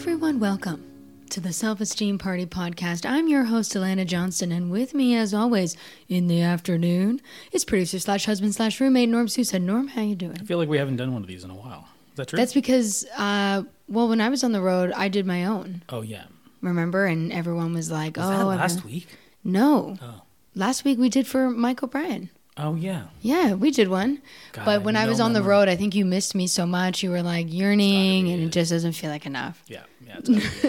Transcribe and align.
Everyone, 0.00 0.40
welcome 0.40 0.82
to 1.28 1.40
the 1.40 1.52
Self 1.52 1.80
Esteem 1.80 2.16
Party 2.18 2.46
podcast. 2.46 3.08
I'm 3.08 3.28
your 3.28 3.44
host, 3.44 3.72
Alana 3.74 4.06
Johnston, 4.06 4.50
and 4.50 4.70
with 4.70 4.94
me, 4.94 5.14
as 5.14 5.34
always, 5.34 5.76
in 6.08 6.26
the 6.26 6.40
afternoon, 6.40 7.20
is 7.52 7.64
producer 7.66 7.98
slash 7.98 8.24
husband 8.24 8.54
slash 8.54 8.80
roommate 8.80 9.08
Norm 9.10 9.28
Sousa. 9.28 9.58
Norm, 9.58 9.88
how 9.88 10.00
you 10.02 10.14
doing? 10.16 10.36
I 10.40 10.44
feel 10.44 10.56
like 10.58 10.68
we 10.68 10.78
haven't 10.78 10.96
done 10.96 11.12
one 11.12 11.20
of 11.22 11.28
these 11.28 11.44
in 11.44 11.50
a 11.50 11.54
while. 11.54 11.86
Is 12.12 12.16
that 12.16 12.28
true? 12.28 12.36
That's 12.38 12.54
because, 12.54 13.06
uh, 13.16 13.62
well, 13.88 14.08
when 14.08 14.20
I 14.22 14.30
was 14.30 14.42
on 14.42 14.52
the 14.52 14.62
road, 14.62 14.90
I 14.92 15.08
did 15.08 15.26
my 15.26 15.44
own. 15.44 15.82
oh 15.90 16.00
yeah. 16.02 16.24
Remember, 16.62 17.04
and 17.06 17.30
everyone 17.32 17.72
was 17.74 17.90
like, 17.90 18.16
Was 18.16 18.26
"Oh, 18.26 18.30
that 18.30 18.40
I've 18.40 18.46
last 18.58 18.82
been-" 18.82 18.92
week? 18.92 19.06
No, 19.44 19.98
Oh. 20.02 20.22
last 20.54 20.84
week 20.84 20.98
we 20.98 21.08
did 21.10 21.26
for 21.26 21.50
Mike 21.50 21.82
O'Brien. 21.82 22.30
Oh 22.62 22.74
yeah. 22.74 23.04
Yeah, 23.22 23.54
we 23.54 23.70
did 23.70 23.88
one. 23.88 24.20
God, 24.52 24.64
but 24.64 24.82
when 24.82 24.94
I 24.96 25.04
no 25.04 25.10
was 25.10 25.20
on 25.20 25.32
the 25.32 25.42
road, 25.42 25.68
I 25.68 25.76
think 25.76 25.94
you 25.94 26.04
missed 26.04 26.34
me 26.34 26.46
so 26.46 26.66
much. 26.66 27.02
You 27.02 27.10
were 27.10 27.22
like 27.22 27.52
yearning, 27.52 28.30
and 28.30 28.42
it 28.42 28.50
just 28.52 28.70
doesn't 28.70 28.92
feel 28.92 29.10
like 29.10 29.24
enough. 29.26 29.62
Yeah. 29.66 29.84
Yeah. 30.06 30.16
It's 30.18 30.28
gotta 30.28 30.68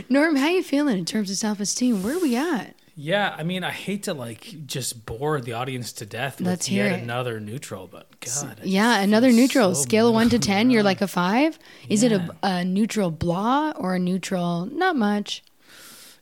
it. 0.00 0.10
Norm, 0.10 0.36
how 0.36 0.48
you 0.48 0.62
feeling 0.62 0.98
in 0.98 1.04
terms 1.04 1.30
of 1.30 1.36
self 1.36 1.60
esteem? 1.60 2.02
Where 2.02 2.16
are 2.16 2.20
we 2.20 2.36
at? 2.36 2.74
yeah. 2.98 3.34
I 3.36 3.42
mean, 3.42 3.62
I 3.64 3.72
hate 3.72 4.04
to 4.04 4.14
like 4.14 4.66
just 4.66 5.04
bore 5.04 5.40
the 5.42 5.52
audience 5.52 5.92
to 5.94 6.06
death 6.06 6.38
with 6.38 6.46
Let's 6.46 6.66
hear 6.66 6.86
yet 6.86 7.00
it. 7.00 7.02
another 7.02 7.38
neutral, 7.40 7.86
but 7.86 8.08
God. 8.20 8.60
I 8.62 8.64
Yeah, 8.64 9.00
another 9.00 9.30
neutral. 9.32 9.74
so 9.74 9.82
Scale 9.82 10.08
of 10.08 10.14
one 10.14 10.30
to 10.30 10.38
ten, 10.50 10.70
you're 10.70 10.82
like 10.82 11.02
a 11.02 11.08
five. 11.08 11.58
Is 11.90 12.02
it 12.02 12.12
a, 12.12 12.34
a 12.42 12.64
neutral 12.64 13.10
blah 13.10 13.72
or 13.76 13.96
a 13.96 13.98
neutral 13.98 14.64
not 14.66 14.96
much? 14.96 15.42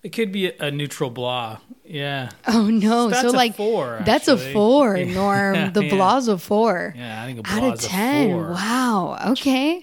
It 0.04 0.12
could 0.12 0.30
be 0.32 0.48
a, 0.48 0.66
a 0.66 0.70
neutral 0.70 1.08
blah. 1.10 1.58
Yeah. 1.84 2.28
Oh 2.46 2.68
no! 2.68 3.08
That's 3.08 3.22
so 3.22 3.30
a 3.30 3.32
like 3.32 3.56
four, 3.56 4.02
that's 4.04 4.28
a 4.28 4.32
actually. 4.32 4.52
four, 4.52 4.96
Yeah, 4.98 5.14
Norm. 5.14 5.72
The 5.72 5.84
yeah. 5.86 5.94
blah's 5.94 6.28
a 6.28 6.38
four. 6.38 6.94
Yeah. 6.96 7.22
I 7.22 7.26
think 7.26 7.38
a 7.38 7.50
Out 7.50 7.58
blah 7.60 7.68
of 7.72 7.78
is 7.78 7.84
a 7.84 7.88
ten. 7.88 8.36
Wow. 8.36 9.18
Okay. 9.30 9.82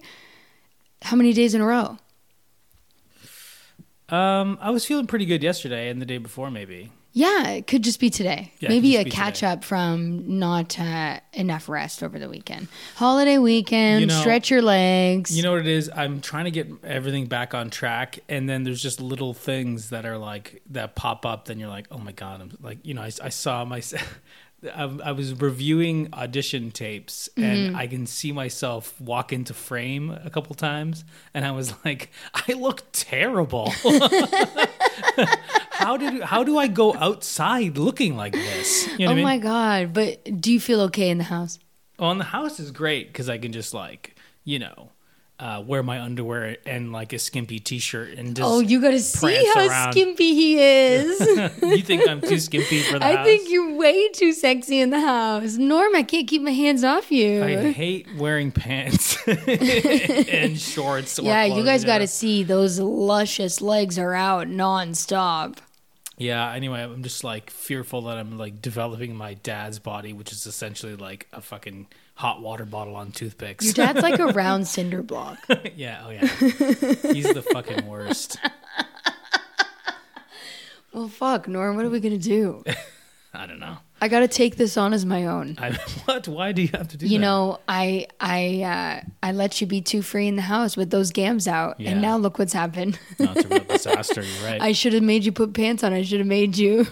How 1.01 1.16
many 1.18 1.34
days 1.34 1.56
in 1.56 1.62
a 1.62 1.66
row? 1.66 1.97
Um, 4.09 4.57
I 4.62 4.69
was 4.69 4.85
feeling 4.85 5.07
pretty 5.07 5.25
good 5.25 5.41
yesterday 5.41 5.90
and 5.90 6.01
the 6.01 6.06
day 6.06 6.18
before, 6.19 6.51
maybe. 6.51 6.91
Yeah, 7.13 7.49
it 7.49 7.67
could 7.67 7.83
just 7.83 7.99
be 7.99 8.09
today. 8.09 8.53
Yeah, 8.59 8.69
Maybe 8.69 8.95
a 8.95 9.03
catch 9.03 9.39
today. 9.39 9.47
up 9.51 9.63
from 9.66 10.39
not 10.39 10.79
uh, 10.79 11.19
enough 11.33 11.67
rest 11.67 12.03
over 12.03 12.17
the 12.17 12.29
weekend. 12.29 12.69
Holiday 12.95 13.38
weekend, 13.38 14.01
You 14.01 14.07
know- 14.07 14.19
stretch 14.22 14.49
your 14.49 14.61
legs. 14.61 15.35
You 15.35 15.44
know 15.44 15.51
what 15.51 15.59
it 15.61 15.67
is? 15.67 15.89
I'm 15.94 16.21
trying 16.21 16.45
to 16.45 16.51
get 16.51 16.69
everything 16.83 17.25
back 17.25 17.53
on 17.53 17.69
track, 17.69 18.19
and 18.29 18.47
then 18.47 18.63
there's 18.63 18.81
just 18.81 19.01
little 19.01 19.33
things 19.33 19.89
that 19.89 20.05
are 20.05 20.17
like 20.17 20.61
that 20.69 20.95
pop 20.95 21.25
up. 21.25 21.45
Then 21.45 21.59
you're 21.59 21.69
like, 21.69 21.88
oh 21.91 21.97
my 21.97 22.13
god! 22.13 22.39
I'm 22.41 22.51
like, 22.61 22.79
you 22.83 22.94
know, 22.94 23.01
I, 23.01 23.11
I 23.21 23.29
saw 23.29 23.66
my. 23.66 23.81
I, 24.63 24.83
I 24.83 25.11
was 25.11 25.33
reviewing 25.39 26.09
audition 26.13 26.72
tapes, 26.72 27.29
and 27.35 27.69
mm-hmm. 27.69 27.75
I 27.75 27.88
can 27.88 28.05
see 28.05 28.31
myself 28.31 28.99
walk 29.01 29.33
into 29.33 29.53
frame 29.53 30.11
a 30.23 30.29
couple 30.29 30.55
times, 30.55 31.03
and 31.33 31.45
I 31.45 31.51
was 31.51 31.73
like, 31.85 32.11
I 32.33 32.53
look 32.53 32.83
terrible. 32.91 33.69
how 35.71 35.97
did 35.97 36.21
how 36.21 36.44
do 36.44 36.57
I 36.57 36.67
go 36.67 36.94
outside 36.95 37.77
looking 37.77 38.16
like 38.16 38.33
this? 38.33 38.88
You 38.97 39.05
know 39.05 39.07
oh 39.07 39.11
I 39.11 39.16
mean? 39.16 39.23
my 39.23 39.38
god! 39.38 39.94
But 39.94 40.39
do 40.39 40.53
you 40.53 40.59
feel 40.59 40.81
okay 40.81 41.09
in 41.09 41.17
the 41.17 41.23
house? 41.25 41.57
Well, 41.97 42.11
and 42.11 42.19
the 42.19 42.25
house 42.25 42.59
is 42.59 42.71
great 42.71 43.07
because 43.07 43.29
I 43.29 43.38
can 43.38 43.51
just 43.51 43.73
like 43.73 44.16
you 44.44 44.59
know 44.59 44.91
uh, 45.41 45.59
wear 45.66 45.81
my 45.81 46.00
underwear 46.00 46.57
and 46.68 46.91
like 46.91 47.13
a 47.13 47.19
skimpy 47.19 47.57
T-shirt 47.57 48.16
and 48.18 48.35
just. 48.35 48.47
oh, 48.47 48.59
you 48.59 48.79
got 48.79 48.91
to 48.91 49.00
see 49.00 49.44
how 49.56 49.68
around. 49.68 49.91
skimpy 49.91 50.35
he 50.35 50.59
is. 50.59 51.19
you 51.63 51.81
think 51.81 52.07
I'm 52.07 52.22
too 52.22 52.40
skimpy 52.40 52.84
for 52.84 53.00
the 53.00 53.06
I 53.06 53.16
house? 53.16 53.25
think 53.25 53.50
you're 53.50 53.74
way 53.75 54.09
too 54.09 54.34
sexy 54.34 54.80
in 54.80 54.91
the 54.91 55.01
house. 55.01 55.57
Norm, 55.57 55.96
I 55.96 56.03
can't 56.03 56.28
keep 56.28 56.44
my 56.44 56.51
hands 56.51 56.84
off 56.84 57.12
you. 57.12 57.44
I 57.44 57.72
hate 57.72 58.07
wearing 58.18 58.51
pants 58.51 59.18
and 59.28 60.59
shorts. 60.59 61.18
or 61.18 61.24
yeah, 61.24 61.46
you 61.46 61.66
guys 61.66 61.84
got 61.84 61.96
know? 61.96 62.06
to 62.06 62.07
see 62.07 62.44
those 62.44 62.80
luscious 62.80 63.62
legs 63.62 63.97
are 63.97 64.13
out 64.13 64.47
nonstop. 64.47 65.57
Yeah. 66.18 66.51
Anyway, 66.53 66.84
I'm 66.84 67.01
just 67.01 67.24
like 67.24 67.50
fearful 67.50 68.03
that 68.03 68.19
I'm 68.19 68.38
like 68.38 68.62
developing 68.62 69.16
my 69.16 69.34
dad's 69.34 69.80
body, 69.80 70.13
which 70.13 70.31
is 70.31 70.46
essentially 70.46 70.96
like 70.96 71.28
a 71.34 71.41
fucking 71.41 71.88
hot 72.16 72.41
water 72.41 72.66
bottle 72.66 72.95
on 72.95 73.11
toothpicks. 73.11 73.66
Your 73.66 73.73
dad's 73.73 74.01
like 74.01 74.19
a 74.19 74.27
round 74.33 74.67
cinder 74.67 75.01
block. 75.01 75.39
yeah. 75.75 76.03
Oh 76.05 76.09
yeah. 76.11 76.25
He's 76.27 77.33
the 77.33 77.45
fucking 77.53 77.85
worst. 77.88 78.38
Well, 80.94 81.07
fuck, 81.07 81.47
Norm, 81.47 81.77
what 81.77 81.85
are 81.85 81.89
we 81.89 82.01
gonna 82.01 82.17
do? 82.17 82.63
I 83.33 83.45
don't 83.47 83.59
know. 83.61 83.77
I 84.01 84.09
got 84.09 84.21
to 84.21 84.27
take 84.27 84.57
this 84.57 84.75
on 84.75 84.94
as 84.94 85.05
my 85.05 85.27
own. 85.27 85.55
I, 85.57 85.71
what? 86.03 86.27
Why 86.27 86.51
do 86.51 86.61
you 86.63 86.67
have 86.73 86.89
to 86.89 86.97
do 86.97 87.05
You 87.07 87.17
that? 87.17 87.21
know, 87.21 87.59
I 87.66 88.07
I 88.19 88.61
uh, 89.03 89.07
I 89.23 89.31
let 89.31 89.61
you 89.61 89.67
be 89.67 89.79
too 89.79 90.01
free 90.01 90.27
in 90.27 90.35
the 90.35 90.41
house 90.41 90.75
with 90.75 90.89
those 90.89 91.11
gams 91.11 91.47
out, 91.47 91.79
Yeah. 91.79 91.91
and 91.91 92.01
now 92.01 92.17
look 92.17 92.39
what's 92.39 92.51
happened. 92.51 93.00
No, 93.19 93.31
it's 93.33 93.45
a 93.45 93.47
real 93.47 93.59
disaster. 93.63 94.21
You're 94.21 94.45
right. 94.50 94.59
I 94.61 94.73
should 94.73 94.91
have 94.91 95.03
made 95.03 95.23
you 95.23 95.31
put 95.31 95.53
pants 95.53 95.81
on. 95.83 95.94
I 95.94 96.01
should 96.01 96.19
have 96.19 96.27
made 96.27 96.57
you, 96.57 96.85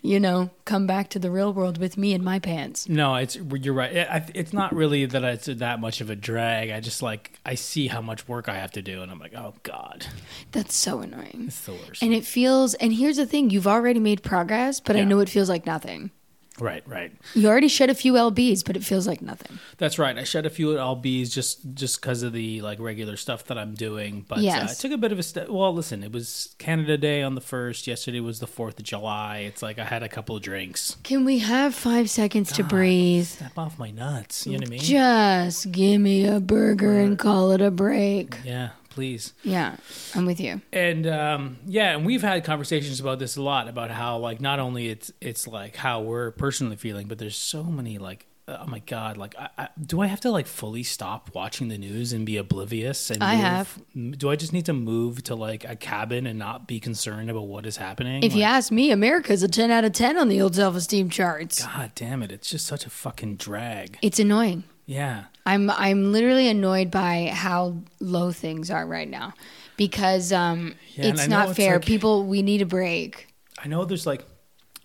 you 0.00 0.20
know, 0.20 0.48
come 0.70 0.86
back 0.86 1.08
to 1.10 1.18
the 1.18 1.32
real 1.32 1.52
world 1.52 1.78
with 1.78 1.98
me 1.98 2.14
in 2.14 2.22
my 2.22 2.38
pants. 2.38 2.88
No, 2.88 3.16
it's 3.16 3.36
you're 3.36 3.74
right. 3.74 3.92
It, 3.92 4.30
it's 4.34 4.52
not 4.52 4.72
really 4.72 5.04
that 5.04 5.24
it's 5.24 5.46
that 5.46 5.80
much 5.80 6.00
of 6.00 6.10
a 6.10 6.14
drag. 6.16 6.70
I 6.70 6.78
just 6.78 7.02
like 7.02 7.32
I 7.44 7.56
see 7.56 7.88
how 7.88 8.00
much 8.00 8.28
work 8.28 8.48
I 8.48 8.54
have 8.54 8.70
to 8.72 8.82
do, 8.82 9.02
and 9.02 9.10
I'm 9.10 9.18
like, 9.18 9.34
oh 9.34 9.54
god, 9.64 10.06
That's 10.52 10.76
so 10.76 11.00
annoying. 11.00 11.46
it's 11.48 11.60
the 11.62 11.72
worst. 11.72 12.02
And 12.02 12.14
it 12.14 12.24
feels. 12.24 12.74
And 12.74 12.92
here's 12.92 13.16
the 13.16 13.26
thing: 13.26 13.50
you've 13.50 13.66
already 13.66 13.98
made 13.98 14.22
progress, 14.22 14.78
but 14.78 14.94
I 14.94 15.02
know 15.02 15.18
it 15.18 15.28
feels 15.28 15.48
like 15.48 15.66
nothing. 15.66 16.12
Right, 16.60 16.82
right. 16.88 17.12
You 17.34 17.48
already 17.48 17.68
shed 17.68 17.90
a 17.90 17.94
few 17.94 18.14
lbs, 18.14 18.64
but 18.64 18.76
it 18.76 18.84
feels 18.84 19.06
like 19.06 19.22
nothing. 19.22 19.58
That's 19.78 19.98
right. 19.98 20.16
I 20.16 20.24
shed 20.24 20.46
a 20.46 20.50
few 20.50 20.68
lbs 20.68 21.32
just 21.32 21.74
just 21.74 22.00
because 22.00 22.22
of 22.22 22.32
the 22.32 22.60
like 22.62 22.78
regular 22.80 23.16
stuff 23.16 23.44
that 23.46 23.58
I'm 23.58 23.74
doing. 23.74 24.24
But 24.28 24.38
uh, 24.38 24.42
Yes. 24.42 24.70
I 24.78 24.82
took 24.88 24.92
a 24.94 24.98
bit 24.98 25.12
of 25.12 25.18
a 25.18 25.22
step. 25.22 25.48
Well, 25.48 25.72
listen, 25.74 26.02
it 26.02 26.12
was 26.12 26.54
Canada 26.58 26.96
Day 26.98 27.22
on 27.22 27.34
the 27.34 27.40
first. 27.40 27.86
Yesterday 27.86 28.20
was 28.20 28.40
the 28.40 28.46
Fourth 28.46 28.78
of 28.78 28.84
July. 28.84 29.38
It's 29.38 29.62
like 29.62 29.78
I 29.78 29.84
had 29.84 30.02
a 30.02 30.08
couple 30.08 30.36
of 30.36 30.42
drinks. 30.42 30.96
Can 31.02 31.24
we 31.24 31.38
have 31.38 31.74
five 31.74 32.10
seconds 32.10 32.52
to 32.52 32.62
breathe? 32.64 33.26
Step 33.26 33.56
off 33.58 33.78
my 33.78 33.90
nuts. 33.90 34.46
You 34.46 34.52
know 34.52 34.58
what 34.58 34.66
I 34.68 34.70
mean? 34.70 34.80
Just 34.80 35.72
give 35.72 36.00
me 36.00 36.26
a 36.26 36.40
burger 36.40 36.98
and 37.00 37.18
call 37.18 37.50
it 37.52 37.60
a 37.60 37.70
break. 37.70 38.36
yeah, 38.44 38.70
please. 38.90 39.32
Yeah, 39.42 39.76
I'm 40.14 40.26
with 40.26 40.40
you. 40.40 40.60
and 40.72 41.06
um, 41.06 41.58
yeah, 41.66 41.96
and 41.96 42.04
we've 42.04 42.22
had 42.22 42.44
conversations 42.44 43.00
about 43.00 43.18
this 43.18 43.36
a 43.36 43.42
lot 43.42 43.68
about 43.68 43.90
how 43.90 44.18
like 44.18 44.40
not 44.40 44.58
only 44.58 44.88
it's 44.88 45.12
it's 45.20 45.46
like 45.46 45.76
how 45.76 46.02
we're 46.02 46.32
personally 46.32 46.76
feeling, 46.76 47.06
but 47.08 47.18
there's 47.18 47.36
so 47.36 47.64
many 47.64 47.98
like 47.98 48.26
oh 48.48 48.66
my 48.66 48.80
god, 48.80 49.16
like 49.16 49.34
I, 49.38 49.48
I, 49.56 49.68
do 49.80 50.00
I 50.00 50.06
have 50.06 50.20
to 50.20 50.30
like 50.30 50.46
fully 50.46 50.82
stop 50.82 51.30
watching 51.34 51.68
the 51.68 51.78
news 51.78 52.12
and 52.12 52.26
be 52.26 52.36
oblivious? 52.36 53.10
And 53.10 53.22
I 53.22 53.36
move- 53.36 53.44
have. 53.44 54.18
Do 54.18 54.30
I 54.30 54.36
just 54.36 54.52
need 54.52 54.66
to 54.66 54.72
move 54.72 55.22
to 55.24 55.34
like 55.34 55.64
a 55.64 55.76
cabin 55.76 56.26
and 56.26 56.38
not 56.38 56.66
be 56.66 56.80
concerned 56.80 57.30
about 57.30 57.46
what 57.46 57.66
is 57.66 57.76
happening? 57.76 58.22
If 58.22 58.34
you 58.34 58.42
ask 58.42 58.70
me, 58.72 58.90
America's 58.90 59.42
a 59.42 59.48
10 59.48 59.70
out 59.70 59.84
of 59.84 59.92
10 59.92 60.18
on 60.18 60.28
the 60.28 60.40
old 60.40 60.54
self 60.56 60.74
esteem 60.74 61.10
charts. 61.10 61.64
God 61.64 61.92
damn 61.94 62.22
it, 62.22 62.32
it's 62.32 62.50
just 62.50 62.66
such 62.66 62.86
a 62.86 62.90
fucking 62.90 63.36
drag. 63.36 63.98
It's 64.02 64.18
annoying. 64.18 64.64
Yeah. 64.90 65.24
I'm 65.46 65.70
I'm 65.70 66.10
literally 66.12 66.48
annoyed 66.48 66.90
by 66.90 67.30
how 67.32 67.76
low 68.00 68.32
things 68.32 68.70
are 68.70 68.84
right 68.86 69.08
now. 69.08 69.34
because 69.76 70.32
um, 70.32 70.74
Yeah, 70.94 71.06
it's 71.06 71.28
not 71.28 71.50
it's 71.50 71.56
fair. 71.56 71.74
like- 71.76 71.86
People, 71.86 72.26
we 72.26 72.42
need 72.42 72.60
a 72.60 72.66
break. 72.66 73.28
I 73.62 73.68
know 73.68 73.84
there's 73.84 74.06
like, 74.06 74.24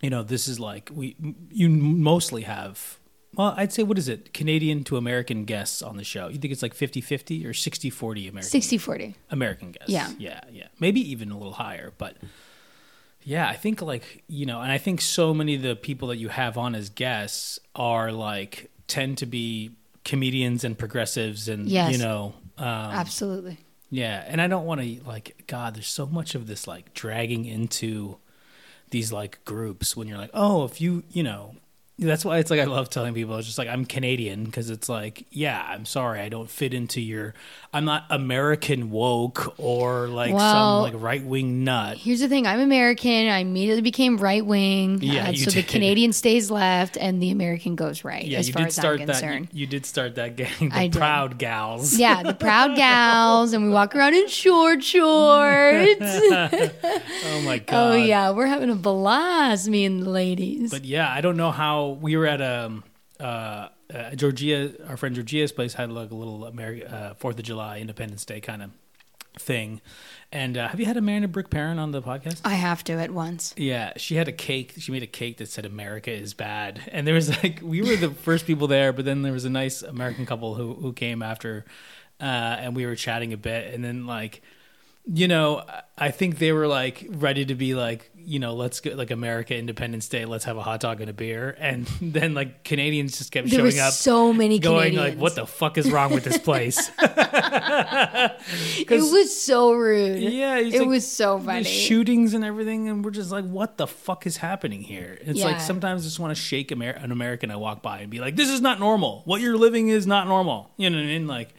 you 0.00 0.08
know, 0.10 0.22
this 0.22 0.46
is 0.48 0.60
like 0.60 0.90
we 0.94 1.16
you 1.50 1.68
mostly 1.68 2.42
have. 2.42 2.98
Well, 3.34 3.52
I'd 3.56 3.72
say 3.72 3.82
what 3.82 3.98
is 3.98 4.08
it? 4.08 4.32
Canadian 4.32 4.84
to 4.84 4.96
American 4.96 5.44
guests 5.44 5.82
on 5.82 5.96
the 5.96 6.04
show. 6.04 6.28
You 6.28 6.38
think 6.38 6.52
it's 6.52 6.62
like 6.62 6.74
50-50 6.74 7.44
or 7.44 7.50
60-40 7.50 8.30
American 8.30 8.42
60 8.42 8.78
40. 8.78 9.14
American 9.30 9.72
guests? 9.72 9.90
Yeah. 9.90 10.08
yeah, 10.18 10.40
yeah. 10.50 10.68
Maybe 10.80 11.00
even 11.10 11.30
a 11.30 11.36
little 11.36 11.52
higher, 11.54 11.92
but 11.98 12.16
yeah, 13.24 13.48
I 13.48 13.54
think 13.54 13.82
like 13.82 14.22
you 14.28 14.46
know, 14.46 14.60
and 14.60 14.70
I 14.70 14.78
think 14.78 15.00
so 15.00 15.34
many 15.34 15.56
of 15.56 15.62
the 15.62 15.74
people 15.74 16.08
that 16.08 16.16
you 16.18 16.28
have 16.28 16.56
on 16.56 16.74
as 16.74 16.88
guests 16.90 17.58
are 17.74 18.12
like 18.12 18.70
tend 18.86 19.18
to 19.18 19.26
be 19.26 19.72
comedians 20.06 20.64
and 20.64 20.78
progressives, 20.78 21.48
and 21.48 21.68
Yes. 21.68 21.92
you 21.92 21.98
know, 21.98 22.32
um, 22.56 22.64
Absolutely. 22.66 23.58
yeah, 23.90 24.24
and 24.26 24.40
I 24.40 24.46
don't 24.46 24.64
want 24.64 24.80
to 24.80 25.04
like 25.04 25.44
God. 25.46 25.74
There's 25.74 25.88
so 25.88 26.06
much 26.06 26.34
of 26.34 26.46
this 26.46 26.66
like 26.66 26.94
dragging 26.94 27.44
into 27.44 28.16
these 28.90 29.12
like 29.12 29.44
groups 29.44 29.96
when 29.96 30.06
you're 30.08 30.16
like, 30.16 30.30
oh, 30.32 30.64
if 30.64 30.80
you 30.80 31.02
you 31.10 31.22
know, 31.24 31.55
that's 31.98 32.24
why 32.26 32.38
it's 32.38 32.50
like 32.50 32.60
I 32.60 32.64
love 32.64 32.90
telling 32.90 33.14
people 33.14 33.36
it's 33.38 33.46
just 33.46 33.56
like 33.58 33.68
I'm 33.68 33.84
Canadian 33.86 34.44
because 34.44 34.68
it's 34.68 34.88
like, 34.88 35.24
yeah, 35.30 35.64
I'm 35.68 35.86
sorry, 35.86 36.20
I 36.20 36.28
don't 36.28 36.48
fit 36.50 36.74
into 36.74 37.00
your. 37.00 37.32
I'm 37.72 37.84
not 37.84 38.04
American 38.10 38.90
woke 38.90 39.54
or 39.58 40.08
like 40.08 40.32
Well- 40.34 40.84
some 40.84 40.92
like 40.94 41.02
right 41.02 41.22
wing 41.24 41.64
nut. 41.64 41.96
Here's 41.98 42.20
the 42.20 42.28
thing 42.28 42.46
I'm 42.46 42.60
American. 42.60 43.28
I 43.28 43.38
immediately 43.38 43.82
became 43.82 44.16
right 44.18 44.44
wing. 44.44 44.98
Yeah, 45.02 45.28
uh, 45.28 45.30
you 45.30 45.38
so 45.38 45.50
the. 45.50 45.62
Canadian 45.62 46.12
stays 46.12 46.50
left 46.50 46.96
and 46.96 47.22
the 47.22 47.30
American 47.30 47.76
goes 47.76 48.04
right, 48.04 48.24
Yeah, 48.24 48.38
as 48.38 48.48
you 48.48 48.52
far 48.54 48.62
did 48.62 48.68
as 48.68 48.74
start 48.76 49.00
I'm 49.00 49.06
that. 49.06 49.16
You, 49.16 49.20
concerned. 49.28 49.48
you 49.52 49.66
did 49.66 49.84
start 49.86 50.14
that 50.16 50.36
gang, 50.36 50.68
the 50.70 50.76
I 50.76 50.86
did. 50.88 50.98
Proud 50.98 51.38
Gals. 51.38 51.98
Yeah, 51.98 52.22
the 52.22 52.34
proud 52.34 52.76
gals, 52.76 53.52
and 53.52 53.64
we 53.64 53.70
walk 53.70 53.94
around 53.96 54.14
in 54.14 54.28
short 54.28 54.82
shorts. 54.82 56.00
Oh 57.28 57.42
my 57.44 57.56
oh, 57.56 57.60
god. 57.66 57.92
oh, 57.92 57.94
yeah, 57.94 58.30
we're 58.30 58.46
having 58.46 58.70
a 58.70 58.74
blast, 58.74 59.68
me 59.68 59.84
and 59.84 60.02
the 60.02 60.10
ladies. 60.10 60.70
But 60.70 60.84
yeah, 60.84 61.10
I 61.12 61.20
don't 61.20 61.36
know 61.36 61.50
how 61.50 61.85
we 61.90 62.16
were 62.16 62.26
at 62.26 62.42
um 62.42 62.84
uh, 63.18 63.68
uh 63.92 64.14
Georgia, 64.14 64.72
our 64.88 64.96
friend 64.96 65.14
Georgia's 65.14 65.52
place 65.52 65.74
had 65.74 65.90
like 65.90 66.10
a 66.10 66.14
little 66.14 66.44
American 66.44 66.88
uh, 66.88 67.14
Fourth 67.14 67.38
of 67.38 67.44
July 67.44 67.78
Independence 67.78 68.24
Day 68.24 68.40
kind 68.40 68.62
of 68.62 68.70
thing. 69.38 69.80
And 70.32 70.56
uh, 70.56 70.68
have 70.68 70.80
you 70.80 70.86
had 70.86 70.96
Amanda 70.96 71.28
Brooke 71.28 71.50
Perrin 71.50 71.78
on 71.78 71.92
the 71.92 72.02
podcast? 72.02 72.40
I 72.44 72.54
have 72.54 72.82
to 72.84 72.94
at 72.94 73.10
once. 73.10 73.54
Yeah, 73.56 73.92
she 73.96 74.16
had 74.16 74.28
a 74.28 74.32
cake. 74.32 74.74
She 74.78 74.90
made 74.92 75.02
a 75.02 75.08
cake 75.08 75.38
that 75.38 75.48
said 75.48 75.64
"America 75.64 76.10
is 76.10 76.34
bad," 76.34 76.80
and 76.90 77.06
there 77.06 77.14
was 77.14 77.28
like 77.42 77.60
we 77.62 77.80
were 77.82 77.96
the 77.96 78.10
first 78.10 78.46
people 78.46 78.66
there, 78.66 78.92
but 78.92 79.04
then 79.04 79.22
there 79.22 79.32
was 79.32 79.44
a 79.44 79.50
nice 79.50 79.82
American 79.82 80.26
couple 80.26 80.54
who 80.54 80.74
who 80.74 80.92
came 80.92 81.22
after, 81.22 81.64
uh, 82.20 82.24
and 82.24 82.74
we 82.74 82.86
were 82.86 82.96
chatting 82.96 83.32
a 83.32 83.36
bit, 83.36 83.72
and 83.72 83.84
then 83.84 84.06
like, 84.06 84.42
you 85.06 85.28
know, 85.28 85.64
I 85.96 86.10
think 86.10 86.38
they 86.38 86.52
were 86.52 86.66
like 86.66 87.06
ready 87.10 87.44
to 87.46 87.54
be 87.54 87.74
like, 87.74 88.10
you 88.16 88.40
know, 88.40 88.54
let's 88.54 88.80
go 88.80 88.90
like 88.90 89.12
America 89.12 89.56
Independence 89.56 90.08
Day, 90.08 90.24
let's 90.24 90.44
have 90.46 90.56
a 90.56 90.62
hot 90.62 90.80
dog 90.80 91.00
and 91.00 91.08
a 91.08 91.12
beer, 91.12 91.56
and 91.60 91.86
then 92.02 92.34
like 92.34 92.64
Canadians 92.64 93.16
just 93.18 93.30
kept 93.30 93.48
There 93.48 93.62
were 93.62 93.70
showing 93.70 93.82
up. 93.82 93.92
so 93.92 94.32
many 94.32 94.58
Going 94.58 94.94
Canadians. 94.94 95.14
like, 95.14 95.22
what 95.22 95.34
the 95.36 95.46
fuck 95.46 95.78
is 95.78 95.90
wrong 95.92 96.12
with 96.12 96.24
this 96.24 96.38
place? 96.38 96.90
It 98.88 98.88
was 98.90 99.40
so 99.40 99.72
rude. 99.72 100.20
Yeah, 100.20 100.58
it 100.58 100.72
like, 100.78 100.88
was 100.88 101.10
so 101.10 101.38
funny. 101.38 101.64
shootings 101.64 102.34
and 102.34 102.44
everything, 102.44 102.88
and 102.88 103.04
we're 103.04 103.10
just 103.10 103.30
like, 103.30 103.44
what 103.44 103.76
the 103.76 103.86
fuck 103.86 104.26
is 104.26 104.36
happening 104.38 104.82
here? 104.82 105.18
It's 105.22 105.38
Yeah. 105.38 105.46
like 105.46 105.60
sometimes 105.60 106.02
I 106.02 106.04
just 106.04 106.18
want 106.20 106.34
to 106.36 106.40
shake 106.40 106.70
Amer- 106.72 106.90
an 106.90 107.12
American 107.12 107.50
I 107.50 107.56
walk 107.56 107.82
by 107.82 108.00
and 108.00 108.10
be 108.10 108.18
like, 108.20 108.36
this 108.36 108.48
is 108.50 108.60
not 108.60 108.78
normal. 108.80 109.22
What 109.24 109.40
you're 109.40 109.56
living 109.56 109.88
is 109.88 110.06
not 110.06 110.26
normal. 110.28 110.70
You 110.76 110.90
know 110.90 110.96
what 110.98 111.04
I 111.04 111.06
mean? 111.06 111.26
Like, 111.26 111.54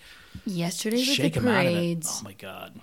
Yesterday 0.45 0.97
with 0.97 1.17
the 1.17 1.29
them 1.29 1.47
out 1.47 1.65
of 1.65 1.71
it. 1.71 1.73
parades 1.75 2.17
Oh 2.21 2.23
my 2.23 2.33
god, 2.33 2.79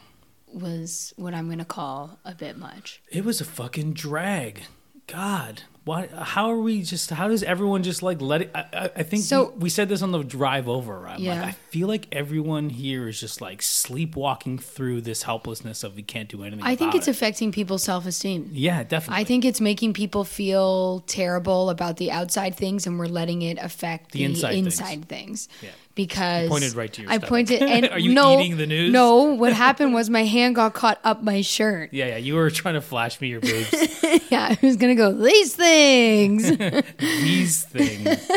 was 0.54 1.12
what 1.16 1.34
I'm 1.34 1.46
going 1.46 1.58
to 1.58 1.64
call 1.64 2.18
a 2.24 2.34
bit 2.34 2.56
much. 2.56 3.02
it 3.10 3.24
was 3.24 3.40
a 3.40 3.44
fucking 3.44 3.92
drag. 3.94 4.62
God, 5.06 5.60
why? 5.84 6.06
How 6.06 6.48
are 6.50 6.58
we 6.58 6.80
just? 6.80 7.10
How 7.10 7.28
does 7.28 7.42
everyone 7.42 7.82
just 7.82 8.02
like 8.02 8.22
let 8.22 8.40
it? 8.40 8.50
I, 8.54 8.64
I, 8.72 8.90
I 8.96 9.02
think 9.02 9.22
So- 9.22 9.50
we, 9.50 9.64
we 9.64 9.68
said 9.68 9.90
this 9.90 10.00
on 10.00 10.12
the 10.12 10.22
drive 10.22 10.66
over. 10.66 11.06
I'm 11.06 11.20
Yeah. 11.20 11.34
like, 11.34 11.44
I 11.48 11.52
feel 11.52 11.88
like 11.88 12.08
everyone 12.10 12.70
here 12.70 13.06
is 13.06 13.20
just 13.20 13.42
like 13.42 13.60
sleepwalking 13.60 14.56
through 14.56 15.02
this 15.02 15.24
helplessness 15.24 15.84
of 15.84 15.94
we 15.94 16.02
can't 16.02 16.30
do 16.30 16.42
anything. 16.42 16.64
I 16.64 16.74
think 16.74 16.94
it's 16.94 17.06
it. 17.06 17.10
affecting 17.10 17.52
people's 17.52 17.82
self 17.82 18.06
esteem. 18.06 18.48
yeah, 18.54 18.82
definitely. 18.82 19.20
I 19.20 19.24
think 19.24 19.44
it's 19.44 19.60
making 19.60 19.92
people 19.92 20.24
feel 20.24 21.00
terrible 21.00 21.68
about 21.68 21.98
the 21.98 22.10
outside 22.10 22.54
things, 22.56 22.86
and 22.86 22.98
we're 22.98 23.04
letting 23.06 23.42
it 23.42 23.58
affect 23.60 24.12
The 24.12 24.20
the, 24.20 24.24
inside 24.24 24.54
inside, 24.54 25.04
things. 25.06 25.48
things. 25.48 25.48
Yeah. 25.62 25.68
Because 25.94 26.46
I 26.46 26.48
pointed 26.48 26.74
right 26.74 26.92
to 26.92 27.02
your 27.02 27.10
I 27.10 27.14
stomach. 27.18 27.28
pointed, 27.28 27.62
and 27.74 27.88
Are 27.90 27.98
you 28.00 28.12
no, 28.14 28.40
eating 28.40 28.56
the 28.56 28.66
news? 28.66 28.92
No, 28.92 29.22
what 29.34 29.52
happened 29.52 29.94
was 29.94 30.10
my 30.10 30.24
hand 30.24 30.56
got 30.56 30.74
caught 30.74 30.98
up 31.04 31.22
my 31.22 31.40
shirt. 31.40 31.90
Yeah, 31.92 32.06
yeah. 32.06 32.16
You 32.16 32.34
were 32.34 32.50
trying 32.50 32.74
to 32.74 32.80
flash 32.80 33.20
me 33.20 33.28
your 33.28 33.40
boobs. 33.40 33.72
Yeah, 34.30 34.56
I 34.60 34.66
was 34.66 34.76
gonna 34.76 34.94
go 34.96 35.12
these 35.12 35.54
things, 35.54 36.56
These 36.98 37.62
things. 37.64 38.30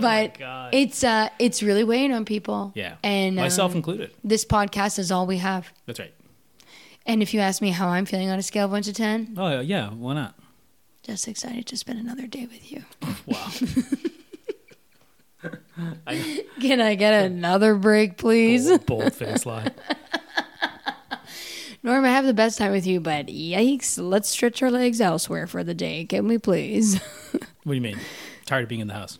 but 0.00 0.38
God. 0.38 0.70
it's 0.74 1.04
uh, 1.04 1.28
it's 1.38 1.62
really 1.62 1.84
weighing 1.84 2.12
on 2.12 2.24
people. 2.24 2.72
Yeah. 2.74 2.96
and 3.02 3.36
myself 3.36 3.72
um, 3.72 3.76
included. 3.78 4.12
this 4.24 4.44
podcast 4.46 4.98
is 4.98 5.10
all 5.12 5.26
we 5.26 5.38
have. 5.38 5.70
That's 5.86 6.00
right. 6.00 6.14
And 7.04 7.20
if 7.22 7.34
you 7.34 7.40
ask 7.40 7.60
me 7.60 7.70
how 7.70 7.88
I'm 7.88 8.06
feeling 8.06 8.30
on 8.30 8.38
a 8.38 8.42
scale 8.42 8.66
of 8.66 8.70
one 8.70 8.82
to 8.82 8.92
ten, 8.92 9.34
Oh 9.36 9.60
yeah, 9.60 9.90
why 9.90 10.14
not? 10.14 10.34
just 11.02 11.26
excited 11.28 11.66
to 11.66 11.76
spend 11.76 11.98
another 11.98 12.26
day 12.28 12.46
with 12.46 12.70
you. 12.72 12.84
Wow. 13.26 13.48
I 16.06 16.44
Can 16.60 16.80
I 16.80 16.94
get 16.94 17.24
another 17.24 17.74
break, 17.74 18.18
please? 18.18 18.68
bold, 18.68 18.86
bold 18.86 19.14
face 19.14 19.46
lie. 19.46 19.68
Norm, 21.84 22.04
I 22.04 22.10
have 22.10 22.24
the 22.24 22.34
best 22.34 22.58
time 22.58 22.70
with 22.70 22.86
you, 22.86 23.00
but 23.00 23.26
yikes, 23.26 23.98
let's 24.00 24.28
stretch 24.28 24.62
our 24.62 24.70
legs 24.70 25.00
elsewhere 25.00 25.48
for 25.48 25.64
the 25.64 25.74
day, 25.74 26.04
can 26.04 26.28
we 26.28 26.38
please? 26.38 27.00
What 27.32 27.42
do 27.66 27.74
you 27.74 27.80
mean? 27.80 27.98
Tired 28.46 28.64
of 28.64 28.68
being 28.68 28.80
in 28.80 28.88
the 28.88 28.94
house? 28.94 29.18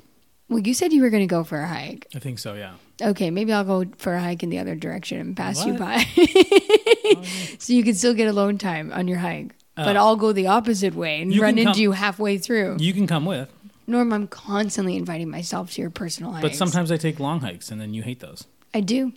well, 0.48 0.60
you 0.60 0.74
said 0.74 0.92
you 0.92 1.02
were 1.02 1.10
going 1.10 1.22
to 1.22 1.26
go 1.32 1.44
for 1.44 1.58
a 1.60 1.66
hike. 1.66 2.06
I 2.14 2.18
think 2.18 2.38
so. 2.38 2.54
Yeah. 2.54 2.74
Okay, 3.00 3.30
maybe 3.30 3.52
I'll 3.52 3.64
go 3.64 3.84
for 3.96 4.14
a 4.14 4.20
hike 4.20 4.42
in 4.42 4.50
the 4.50 4.58
other 4.58 4.74
direction 4.76 5.18
and 5.18 5.36
pass 5.36 5.64
you 5.64 5.72
What? 5.72 5.80
by. 5.80 6.04
Oh, 6.16 7.22
so 7.58 7.72
you 7.72 7.82
can 7.82 7.94
still 7.94 8.14
get 8.14 8.28
alone 8.28 8.58
time 8.58 8.92
on 8.92 9.08
your 9.08 9.18
hike. 9.18 9.54
But 9.74 9.96
Oh. 9.96 10.00
I'll 10.00 10.16
go 10.16 10.32
the 10.32 10.48
opposite 10.48 10.94
way 10.94 11.22
and 11.22 11.36
run 11.38 11.56
can 11.56 11.68
into 11.68 11.80
you 11.80 11.92
halfway 11.92 12.36
through. 12.38 12.76
You 12.80 12.92
can 12.92 13.06
come 13.06 13.24
with, 13.24 13.50
Norm, 13.86 14.12
I'm 14.12 14.26
constantly 14.28 14.96
inviting 14.96 15.28
myself 15.30 15.72
to 15.72 15.80
your 15.80 15.90
personal 15.90 16.32
hikes. 16.32 16.42
but 16.42 16.54
sometimes 16.54 16.90
I 16.92 16.96
take 16.96 17.18
long 17.20 17.40
hikes, 17.40 17.70
and 17.70 17.80
then 17.80 17.94
you 17.94 18.02
hate 18.02 18.20
those. 18.20 18.44
I 18.74 18.80
do. 18.80 19.12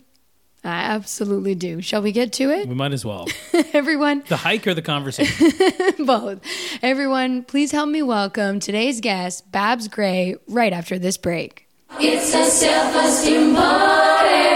I 0.64 0.68
absolutely 0.80 1.54
do. 1.54 1.80
Shall 1.80 2.02
we 2.02 2.10
get 2.10 2.32
to 2.34 2.50
it? 2.50 2.66
We 2.68 2.74
might 2.74 2.92
as 2.92 3.04
well. 3.04 3.28
Everyone, 3.72 4.24
The 4.26 4.36
hike 4.36 4.66
or 4.66 4.74
the 4.74 4.82
conversation? 4.82 5.52
both. 6.04 6.40
Everyone, 6.82 7.44
please 7.44 7.70
help 7.70 7.88
me 7.88 8.02
welcome 8.02 8.58
today's 8.58 9.00
guest, 9.00 9.50
Babs 9.52 9.86
Gray, 9.86 10.34
right 10.48 10.72
after 10.72 10.98
this 10.98 11.16
break. 11.18 11.68
It's 12.00 12.34
a 12.34 12.44
self-esteem 12.50 13.54
party. 13.54 14.55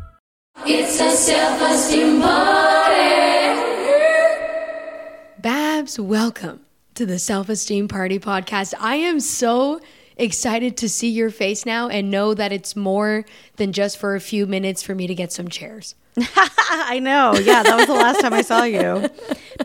It's 0.63 0.99
a 0.99 1.09
self-esteem 1.09 2.21
party. 2.21 3.01
Babs, 5.39 5.99
welcome 5.99 6.61
to 6.93 7.05
the 7.07 7.17
Self 7.17 7.49
Esteem 7.49 7.87
Party 7.87 8.19
podcast. 8.19 8.75
I 8.79 8.97
am 8.97 9.19
so 9.19 9.79
excited 10.17 10.77
to 10.77 10.87
see 10.87 11.09
your 11.09 11.31
face 11.31 11.65
now 11.65 11.87
and 11.87 12.11
know 12.11 12.35
that 12.35 12.51
it's 12.51 12.75
more 12.75 13.25
than 13.55 13.73
just 13.73 13.97
for 13.97 14.13
a 14.13 14.19
few 14.19 14.45
minutes 14.45 14.83
for 14.83 14.93
me 14.93 15.07
to 15.07 15.15
get 15.15 15.31
some 15.31 15.47
chairs. 15.47 15.95
I 16.69 16.99
know. 16.99 17.33
Yeah, 17.33 17.63
that 17.63 17.75
was 17.75 17.87
the 17.87 17.93
last 17.93 18.21
time 18.21 18.33
I 18.33 18.43
saw 18.43 18.63
you. 18.63 19.09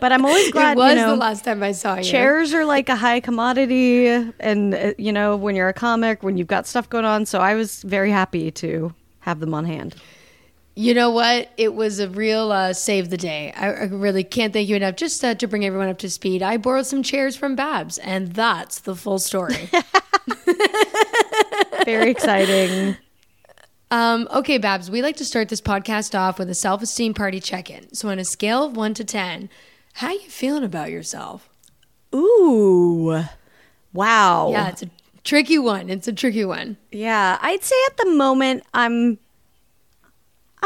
But 0.01 0.11
I'm 0.11 0.25
always 0.25 0.51
glad 0.51 0.77
it 0.77 0.79
was 0.79 0.95
you 0.95 1.01
know, 1.01 1.11
the 1.11 1.15
last 1.17 1.43
time 1.45 1.61
I 1.61 1.73
saw 1.73 1.97
you. 1.97 2.03
chairs 2.03 2.53
are 2.55 2.65
like 2.65 2.89
a 2.89 2.95
high 2.95 3.19
commodity 3.19 4.07
and 4.39 4.73
uh, 4.73 4.93
you 4.97 5.11
know, 5.13 5.35
when 5.35 5.55
you're 5.55 5.69
a 5.69 5.73
comic, 5.73 6.23
when 6.23 6.37
you've 6.37 6.47
got 6.47 6.65
stuff 6.65 6.89
going 6.89 7.05
on, 7.05 7.27
so 7.27 7.39
I 7.39 7.53
was 7.53 7.83
very 7.83 8.09
happy 8.09 8.49
to 8.51 8.95
have 9.19 9.39
them 9.39 9.53
on 9.53 9.65
hand. 9.65 9.95
You 10.77 10.93
know 10.93 11.09
what? 11.09 11.49
It 11.57 11.73
was 11.73 11.97
a 11.97 12.07
real 12.07 12.51
uh, 12.51 12.71
save 12.71 13.09
the 13.09 13.17
day. 13.17 13.51
I, 13.57 13.71
I 13.71 13.83
really 13.85 14.23
can't 14.23 14.53
thank 14.53 14.69
you 14.69 14.75
enough. 14.75 14.95
Just 14.95 15.25
uh, 15.25 15.33
to 15.33 15.47
bring 15.47 15.65
everyone 15.65 15.89
up 15.89 15.97
to 15.99 16.09
speed, 16.09 16.43
I 16.43 16.57
borrowed 16.57 16.85
some 16.85 17.01
chairs 17.01 17.35
from 17.35 17.55
Babs, 17.55 17.97
and 17.97 18.33
that's 18.33 18.81
the 18.81 18.95
full 18.95 19.17
story. 19.17 19.71
Very 21.85 22.11
exciting. 22.11 22.95
Um, 23.89 24.27
okay, 24.31 24.59
Babs, 24.59 24.91
we 24.91 25.01
like 25.01 25.17
to 25.17 25.25
start 25.25 25.49
this 25.49 25.61
podcast 25.61 26.13
off 26.13 26.37
with 26.37 26.47
a 26.47 26.53
self 26.53 26.83
esteem 26.83 27.15
party 27.15 27.39
check 27.39 27.71
in. 27.71 27.91
So, 27.95 28.09
on 28.09 28.19
a 28.19 28.25
scale 28.25 28.63
of 28.63 28.77
one 28.77 28.93
to 28.93 29.03
10, 29.03 29.49
how 29.93 30.11
you 30.11 30.29
feeling 30.29 30.63
about 30.63 30.91
yourself? 30.91 31.49
Ooh. 32.13 33.23
Wow. 33.93 34.51
Yeah, 34.51 34.69
it's 34.69 34.83
a 34.83 34.91
tricky 35.23 35.57
one. 35.57 35.89
It's 35.89 36.07
a 36.07 36.13
tricky 36.13 36.45
one. 36.45 36.77
Yeah, 36.91 37.39
I'd 37.41 37.63
say 37.63 37.75
at 37.87 37.97
the 37.97 38.11
moment 38.11 38.61
I'm 38.75 39.17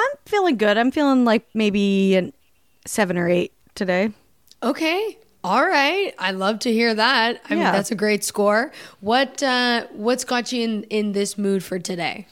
I'm 0.01 0.17
feeling 0.25 0.57
good. 0.57 0.77
I'm 0.77 0.91
feeling 0.91 1.23
like 1.25 1.47
maybe 1.53 2.15
an 2.15 2.33
7 2.85 3.17
or 3.17 3.27
8 3.29 3.51
today. 3.75 4.11
Okay. 4.63 5.17
All 5.43 5.65
right. 5.65 6.13
I 6.19 6.31
love 6.31 6.59
to 6.59 6.71
hear 6.71 6.93
that. 6.93 7.41
I 7.49 7.53
mean, 7.53 7.63
Yeah. 7.63 7.71
that's 7.71 7.91
a 7.91 7.95
great 7.95 8.23
score. 8.23 8.71
What 8.99 9.41
uh 9.41 9.85
what's 9.91 10.23
got 10.23 10.51
you 10.51 10.63
in 10.63 10.83
in 10.83 11.11
this 11.13 11.37
mood 11.37 11.63
for 11.63 11.79
today? 11.79 12.27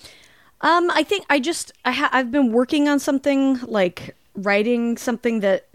Um, 0.62 0.92
I 0.94 1.04
think 1.04 1.26
I 1.30 1.40
just 1.40 1.72
I 1.86 1.92
ha- 1.92 2.10
I've 2.12 2.32
been 2.32 2.52
working 2.52 2.88
on 2.90 3.00
something 3.00 3.60
like 3.64 4.16
writing 4.36 4.98
something 4.98 5.40
that 5.40 5.66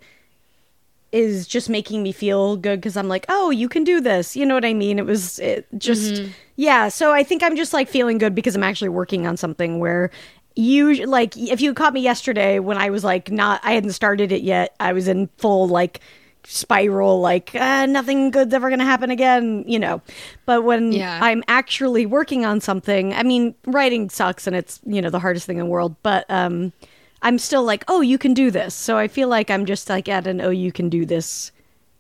is 1.13 1.47
just 1.47 1.71
making 1.71 2.03
me 2.03 2.11
feel 2.13 2.57
good 2.57 2.81
because 2.81 2.97
I'm 2.97 3.09
like, 3.09 3.25
oh, 3.29 3.51
you 3.51 3.69
can 3.69 3.85
do 3.85 4.01
this. 4.01 4.35
You 4.37 4.45
know 4.47 4.55
what 4.55 4.65
I 4.65 4.75
mean? 4.75 4.99
It 4.99 5.07
was 5.07 5.39
it 5.39 5.67
just 5.79 6.23
yeah. 6.57 6.89
So 6.89 7.13
I 7.13 7.23
think 7.23 7.43
I'm 7.43 7.57
just 7.57 7.73
like 7.73 7.89
feeling 7.89 8.19
good 8.19 8.35
because 8.35 8.55
I'm 8.57 8.65
actually 8.65 8.89
working 8.91 9.27
on 9.27 9.37
something 9.37 9.79
where 9.79 10.11
you 10.57 11.07
like 11.07 11.37
if 11.37 11.61
you 11.61 11.75
caught 11.75 11.93
me 11.93 12.01
yesterday 12.01 12.59
when 12.59 12.77
I 12.77 12.91
was 12.91 13.03
like 13.05 13.31
not 13.31 13.61
I 13.65 13.73
hadn't 13.73 13.93
started 13.93 14.31
it 14.33 14.43
yet. 14.43 14.75
I 14.79 14.93
was 14.93 15.09
in 15.09 15.29
full 15.39 15.67
like 15.69 16.01
spiral 16.47 17.21
like 17.21 17.55
uh, 17.55 17.87
nothing 17.87 18.31
good's 18.31 18.53
ever 18.53 18.69
gonna 18.69 18.85
happen 18.85 19.11
again 19.11 19.65
you 19.67 19.79
know 19.79 20.03
but 20.45 20.63
when 20.63 20.93
Yeah. 20.93 21.19
i'm 21.23 21.43
actually 21.49 22.05
working 22.05 22.45
on 22.45 22.61
something 22.61 23.15
i 23.15 23.23
mean 23.23 23.55
writing 23.65 24.11
sucks 24.11 24.47
and 24.47 24.55
it's 24.55 24.79
you 24.85 25.01
know 25.01 25.09
the 25.09 25.19
hardest 25.21 25.47
thing 25.47 25.57
in 25.57 25.65
the 25.65 25.71
world 25.71 25.97
but 26.03 26.27
um 26.29 26.75
i'm 27.23 27.39
still 27.39 27.65
like 27.65 27.83
oh 27.89 28.03
you 28.03 28.19
can 28.19 28.35
do 28.35 28.51
this 28.51 28.75
so 28.75 28.99
i 28.99 29.09
feel 29.09 29.29
like 29.29 29.51
i'm 29.51 29.65
just 29.65 29.89
like 29.89 30.07
at 30.07 30.27
an 30.27 30.43
oh 30.43 30.51
you 30.51 30.71
can 30.71 30.91
do 30.91 31.07
this 31.07 31.51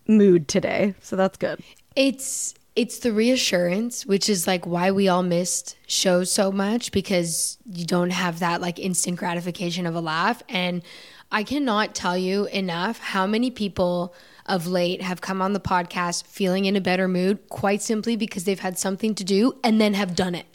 mood 0.06 0.46
today 0.46 0.94
so 1.00 1.16
that's 1.16 1.38
good 1.38 1.60
It's 1.96 2.54
it's 2.76 2.98
the 2.98 3.12
reassurance, 3.12 4.04
which 4.04 4.28
is 4.28 4.46
like 4.46 4.66
why 4.66 4.90
we 4.90 5.08
all 5.08 5.22
missed 5.22 5.76
shows 5.86 6.30
so 6.32 6.50
much 6.50 6.90
because 6.90 7.56
you 7.70 7.84
don't 7.86 8.10
have 8.10 8.40
that 8.40 8.60
like 8.60 8.78
instant 8.78 9.16
gratification 9.18 9.86
of 9.86 9.94
a 9.94 10.00
laugh. 10.00 10.42
And 10.48 10.82
I 11.30 11.44
cannot 11.44 11.94
tell 11.94 12.18
you 12.18 12.46
enough 12.46 12.98
how 12.98 13.26
many 13.26 13.50
people 13.50 14.14
of 14.46 14.66
late 14.66 15.02
have 15.02 15.20
come 15.20 15.40
on 15.40 15.52
the 15.52 15.60
podcast 15.60 16.26
feeling 16.26 16.64
in 16.64 16.76
a 16.76 16.80
better 16.80 17.08
mood, 17.08 17.48
quite 17.48 17.80
simply 17.80 18.16
because 18.16 18.44
they've 18.44 18.60
had 18.60 18.78
something 18.78 19.14
to 19.14 19.24
do 19.24 19.56
and 19.62 19.80
then 19.80 19.94
have 19.94 20.14
done 20.14 20.34
it. 20.34 20.46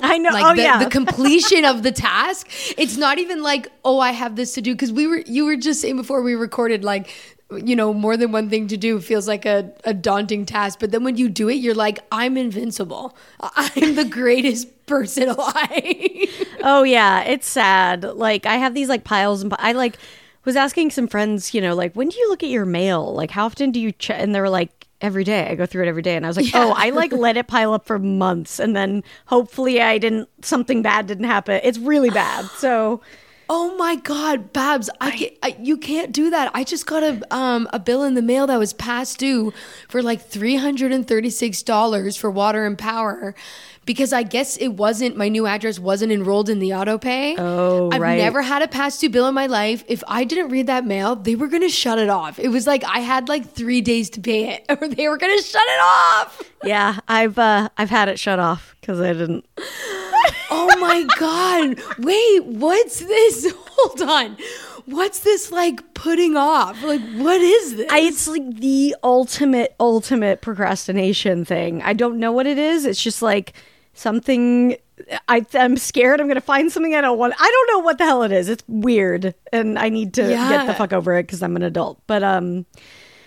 i 0.00 0.18
know 0.18 0.30
like 0.30 0.44
oh 0.44 0.54
the, 0.54 0.62
yeah 0.62 0.82
the 0.82 0.90
completion 1.00 1.64
of 1.64 1.82
the 1.82 1.92
task 1.92 2.46
it's 2.78 2.96
not 2.96 3.18
even 3.18 3.42
like 3.42 3.68
oh 3.84 3.98
i 3.98 4.10
have 4.10 4.36
this 4.36 4.54
to 4.54 4.60
do 4.62 4.72
because 4.74 4.92
we 4.92 5.06
were 5.06 5.22
you 5.26 5.44
were 5.44 5.56
just 5.56 5.80
saying 5.80 5.96
before 5.96 6.22
we 6.22 6.34
recorded 6.34 6.82
like 6.82 7.10
you 7.56 7.76
know 7.76 7.92
more 7.92 8.16
than 8.16 8.32
one 8.32 8.48
thing 8.48 8.68
to 8.68 8.76
do 8.76 9.00
feels 9.00 9.28
like 9.28 9.46
a, 9.46 9.72
a 9.84 9.94
daunting 9.94 10.46
task. 10.46 10.78
But 10.80 10.90
then 10.90 11.04
when 11.04 11.16
you 11.16 11.28
do 11.28 11.48
it 11.48 11.54
you're 11.54 11.74
like 11.74 11.98
i'm 12.10 12.36
invincible. 12.36 13.16
I'm 13.40 13.94
the 13.94 14.04
greatest 14.04 14.86
person 14.86 15.28
alive. 15.28 16.28
Oh 16.64 16.84
yeah. 16.84 17.22
It's 17.22 17.48
sad. 17.48 18.04
Like 18.04 18.46
i 18.46 18.54
have 18.54 18.74
these 18.74 18.88
like 18.88 19.02
piles 19.04 19.42
and 19.42 19.52
i 19.58 19.72
like 19.72 19.98
was 20.44 20.54
asking 20.56 20.90
some 20.90 21.08
friends 21.08 21.54
you 21.54 21.60
know 21.60 21.74
like 21.74 21.92
when 21.94 22.08
do 22.08 22.18
you 22.18 22.28
look 22.28 22.42
at 22.42 22.48
your 22.50 22.64
mail? 22.64 23.12
Like 23.12 23.30
how 23.32 23.46
often 23.46 23.72
do 23.72 23.80
you 23.80 23.92
check 23.92 24.20
and 24.20 24.34
they 24.34 24.40
were 24.40 24.50
like 24.50 24.86
every 25.00 25.24
day. 25.24 25.48
I 25.48 25.56
go 25.56 25.66
through 25.66 25.84
it 25.84 25.88
every 25.88 26.02
day 26.02 26.14
and 26.14 26.24
i 26.24 26.28
was 26.28 26.36
like 26.36 26.54
oh 26.54 26.72
i 26.76 26.90
like 26.90 27.12
let 27.12 27.36
it 27.36 27.48
pile 27.48 27.72
up 27.74 27.86
for 27.86 27.98
months 27.98 28.60
and 28.60 28.76
then 28.76 29.02
hopefully 29.26 29.82
i 29.82 29.98
didn't 29.98 30.28
something 30.44 30.82
bad 30.82 31.06
didn't 31.08 31.24
happen. 31.24 31.60
It's 31.64 31.78
really 31.78 32.10
bad. 32.10 32.44
So 32.58 33.00
Oh 33.54 33.76
my 33.76 33.96
God, 33.96 34.54
Babs! 34.54 34.88
I, 34.98 35.10
can't, 35.10 35.32
I 35.42 35.56
you 35.60 35.76
can't 35.76 36.10
do 36.10 36.30
that. 36.30 36.50
I 36.54 36.64
just 36.64 36.86
got 36.86 37.02
a 37.02 37.20
um 37.30 37.68
a 37.70 37.78
bill 37.78 38.02
in 38.02 38.14
the 38.14 38.22
mail 38.22 38.46
that 38.46 38.56
was 38.58 38.72
past 38.72 39.18
due 39.18 39.52
for 39.90 40.02
like 40.02 40.22
three 40.22 40.56
hundred 40.56 40.90
and 40.90 41.06
thirty 41.06 41.28
six 41.28 41.62
dollars 41.62 42.16
for 42.16 42.30
water 42.30 42.64
and 42.64 42.78
power, 42.78 43.34
because 43.84 44.12
I 44.12 44.22
guess 44.22 44.56
it 44.58 44.68
wasn't 44.68 45.16
my 45.16 45.28
new 45.28 45.46
address 45.46 45.78
wasn't 45.78 46.12
enrolled 46.12 46.48
in 46.48 46.58
the 46.60 46.74
auto 46.74 46.98
pay. 46.98 47.34
Oh, 47.38 47.90
I've 47.92 48.00
right. 48.00 48.18
never 48.18 48.42
had 48.42 48.62
a 48.62 48.68
past 48.68 49.00
due 49.00 49.08
bill 49.10 49.26
in 49.26 49.34
my 49.34 49.46
life. 49.46 49.84
If 49.88 50.02
I 50.06 50.24
didn't 50.24 50.50
read 50.50 50.66
that 50.68 50.86
mail, 50.86 51.16
they 51.16 51.34
were 51.34 51.48
gonna 51.48 51.68
shut 51.68 51.98
it 51.98 52.08
off. 52.08 52.38
It 52.38 52.48
was 52.48 52.66
like 52.66 52.84
I 52.84 53.00
had 53.00 53.28
like 53.28 53.50
three 53.50 53.80
days 53.80 54.10
to 54.10 54.20
pay 54.20 54.50
it, 54.54 54.64
or 54.80 54.88
they 54.88 55.08
were 55.08 55.18
gonna 55.18 55.42
shut 55.42 55.62
it 55.66 55.80
off. 55.80 56.42
yeah 56.64 57.00
i've 57.08 57.38
uh 57.38 57.68
i've 57.76 57.90
had 57.90 58.08
it 58.08 58.18
shut 58.20 58.38
off 58.38 58.76
because 58.80 59.00
i 59.00 59.12
didn't 59.12 59.44
Oh 60.54 60.76
my 60.78 61.06
god! 61.18 61.80
Wait, 61.98 62.44
what's 62.44 63.00
this? 63.00 63.52
Hold 63.56 64.02
on. 64.02 64.36
What's 64.84 65.20
this 65.20 65.50
like 65.50 65.94
putting 65.94 66.36
off? 66.36 66.82
Like, 66.82 67.00
what 67.14 67.40
is 67.40 67.76
this? 67.76 67.90
I, 67.90 68.00
it's 68.00 68.28
like 68.28 68.56
the 68.58 68.94
ultimate 69.02 69.74
ultimate 69.80 70.42
procrastination 70.42 71.44
thing 71.44 71.82
i 71.82 71.92
don't 71.92 72.18
know 72.18 72.32
what 72.32 72.46
it 72.46 72.58
is 72.58 72.84
it's 72.84 73.02
just 73.02 73.22
like 73.22 73.52
something 73.94 74.76
I, 75.28 75.44
i'm 75.54 75.76
scared 75.76 76.20
i'm 76.20 76.28
gonna 76.28 76.40
find 76.40 76.70
something 76.70 76.94
i 76.94 77.00
don't 77.00 77.18
want. 77.18 77.34
I 77.38 77.50
don't 77.50 77.76
know 77.76 77.84
what 77.84 77.98
the 77.98 78.04
hell 78.04 78.22
it 78.22 78.32
is. 78.32 78.48
It's 78.48 78.64
weird 78.68 79.34
and 79.52 79.78
i 79.78 79.88
need 79.88 80.14
to 80.14 80.22
get 80.22 80.66
the 80.66 80.74
fuck 80.74 80.92
over 80.92 81.14
it 81.18 81.24
because 81.24 81.42
i'm 81.42 81.56
an 81.56 81.62
adult. 81.62 82.00
But 82.06 82.22
um 82.22 82.66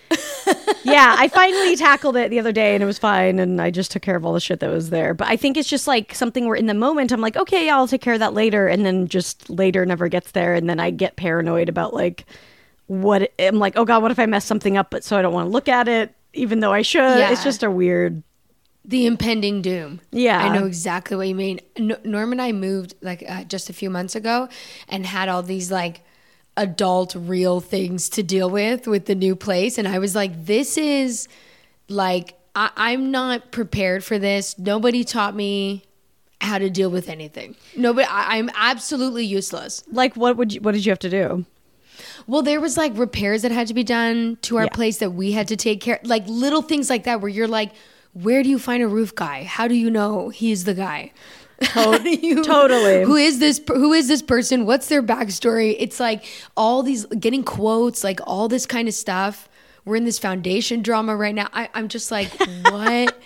yeah 0.84 1.16
i 1.18 1.26
finally 1.26 1.74
tackled 1.74 2.16
it 2.16 2.30
the 2.30 2.38
other 2.38 2.52
day 2.52 2.74
and 2.74 2.82
it 2.82 2.86
was 2.86 2.98
fine 2.98 3.40
and 3.40 3.60
i 3.60 3.72
just 3.72 3.90
took 3.90 4.02
care 4.02 4.14
of 4.14 4.24
all 4.24 4.32
the 4.32 4.40
shit 4.40 4.60
that 4.60 4.70
was 4.70 4.90
there. 4.90 5.14
But 5.14 5.28
i 5.28 5.36
think 5.36 5.56
it's 5.56 5.68
just 5.68 5.86
like 5.86 6.14
something 6.14 6.46
where 6.46 6.54
in 6.54 6.66
the 6.66 6.74
moment 6.74 7.10
i'm 7.10 7.20
like 7.20 7.36
okay 7.36 7.68
i'll 7.68 7.88
take 7.88 8.02
care 8.02 8.14
of 8.14 8.20
that 8.20 8.32
later 8.32 8.68
and 8.68 8.86
then 8.86 9.08
just 9.08 9.50
later 9.50 9.84
never 9.84 10.08
gets 10.08 10.30
there 10.30 10.54
and 10.54 10.70
then 10.70 10.78
i 10.78 10.90
get 10.90 11.16
paranoid 11.16 11.68
about 11.68 11.92
like 11.92 12.24
what 12.86 13.32
i'm 13.40 13.58
like 13.58 13.76
oh 13.76 13.84
god 13.84 14.00
what 14.00 14.12
if 14.12 14.18
i 14.20 14.26
mess 14.26 14.44
something 14.44 14.76
up 14.76 14.90
but 14.90 15.02
so 15.02 15.18
i 15.18 15.22
don't 15.22 15.32
want 15.34 15.46
to 15.46 15.50
look 15.50 15.68
at 15.68 15.88
it 15.88 16.14
even 16.34 16.60
though 16.60 16.72
i 16.72 16.82
should? 16.82 17.00
Yeah. 17.00 17.32
it's 17.32 17.42
just 17.42 17.64
a 17.64 17.70
weird 17.70 18.22
the 18.88 19.04
impending 19.06 19.62
doom. 19.62 20.00
Yeah. 20.12 20.38
I 20.44 20.56
know 20.56 20.64
exactly 20.66 21.16
what 21.16 21.26
you 21.28 21.34
mean. 21.34 21.60
N- 21.76 21.96
Norm 22.04 22.30
and 22.32 22.40
I 22.40 22.52
moved 22.52 22.94
like 23.02 23.24
uh, 23.28 23.44
just 23.44 23.68
a 23.68 23.72
few 23.72 23.90
months 23.90 24.14
ago 24.14 24.48
and 24.88 25.04
had 25.04 25.28
all 25.28 25.42
these 25.42 25.70
like 25.72 26.02
adult 26.56 27.14
real 27.16 27.60
things 27.60 28.08
to 28.10 28.22
deal 28.22 28.48
with 28.48 28.86
with 28.86 29.06
the 29.06 29.14
new 29.14 29.34
place. 29.36 29.76
And 29.78 29.86
I 29.88 29.98
was 29.98 30.14
like, 30.14 30.46
this 30.46 30.78
is 30.78 31.28
like, 31.88 32.34
I- 32.54 32.70
I'm 32.76 33.10
not 33.10 33.50
prepared 33.50 34.04
for 34.04 34.18
this. 34.18 34.58
Nobody 34.58 35.04
taught 35.04 35.34
me 35.34 35.84
how 36.40 36.58
to 36.58 36.70
deal 36.70 36.90
with 36.90 37.08
anything. 37.08 37.56
Nobody, 37.76 38.06
I- 38.08 38.38
I'm 38.38 38.50
absolutely 38.54 39.24
useless. 39.26 39.82
like 39.90 40.16
what 40.16 40.36
would 40.36 40.52
you 40.54 40.60
what 40.60 40.72
did 40.72 40.84
you 40.86 40.90
have 40.92 40.98
to 41.00 41.10
do 41.10 41.44
Well, 42.26 42.42
there 42.42 42.60
was 42.60 42.76
like 42.76 42.92
repairs 42.96 43.42
that 43.42 43.50
had 43.52 43.66
to 43.68 43.74
be 43.74 43.84
done 43.84 44.38
to 44.42 44.58
our 44.58 44.64
Yeah. 44.64 44.70
place 44.70 44.98
that 44.98 45.10
we 45.10 45.32
had 45.32 45.48
to 45.48 45.56
take 45.56 45.80
care 45.80 45.98
like 46.04 46.24
little 46.28 46.62
things 46.62 46.88
like 46.90 47.04
that 47.04 47.20
where 47.20 47.28
you're 47.30 47.48
like, 47.48 47.72
where 48.22 48.42
do 48.42 48.48
you 48.48 48.58
find 48.58 48.82
a 48.82 48.88
roof 48.88 49.14
guy? 49.14 49.44
How 49.44 49.68
do 49.68 49.74
you 49.74 49.90
know 49.90 50.30
he's 50.30 50.64
the 50.64 50.74
guy? 50.74 51.12
You- 52.04 52.44
totally. 52.44 53.04
Who 53.04 53.16
is 53.16 53.38
this 53.38 53.60
who 53.66 53.92
is 53.92 54.08
this 54.08 54.22
person? 54.22 54.66
What's 54.66 54.88
their 54.88 55.02
backstory? 55.02 55.74
It's 55.78 55.98
like 56.00 56.24
all 56.56 56.82
these 56.82 57.06
getting 57.06 57.42
quotes, 57.44 58.04
like 58.04 58.20
all 58.26 58.48
this 58.48 58.66
kind 58.66 58.88
of 58.88 58.94
stuff. 58.94 59.48
We're 59.84 59.96
in 59.96 60.04
this 60.04 60.18
foundation 60.18 60.82
drama 60.82 61.14
right 61.16 61.34
now. 61.34 61.48
I, 61.52 61.68
I'm 61.72 61.88
just 61.88 62.10
like, 62.10 62.28
what? 62.62 63.16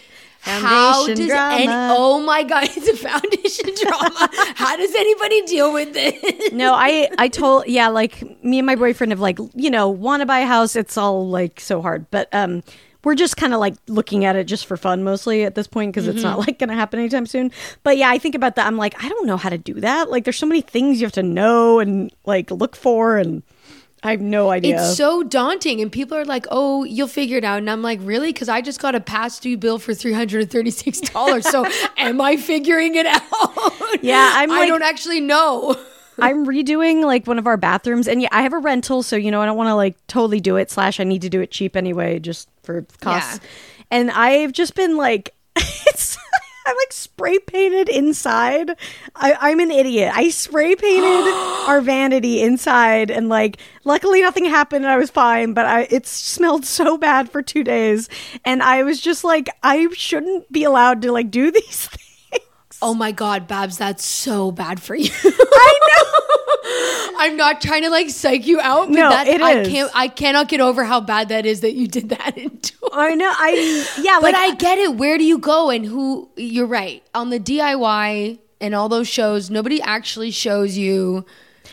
How 0.42 1.06
does 1.06 1.18
any, 1.18 1.28
drama. 1.28 1.94
oh 1.96 2.20
my 2.20 2.42
god, 2.44 2.64
it's 2.76 2.88
a 2.88 2.96
foundation 2.96 3.74
drama. 3.82 4.28
How 4.54 4.76
does 4.76 4.94
anybody 4.94 5.42
deal 5.42 5.72
with 5.72 5.92
this? 5.92 6.52
no 6.52 6.72
i 6.74 7.08
i 7.18 7.28
told 7.28 7.66
yeah 7.66 7.88
like 7.88 8.22
me 8.44 8.58
and 8.58 8.66
my 8.66 8.74
boyfriend 8.74 9.12
have 9.12 9.20
like 9.20 9.38
you 9.54 9.70
know 9.70 9.88
want 9.88 10.20
to 10.20 10.26
buy 10.26 10.40
a 10.40 10.46
house 10.46 10.74
it's 10.76 10.96
all 10.96 11.28
like 11.28 11.60
so 11.60 11.80
hard 11.82 12.10
but 12.10 12.28
um 12.32 12.62
we're 13.04 13.14
just 13.14 13.36
kind 13.36 13.54
of 13.54 13.60
like 13.60 13.74
looking 13.88 14.24
at 14.24 14.36
it 14.36 14.44
just 14.44 14.66
for 14.66 14.76
fun 14.76 15.02
mostly 15.02 15.44
at 15.44 15.54
this 15.54 15.66
point 15.66 15.92
because 15.92 16.06
it's 16.06 16.22
not 16.22 16.38
mm-hmm. 16.38 16.46
like 16.48 16.58
gonna 16.58 16.74
happen 16.74 16.98
anytime 16.98 17.26
soon 17.26 17.50
but 17.82 17.96
yeah 17.96 18.10
i 18.10 18.18
think 18.18 18.34
about 18.34 18.56
that 18.56 18.66
i'm 18.66 18.76
like 18.76 19.02
i 19.02 19.08
don't 19.08 19.26
know 19.26 19.36
how 19.36 19.48
to 19.48 19.58
do 19.58 19.74
that 19.74 20.10
like 20.10 20.24
there's 20.24 20.38
so 20.38 20.46
many 20.46 20.60
things 20.60 21.00
you 21.00 21.06
have 21.06 21.12
to 21.12 21.22
know 21.22 21.78
and 21.78 22.12
like 22.26 22.50
look 22.50 22.76
for 22.76 23.16
and 23.16 23.42
i 24.02 24.10
have 24.10 24.20
no 24.20 24.50
idea 24.50 24.76
It's 24.76 24.96
so 24.96 25.22
daunting, 25.22 25.82
and 25.82 25.92
people 25.92 26.16
are 26.16 26.24
like, 26.24 26.46
"Oh, 26.50 26.84
you'll 26.84 27.06
figure 27.06 27.36
it 27.36 27.44
out," 27.44 27.58
and 27.58 27.68
I'm 27.68 27.82
like, 27.82 27.98
"Really?" 28.02 28.32
Because 28.32 28.48
I 28.48 28.62
just 28.62 28.80
got 28.80 28.94
a 28.94 29.00
past 29.00 29.42
due 29.42 29.58
bill 29.58 29.78
for 29.78 29.92
three 29.92 30.14
hundred 30.14 30.40
and 30.40 30.50
thirty 30.50 30.70
six 30.70 31.00
dollars. 31.00 31.46
so, 31.46 31.66
am 31.98 32.18
I 32.18 32.38
figuring 32.38 32.94
it 32.94 33.04
out? 33.04 34.02
Yeah, 34.02 34.32
I'm 34.36 34.50
I 34.50 34.66
don't 34.66 34.82
actually 34.82 35.20
know. 35.20 35.78
I'm 36.20 36.46
redoing 36.46 37.04
like 37.04 37.26
one 37.26 37.38
of 37.38 37.46
our 37.46 37.56
bathrooms, 37.56 38.08
and 38.08 38.22
yeah, 38.22 38.28
I 38.32 38.42
have 38.42 38.52
a 38.52 38.58
rental, 38.58 39.02
so 39.02 39.16
you 39.16 39.30
know 39.30 39.40
I 39.40 39.46
don't 39.46 39.56
want 39.56 39.68
to 39.68 39.74
like 39.74 39.96
totally 40.06 40.40
do 40.40 40.56
it. 40.56 40.70
Slash, 40.70 41.00
I 41.00 41.04
need 41.04 41.22
to 41.22 41.28
do 41.28 41.40
it 41.40 41.50
cheap 41.50 41.76
anyway, 41.76 42.18
just 42.18 42.48
for 42.62 42.82
costs. 43.00 43.40
Yeah. 43.42 43.48
And 43.92 44.10
I've 44.10 44.52
just 44.52 44.74
been 44.74 44.96
like, 44.96 45.34
it's 45.56 46.16
I 46.66 46.72
like 46.72 46.92
spray 46.92 47.38
painted 47.38 47.88
inside. 47.88 48.70
I, 49.16 49.36
I'm 49.40 49.60
an 49.60 49.70
idiot. 49.70 50.12
I 50.14 50.28
spray 50.28 50.76
painted 50.76 51.32
our 51.68 51.80
vanity 51.80 52.42
inside, 52.42 53.10
and 53.10 53.28
like, 53.28 53.58
luckily 53.84 54.20
nothing 54.22 54.44
happened, 54.44 54.84
and 54.84 54.92
I 54.92 54.96
was 54.96 55.10
fine. 55.10 55.52
But 55.52 55.66
I 55.66 55.82
it 55.90 56.06
smelled 56.06 56.64
so 56.64 56.96
bad 56.96 57.30
for 57.30 57.42
two 57.42 57.64
days, 57.64 58.08
and 58.44 58.62
I 58.62 58.82
was 58.82 59.00
just 59.00 59.24
like, 59.24 59.48
I 59.62 59.88
shouldn't 59.92 60.50
be 60.52 60.64
allowed 60.64 61.02
to 61.02 61.12
like 61.12 61.30
do 61.30 61.50
these 61.50 61.86
things. 61.86 62.09
Oh 62.82 62.94
my 62.94 63.12
god, 63.12 63.46
Babs, 63.46 63.78
that's 63.78 64.04
so 64.04 64.50
bad 64.50 64.80
for 64.80 64.94
you. 64.94 65.10
I 65.12 65.78
know. 65.88 67.14
I'm 67.18 67.36
not 67.36 67.60
trying 67.60 67.82
to 67.82 67.90
like 67.90 68.08
psych 68.10 68.46
you 68.46 68.60
out, 68.60 68.88
but 68.88 68.94
No, 68.94 69.10
that's, 69.10 69.28
it 69.28 69.42
I 69.42 69.64
can't 69.66 69.90
I 69.94 70.08
cannot 70.08 70.48
get 70.48 70.60
over 70.60 70.84
how 70.84 71.00
bad 71.00 71.28
that 71.28 71.44
is 71.44 71.60
that 71.60 71.74
you 71.74 71.86
did 71.86 72.08
that 72.10 72.36
I 72.92 73.14
know. 73.14 73.30
I 73.30 73.86
yeah, 74.00 74.18
But 74.20 74.32
like 74.32 74.52
I 74.52 74.54
get 74.54 74.78
it. 74.78 74.96
Where 74.96 75.18
do 75.18 75.24
you 75.24 75.38
go 75.38 75.70
and 75.70 75.84
who 75.84 76.30
you're 76.36 76.66
right. 76.66 77.02
On 77.14 77.30
the 77.30 77.38
DIY 77.38 78.38
and 78.60 78.74
all 78.74 78.88
those 78.88 79.08
shows, 79.08 79.50
nobody 79.50 79.80
actually 79.82 80.30
shows 80.30 80.76
you 80.76 81.24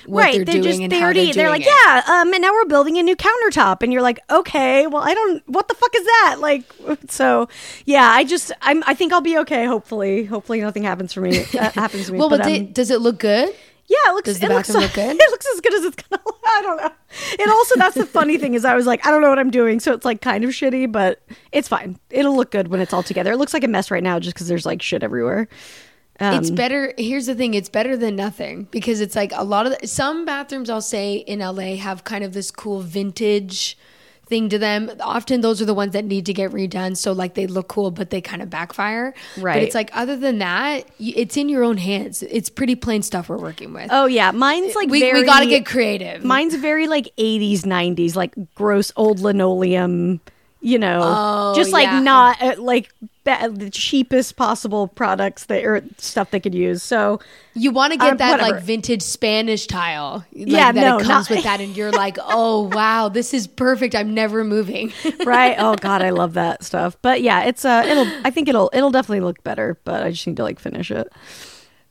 what 0.05 0.23
right. 0.23 0.35
they're 0.35 0.45
they 0.45 0.51
doing 0.53 0.63
just 0.63 0.81
and 0.81 0.91
they 0.91 1.01
already 1.01 1.25
they're, 1.25 1.33
they're 1.33 1.49
like, 1.49 1.61
it. 1.61 1.73
yeah, 1.85 2.01
um, 2.07 2.33
and 2.33 2.41
now 2.41 2.51
we're 2.51 2.65
building 2.65 2.97
a 2.97 3.03
new 3.03 3.15
countertop, 3.15 3.81
and 3.81 3.91
you're 3.91 4.01
like, 4.01 4.19
okay, 4.29 4.87
well, 4.87 5.03
I 5.03 5.13
don't. 5.13 5.43
What 5.47 5.67
the 5.67 5.73
fuck 5.73 5.95
is 5.95 6.03
that? 6.05 6.37
Like, 6.39 6.63
so 7.09 7.47
yeah, 7.85 8.09
I 8.09 8.23
just 8.23 8.51
I'm 8.61 8.83
I 8.85 8.93
think 8.93 9.13
I'll 9.13 9.21
be 9.21 9.37
okay. 9.39 9.65
Hopefully, 9.65 10.25
hopefully 10.25 10.61
nothing 10.61 10.83
happens 10.83 11.13
for 11.13 11.21
me. 11.21 11.39
Uh, 11.57 11.71
happens 11.71 12.07
to 12.07 12.13
me. 12.13 12.19
Well, 12.19 12.29
but, 12.29 12.41
um, 12.41 12.47
they- 12.47 12.63
does 12.63 12.91
it 12.91 13.01
look 13.01 13.19
good? 13.19 13.53
Yeah, 13.87 13.95
it 14.09 14.13
looks. 14.15 14.25
Does 14.25 14.39
the 14.39 14.47
it 14.47 14.49
looks, 14.49 14.67
bathroom 14.67 14.83
look 14.83 14.93
good? 14.95 15.15
It 15.15 15.31
looks 15.31 15.47
as 15.53 15.61
good 15.61 15.73
as 15.73 15.85
it's 15.85 15.95
gonna. 15.95 16.21
look. 16.25 16.37
I 16.45 16.61
don't 16.61 16.77
know. 16.77 16.91
And 17.39 17.51
also, 17.51 17.75
that's 17.77 17.95
the 17.95 18.05
funny 18.05 18.37
thing 18.37 18.53
is, 18.53 18.65
I 18.65 18.75
was 18.75 18.85
like, 18.85 19.05
I 19.05 19.11
don't 19.11 19.21
know 19.21 19.29
what 19.29 19.39
I'm 19.39 19.51
doing, 19.51 19.79
so 19.79 19.93
it's 19.93 20.03
like 20.03 20.21
kind 20.21 20.43
of 20.43 20.49
shitty, 20.51 20.91
but 20.91 21.21
it's 21.53 21.69
fine. 21.69 21.97
It'll 22.09 22.35
look 22.35 22.51
good 22.51 22.67
when 22.67 22.81
it's 22.81 22.91
all 22.93 23.03
together. 23.03 23.31
It 23.31 23.37
looks 23.37 23.53
like 23.53 23.63
a 23.63 23.67
mess 23.67 23.89
right 23.89 24.03
now, 24.03 24.19
just 24.19 24.33
because 24.35 24.47
there's 24.49 24.65
like 24.65 24.81
shit 24.81 25.03
everywhere. 25.03 25.47
Um, 26.19 26.35
it's 26.35 26.49
better. 26.49 26.93
Here's 26.97 27.25
the 27.27 27.35
thing: 27.35 27.53
it's 27.53 27.69
better 27.69 27.95
than 27.95 28.15
nothing 28.15 28.67
because 28.71 29.01
it's 29.01 29.15
like 29.15 29.31
a 29.35 29.43
lot 29.43 29.65
of 29.65 29.77
the, 29.77 29.87
some 29.87 30.25
bathrooms 30.25 30.69
I'll 30.69 30.81
say 30.81 31.15
in 31.15 31.39
LA 31.39 31.75
have 31.75 32.03
kind 32.03 32.23
of 32.23 32.33
this 32.33 32.51
cool 32.51 32.81
vintage 32.81 33.77
thing 34.27 34.49
to 34.49 34.59
them. 34.59 34.91
Often 34.99 35.41
those 35.41 35.61
are 35.61 35.65
the 35.65 35.73
ones 35.73 35.93
that 35.93 36.05
need 36.05 36.25
to 36.25 36.33
get 36.33 36.51
redone, 36.51 36.97
so 36.97 37.11
like 37.11 37.35
they 37.35 37.47
look 37.47 37.67
cool, 37.67 37.91
but 37.91 38.09
they 38.09 38.21
kind 38.21 38.41
of 38.41 38.49
backfire. 38.49 39.13
Right. 39.37 39.55
But 39.55 39.63
it's 39.63 39.75
like 39.75 39.89
other 39.93 40.15
than 40.15 40.39
that, 40.39 40.85
it's 40.99 41.37
in 41.37 41.49
your 41.49 41.63
own 41.63 41.77
hands. 41.77 42.23
It's 42.23 42.49
pretty 42.49 42.75
plain 42.75 43.01
stuff 43.01 43.29
we're 43.29 43.37
working 43.37 43.73
with. 43.73 43.89
Oh 43.91 44.05
yeah, 44.05 44.31
mine's 44.31 44.75
like 44.75 44.89
we, 44.89 44.99
very. 44.99 45.21
we 45.21 45.25
got 45.25 45.39
to 45.41 45.47
get 45.47 45.65
creative. 45.65 46.23
Mine's 46.23 46.55
very 46.55 46.87
like 46.87 47.13
80s, 47.17 47.61
90s, 47.61 48.15
like 48.15 48.33
gross 48.55 48.91
old 48.95 49.19
linoleum. 49.19 50.19
You 50.59 50.79
know, 50.79 51.01
Oh, 51.03 51.53
just 51.55 51.71
like 51.71 51.85
yeah. 51.85 51.99
not 51.99 52.41
uh, 52.41 52.55
like 52.57 52.91
ba- 53.23 53.51
the 53.53 53.69
cheapest 53.69 54.35
possible 54.37 54.87
products 54.87 55.45
that 55.45 55.63
or 55.63 55.83
stuff 55.99 56.31
they 56.31 56.39
could 56.39 56.55
use. 56.55 56.81
So 56.81 57.19
You 57.53 57.69
want 57.71 57.93
to 57.93 57.99
get 57.99 58.13
Uh, 58.13 58.15
that 58.15 58.31
whatever. 58.39 58.53
like 58.55 58.63
vintage 58.63 59.03
Spanish 59.03 59.67
tile. 59.67 60.25
Like, 60.33 60.47
Yeah, 60.47 60.71
that 60.71 60.81
no, 60.81 60.97
it 60.97 61.03
comes 61.03 61.29
not- 61.29 61.35
with 61.35 61.43
that, 61.43 61.61
and 61.61 61.77
you're 61.77 61.91
like, 61.91 62.17
oh 62.23 62.69
wow, 62.73 63.07
this 63.07 63.35
is 63.35 63.45
perfect. 63.45 63.93
I'm 63.93 64.15
never 64.15 64.43
moving. 64.43 64.91
right? 65.25 65.55
Oh 65.59 65.75
god, 65.75 66.01
I 66.01 66.09
love 66.09 66.33
that 66.33 66.63
stuff. 66.63 66.97
But 67.03 67.21
yeah, 67.21 67.43
it's 67.43 67.63
uh, 67.63 67.83
it'll. 67.87 68.07
I 68.25 68.31
think 68.31 68.47
it'll 68.49 68.71
it'll 68.73 68.91
definitely 68.91 69.21
look 69.21 69.43
better. 69.43 69.77
But 69.83 70.01
I 70.03 70.09
just 70.09 70.25
need 70.25 70.37
to 70.37 70.43
like 70.43 70.59
finish 70.59 70.89
it. 70.89 71.11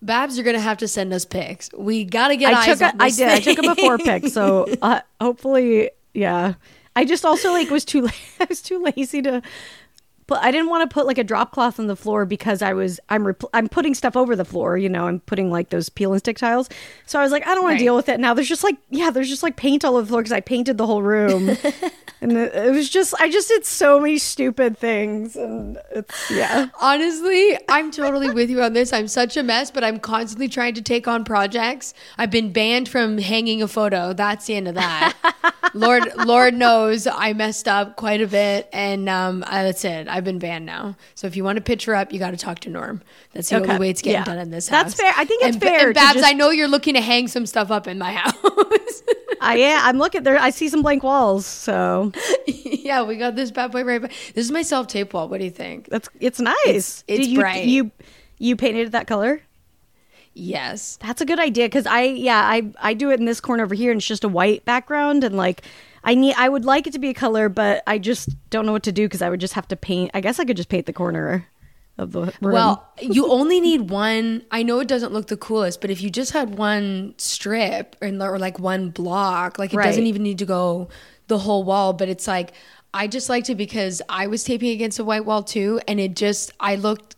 Babs, 0.03 0.37
you're 0.37 0.45
gonna 0.45 0.59
have 0.61 0.79
to 0.79 0.89
send 0.89 1.13
us 1.13 1.25
pics. 1.25 1.71
We 1.77 2.05
got 2.05 2.29
to 2.29 2.37
get 2.37 2.53
I 2.53 2.59
eyes 2.61 2.79
took 2.79 2.81
a, 2.83 2.95
I 3.03 3.11
did. 3.11 3.29
I 3.29 3.41
took 3.41 3.59
a 3.59 3.75
before 3.75 3.97
pic, 3.99 4.27
so 4.27 4.67
uh, 4.83 5.01
hopefully, 5.21 5.91
yeah. 6.15 6.55
I 6.97 7.05
just 7.05 7.25
also 7.25 7.53
like 7.53 7.71
was 7.71 7.85
too 7.85 8.09
I 8.41 8.47
was 8.49 8.61
too 8.61 8.83
lazy 8.83 9.23
to. 9.23 9.43
But 10.29 10.43
I 10.43 10.51
didn't 10.51 10.69
want 10.71 10.89
to 10.91 10.93
put 10.93 11.07
like 11.07 11.19
a 11.19 11.25
drop 11.25 11.53
cloth 11.53 11.79
on 11.79 11.87
the 11.87 11.95
floor 11.95 12.25
because 12.27 12.61
I 12.61 12.73
was 12.73 12.99
I'm 13.09 13.23
repl- 13.25 13.49
I'm 13.55 13.69
putting 13.69 13.95
stuff 13.95 14.17
over 14.17 14.35
the 14.35 14.45
floor, 14.45 14.77
you 14.77 14.89
know, 14.89 15.07
I'm 15.07 15.21
putting 15.21 15.51
like 15.53 15.69
those 15.71 15.89
peel 15.89 16.13
and 16.13 16.21
stick 16.21 16.37
tiles. 16.39 16.69
So 17.07 17.21
I 17.21 17.23
was 17.23 17.31
like, 17.31 17.47
I 17.47 17.55
don't 17.55 17.63
want 17.63 17.75
Right. 17.75 17.79
to 17.79 17.85
deal 17.85 17.95
with 17.97 18.09
it 18.09 18.19
now. 18.19 18.35
There's 18.35 18.49
just 18.49 18.65
like 18.65 18.77
yeah, 18.91 19.11
there's 19.11 19.29
just 19.29 19.43
like 19.45 19.57
paint 19.57 19.85
all 19.85 19.93
over 19.95 20.03
the 20.03 20.09
floor 20.09 20.23
because 20.23 20.33
I 20.33 20.41
painted 20.41 20.79
the 20.79 20.87
whole 20.87 21.03
room, 21.03 21.49
and 22.21 22.33
it, 22.33 22.55
it 22.55 22.73
was 22.73 22.89
just 22.91 23.15
I 23.21 23.31
just 23.31 23.47
did 23.49 23.65
so 23.65 24.01
many 24.01 24.19
stupid 24.19 24.77
things, 24.79 25.37
and 25.37 25.79
it's 25.95 26.31
yeah. 26.31 26.71
Honestly, 26.81 27.57
I'm 27.69 27.93
totally 27.93 28.31
with 28.31 28.51
you 28.51 28.63
on 28.63 28.73
this. 28.73 28.93
I'm 28.93 29.07
such 29.09 29.37
a 29.37 29.43
mess, 29.45 29.71
but 29.71 29.85
I'm 29.85 30.01
constantly 30.01 30.49
trying 30.49 30.75
to 30.75 30.83
take 30.83 31.07
on 31.07 31.25
projects. 31.25 31.95
I've 32.19 32.31
been 32.33 32.53
banned 32.53 32.89
from 32.89 33.19
hanging 33.19 33.63
a 33.63 33.69
photo. 33.69 34.13
That's 34.13 34.47
the 34.47 34.57
end 34.57 34.67
of 34.67 34.75
that. 34.75 35.15
Lord, 35.75 36.11
Lord 36.17 36.55
knows 36.55 37.07
I 37.07 37.33
messed 37.35 37.69
up 37.69 37.97
quite 37.97 38.21
a 38.23 38.27
bit, 38.27 38.69
and 38.73 39.09
um, 39.09 39.45
uh, 39.47 39.63
that's 39.65 39.85
it. 39.85 40.09
I've 40.17 40.25
been 40.25 40.39
banned 40.39 40.65
now. 40.67 40.97
So 41.15 41.27
if 41.27 41.37
you 41.37 41.45
want 41.45 41.57
to 41.57 41.63
picture 41.63 41.95
up, 41.95 42.13
you 42.13 42.19
got 42.19 42.31
to 42.31 42.37
talk 42.37 42.61
to 42.61 42.71
Norm. 42.71 43.03
That's 43.33 43.51
the 43.51 43.57
Okay. 43.57 43.65
only 43.73 43.79
way 43.81 43.91
it's 43.91 44.01
getting 44.03 44.21
Yeah. 44.21 44.25
done 44.25 44.39
in 44.39 44.51
this 44.51 44.69
house. 44.69 44.85
That's 44.85 44.95
fair. 45.01 45.13
I 45.17 45.25
think 45.25 45.43
it's 45.43 45.57
and, 45.57 45.63
fair 45.63 45.87
And 45.89 45.95
Babs, 45.95 46.15
just- 46.15 46.27
I 46.27 46.33
know 46.33 46.51
you're 46.51 46.69
looking 46.69 46.95
to 46.95 47.01
hang 47.01 47.29
some 47.29 47.45
stuff 47.47 47.71
up 47.71 47.87
in 47.87 47.99
my 47.99 48.13
house. 48.21 48.35
I 49.41 49.57
yeah, 49.57 49.81
I'm 49.83 49.99
looking 49.99 50.23
there. 50.23 50.39
I 50.39 50.51
see 50.51 50.69
some 50.69 50.81
blank 50.83 51.03
walls, 51.03 51.45
so 51.45 52.13
yeah, 52.47 53.03
we 53.03 53.17
got 53.17 53.37
this 53.37 53.51
bad 53.51 53.71
boy 53.71 53.85
right. 53.85 54.01
By. 54.01 54.09
This 54.09 54.47
is 54.47 54.51
my 54.51 54.63
self 54.63 54.87
tape 54.87 55.13
wall. 55.13 55.29
What 55.29 55.39
do 55.39 55.45
you 55.45 55.51
think? 55.51 55.89
that's 55.91 56.09
it's 56.21 56.41
nice. 56.41 56.57
It's- 56.67 57.05
it's 57.07 57.29
you, 57.29 57.41
bright. 57.41 57.67
You 57.67 57.91
you 58.39 58.57
painted 58.57 58.89
it 58.89 58.93
that 58.93 59.07
color? 59.07 59.43
Yes. 60.35 60.99
That's 61.01 61.21
a 61.21 61.25
good 61.25 61.39
idea 61.39 61.67
because 61.67 61.87
I 61.87 62.03
yeah 62.03 62.41
I 62.41 62.71
I 62.81 62.95
do 62.95 63.11
it 63.11 63.19
in 63.21 63.27
this 63.27 63.41
corner 63.41 63.65
over 63.65 63.75
here 63.75 63.91
and 63.91 63.99
it's 63.99 64.07
just 64.07 64.25
a 64.25 64.29
white 64.29 64.65
background 64.65 65.25
and 65.25 65.37
like 65.37 65.63
I 66.07 66.15
need 66.15 66.35
I 66.39 66.49
would 66.49 66.65
like 66.65 66.87
it 66.87 66.93
to 66.95 66.99
be 66.99 67.11
a 67.11 67.15
color 67.15 67.49
but 67.51 67.83
I 67.87 67.99
just 67.99 68.31
don't 68.49 68.65
know 68.65 68.73
what 68.73 68.85
to 68.85 68.93
do 68.93 69.05
because 69.07 69.21
I 69.21 69.29
would 69.29 69.41
just 69.41 69.55
have 69.55 69.69
to 69.69 69.77
paint. 69.77 70.13
I 70.15 70.21
guess 70.23 70.39
I 70.39 70.45
could 70.45 70.57
just 70.57 70.69
paint 70.71 70.87
the 70.87 70.93
corner 70.95 71.47
of 71.99 72.13
the 72.13 72.33
room. 72.41 72.53
Well, 72.53 72.87
you 73.01 73.27
only 73.31 73.61
need 73.61 73.91
one. 73.91 74.43
I 74.51 74.63
know 74.63 74.81
it 74.81 74.89
doesn't 74.89 75.13
look 75.13 75.27
the 75.27 75.37
coolest, 75.37 75.81
but 75.81 75.91
if 75.91 76.01
you 76.01 76.11
just 76.11 76.33
had 76.33 76.57
one 76.57 77.15
strip 77.19 77.97
or, 78.01 78.09
or 78.09 78.39
like 78.39 78.59
one 78.59 78.91
block, 78.91 79.59
like 79.59 79.73
it 79.73 79.77
Right. 79.77 79.85
doesn't 79.87 80.07
even 80.07 80.23
need 80.23 80.39
to 80.39 80.47
go 80.47 80.89
the 81.29 81.39
whole 81.39 81.65
wall. 81.65 81.93
But 81.93 82.09
it's 82.09 82.27
like 82.29 82.53
I 82.95 83.09
just 83.09 83.29
liked 83.29 83.51
it 83.51 83.57
because 83.57 84.01
I 84.09 84.27
was 84.27 84.45
taping 84.45 84.71
against 84.71 84.99
a 84.99 85.05
white 85.05 85.25
wall 85.25 85.43
too, 85.43 85.81
and 85.89 85.99
it 85.99 86.15
just 86.15 86.53
I 86.61 86.77
looked 86.77 87.16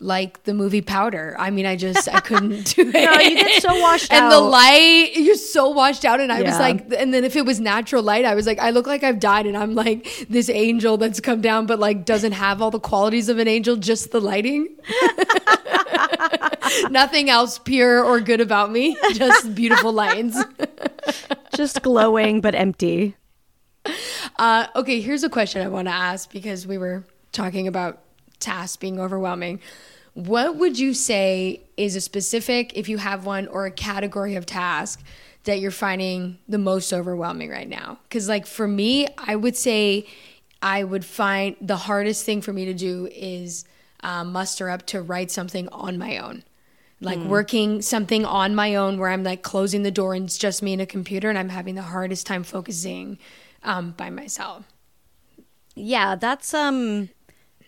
like 0.00 0.44
the 0.44 0.54
movie 0.54 0.80
Powder. 0.80 1.34
I 1.38 1.50
mean, 1.50 1.66
I 1.66 1.76
just 1.76 2.08
I 2.08 2.20
couldn't 2.20 2.50
do 2.76 2.88
it. 2.88 2.92
No, 2.92 3.20
you 3.20 3.36
get 3.36 3.62
so 3.62 3.78
washed 3.80 4.12
out. 4.12 4.22
and 4.22 4.32
the 4.32 4.40
light, 4.40 5.12
you're 5.14 5.34
so 5.34 5.70
washed 5.70 6.04
out. 6.04 6.20
And 6.20 6.32
I 6.32 6.42
was 6.42 6.58
like, 6.58 6.92
and 6.96 7.12
then 7.12 7.24
if 7.24 7.36
it 7.36 7.44
was 7.44 7.60
natural 7.60 8.02
light, 8.02 8.24
I 8.24 8.34
was 8.34 8.46
like, 8.46 8.58
I 8.58 8.70
look 8.70 8.86
like 8.86 9.02
I've 9.02 9.20
died, 9.20 9.46
and 9.46 9.56
I'm 9.56 9.74
like 9.74 10.26
this 10.28 10.48
angel 10.48 10.96
that's 10.96 11.20
come 11.20 11.40
down, 11.40 11.66
but 11.66 11.78
like 11.78 12.04
doesn't 12.04 12.32
have 12.32 12.62
all 12.62 12.70
the 12.70 12.80
qualities 12.80 13.28
of 13.28 13.38
an 13.38 13.48
angel, 13.48 13.76
just 13.76 14.10
the 14.10 14.20
lighting. 14.20 14.68
Nothing 16.90 17.30
else 17.30 17.58
pure 17.58 18.04
or 18.04 18.20
good 18.20 18.40
about 18.40 18.70
me, 18.70 18.96
just 19.14 19.54
beautiful 19.54 19.92
lines. 19.92 20.36
just 21.54 21.82
glowing 21.82 22.40
but 22.40 22.54
empty. 22.54 23.16
Uh, 24.36 24.66
okay, 24.76 25.00
here's 25.00 25.24
a 25.24 25.30
question 25.30 25.62
I 25.62 25.68
want 25.68 25.88
to 25.88 25.94
ask 25.94 26.30
because 26.30 26.66
we 26.66 26.78
were 26.78 27.04
talking 27.32 27.66
about 27.66 28.00
tasks 28.40 28.76
being 28.76 29.00
overwhelming. 29.00 29.60
What 30.14 30.56
would 30.56 30.78
you 30.78 30.94
say 30.94 31.62
is 31.76 31.94
a 31.94 32.00
specific, 32.00 32.76
if 32.76 32.88
you 32.88 32.98
have 32.98 33.24
one, 33.24 33.46
or 33.46 33.66
a 33.66 33.70
category 33.70 34.34
of 34.34 34.46
task 34.46 35.02
that 35.44 35.60
you're 35.60 35.70
finding 35.70 36.38
the 36.48 36.58
most 36.58 36.92
overwhelming 36.92 37.50
right 37.50 37.68
now? 37.68 37.98
Because, 38.02 38.28
like, 38.28 38.46
for 38.46 38.66
me, 38.66 39.06
I 39.16 39.36
would 39.36 39.56
say 39.56 40.06
I 40.60 40.82
would 40.82 41.04
find 41.04 41.56
the 41.60 41.76
hardest 41.76 42.24
thing 42.24 42.42
for 42.42 42.52
me 42.52 42.64
to 42.64 42.74
do 42.74 43.08
is 43.12 43.64
um, 44.00 44.32
muster 44.32 44.68
up 44.68 44.86
to 44.86 45.00
write 45.00 45.30
something 45.30 45.68
on 45.68 45.98
my 45.98 46.18
own. 46.18 46.42
Like 47.00 47.20
working 47.20 47.80
something 47.80 48.24
on 48.24 48.56
my 48.56 48.74
own 48.74 48.98
where 48.98 49.10
I'm 49.10 49.22
like 49.22 49.42
closing 49.42 49.84
the 49.84 49.90
door 49.92 50.14
and 50.14 50.24
it's 50.24 50.36
just 50.36 50.64
me 50.64 50.72
and 50.72 50.82
a 50.82 50.86
computer 50.86 51.28
and 51.28 51.38
I'm 51.38 51.48
having 51.48 51.76
the 51.76 51.82
hardest 51.82 52.26
time 52.26 52.42
focusing 52.42 53.18
um, 53.62 53.92
by 53.92 54.10
myself. 54.10 54.64
Yeah, 55.76 56.16
that's 56.16 56.52
um 56.54 57.10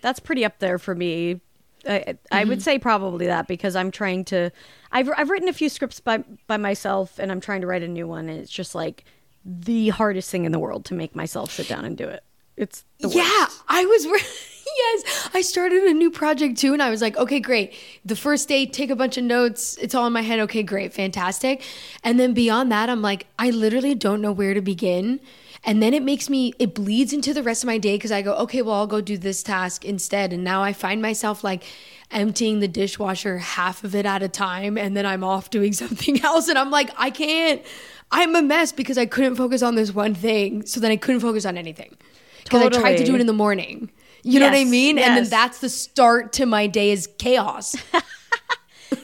that's 0.00 0.20
pretty 0.20 0.44
up 0.44 0.58
there 0.58 0.78
for 0.78 0.94
me. 0.94 1.40
I, 1.88 2.16
I 2.30 2.44
Mm-hmm. 2.44 2.48
would 2.48 2.62
say 2.62 2.78
probably 2.78 3.26
that 3.26 3.48
because 3.48 3.74
I'm 3.76 3.90
trying 3.90 4.24
to 4.26 4.50
I've 4.92 5.08
I've 5.16 5.30
written 5.30 5.48
a 5.48 5.52
few 5.52 5.68
scripts 5.68 6.00
by 6.00 6.18
by 6.46 6.56
myself 6.58 7.18
and 7.18 7.32
I'm 7.32 7.40
trying 7.40 7.62
to 7.62 7.66
write 7.66 7.82
a 7.82 7.88
new 7.88 8.06
one 8.06 8.28
and 8.28 8.38
it's 8.38 8.50
just 8.50 8.74
like 8.74 9.04
the 9.44 9.88
hardest 9.90 10.30
thing 10.30 10.44
in 10.44 10.52
the 10.52 10.58
world 10.58 10.84
to 10.86 10.94
make 10.94 11.14
myself 11.16 11.50
sit 11.50 11.66
down 11.68 11.84
and 11.84 11.96
do 11.96 12.06
it. 12.08 12.22
It's 12.56 12.84
the 13.00 13.08
worst. 13.08 13.16
Yeah, 13.16 13.46
I 13.68 13.86
was. 13.86 14.04
yes, 14.76 15.30
I 15.34 15.40
started 15.40 15.84
a 15.84 15.94
new 15.94 16.10
project 16.10 16.58
too, 16.58 16.72
and 16.74 16.82
I 16.82 16.90
was 16.90 17.00
like, 17.00 17.16
okay, 17.16 17.40
great. 17.40 17.74
The 18.04 18.16
first 18.16 18.48
day, 18.48 18.66
take 18.66 18.90
a 18.90 18.96
bunch 18.96 19.16
of 19.16 19.24
notes. 19.24 19.78
It's 19.80 19.94
all 19.94 20.06
in 20.06 20.12
my 20.12 20.20
head. 20.22 20.40
Okay, 20.40 20.62
great, 20.62 20.92
fantastic. 20.92 21.62
And 22.04 22.20
then 22.20 22.34
beyond 22.34 22.70
that, 22.70 22.90
I'm 22.90 23.00
like, 23.02 23.26
I 23.38 23.50
literally 23.50 23.94
don't 23.94 24.20
know 24.20 24.32
where 24.32 24.52
to 24.52 24.60
begin. 24.60 25.20
And 25.62 25.82
then 25.82 25.92
it 25.92 26.02
makes 26.02 26.30
me, 26.30 26.54
it 26.58 26.74
bleeds 26.74 27.12
into 27.12 27.34
the 27.34 27.42
rest 27.42 27.62
of 27.62 27.66
my 27.66 27.76
day 27.78 27.96
because 27.96 28.12
I 28.12 28.22
go, 28.22 28.34
okay, 28.36 28.62
well, 28.62 28.74
I'll 28.76 28.86
go 28.86 29.00
do 29.02 29.18
this 29.18 29.42
task 29.42 29.84
instead. 29.84 30.32
And 30.32 30.42
now 30.42 30.62
I 30.62 30.72
find 30.72 31.02
myself 31.02 31.44
like 31.44 31.64
emptying 32.10 32.60
the 32.60 32.68
dishwasher 32.68 33.38
half 33.38 33.84
of 33.84 33.94
it 33.94 34.06
at 34.06 34.22
a 34.22 34.28
time, 34.28 34.76
and 34.78 34.96
then 34.96 35.04
I'm 35.06 35.22
off 35.22 35.50
doing 35.50 35.72
something 35.84 36.22
else. 36.24 36.48
And 36.48 36.58
I'm 36.58 36.70
like, 36.70 36.90
I 36.96 37.10
can't. 37.10 37.62
I'm 38.10 38.34
a 38.34 38.42
mess 38.42 38.72
because 38.72 38.98
I 38.98 39.06
couldn't 39.06 39.36
focus 39.36 39.62
on 39.62 39.74
this 39.74 39.94
one 39.94 40.14
thing. 40.14 40.64
So 40.66 40.80
then 40.80 40.90
I 40.90 40.96
couldn't 40.96 41.20
focus 41.20 41.44
on 41.44 41.56
anything 41.56 41.96
because 42.44 42.60
I 42.62 42.68
tried 42.68 42.96
to 42.96 43.04
do 43.04 43.14
it 43.14 43.20
in 43.20 43.26
the 43.26 43.32
morning. 43.32 43.90
You 44.22 44.40
know 44.40 44.46
what 44.46 44.54
I 44.54 44.58
Yes, 44.58 44.70
mean? 44.70 44.98
And 44.98 45.16
then 45.16 45.28
that's 45.28 45.60
the 45.60 45.68
start 45.68 46.32
to 46.34 46.46
my 46.46 46.66
day 46.66 46.90
is 46.90 47.08
chaos. 47.18 47.76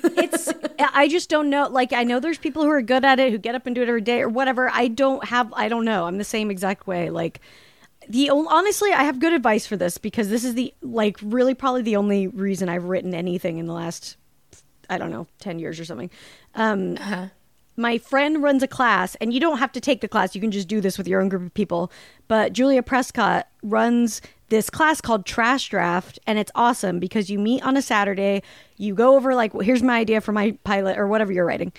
it's 0.05 0.53
I 0.79 1.09
just 1.09 1.29
don't 1.29 1.51
know. 1.51 1.69
Like 1.69 1.93
I 1.93 2.05
know 2.05 2.21
there's 2.21 2.39
people 2.39 2.63
who 2.63 2.71
are 2.71 2.83
good 2.83 3.05
at 3.05 3.19
it 3.19 3.33
who 3.33 3.39
get 3.39 3.55
up 3.55 3.67
and 3.67 3.75
do 3.75 3.83
it 3.83 3.89
every 3.89 4.01
day 4.01 4.21
or 4.23 4.29
whatever. 4.29 4.71
I 4.73 4.89
don't 4.89 5.25
have. 5.27 5.53
I 5.55 5.69
don't 5.69 5.85
know. 5.85 6.07
I'm 6.07 6.19
the 6.19 6.25
same 6.25 6.51
exact 6.51 6.87
way. 6.87 7.11
Like 7.11 7.41
the 8.09 8.31
honestly, 8.31 8.93
I 8.93 9.05
have 9.05 9.19
good 9.19 9.33
advice 9.33 9.67
for 9.67 9.77
this 9.77 9.99
because 9.99 10.29
this 10.29 10.45
is 10.45 10.55
the 10.55 10.73
like 10.83 11.19
really 11.23 11.55
probably 11.55 11.83
the 11.83 11.97
only 11.97 12.29
reason 12.29 12.69
I've 12.69 12.85
written 12.85 13.15
anything 13.15 13.59
in 13.59 13.67
the 13.67 13.73
last 13.73 14.17
I 14.89 14.99
don't 14.99 15.11
know, 15.11 15.27
10 15.41 15.59
years 15.59 15.81
or 15.81 15.85
something. 15.85 16.11
Um, 16.55 16.97
My 17.79 17.99
friend 17.99 18.43
runs 18.43 18.63
a 18.63 18.69
class, 18.69 19.17
and 19.17 19.35
you 19.35 19.41
don't 19.41 19.59
have 19.59 19.73
to 19.73 19.81
take 19.81 20.01
the 20.01 20.09
class. 20.09 20.35
You 20.35 20.41
can 20.41 20.51
just 20.51 20.67
do 20.67 20.81
this 20.81 20.97
with 20.97 21.07
your 21.07 21.21
own 21.21 21.29
group 21.29 21.43
of 21.43 21.53
people. 21.53 21.93
But 22.27 22.55
Julia 22.55 22.83
Prescott 22.83 23.49
runs 23.63 24.23
this 24.49 24.71
class 24.71 25.01
called 25.01 25.27
Trash 25.27 25.69
Draft, 25.69 26.19
and 26.27 26.39
it's 26.39 26.53
awesome 26.55 27.01
because 27.01 27.31
you 27.31 27.39
meet 27.39 27.63
on 27.65 27.77
a 27.77 27.83
Saturday. 27.83 28.43
You 28.77 28.95
go 28.95 29.17
over, 29.17 29.35
like, 29.35 29.55
well, 29.55 29.65
here's 29.65 29.83
my 29.83 29.99
idea 29.99 30.21
for 30.21 30.33
my 30.33 30.53
pilot 30.65 30.99
or 30.99 31.09
whatever 31.09 31.33
you're 31.33 31.45
writing. 31.45 31.73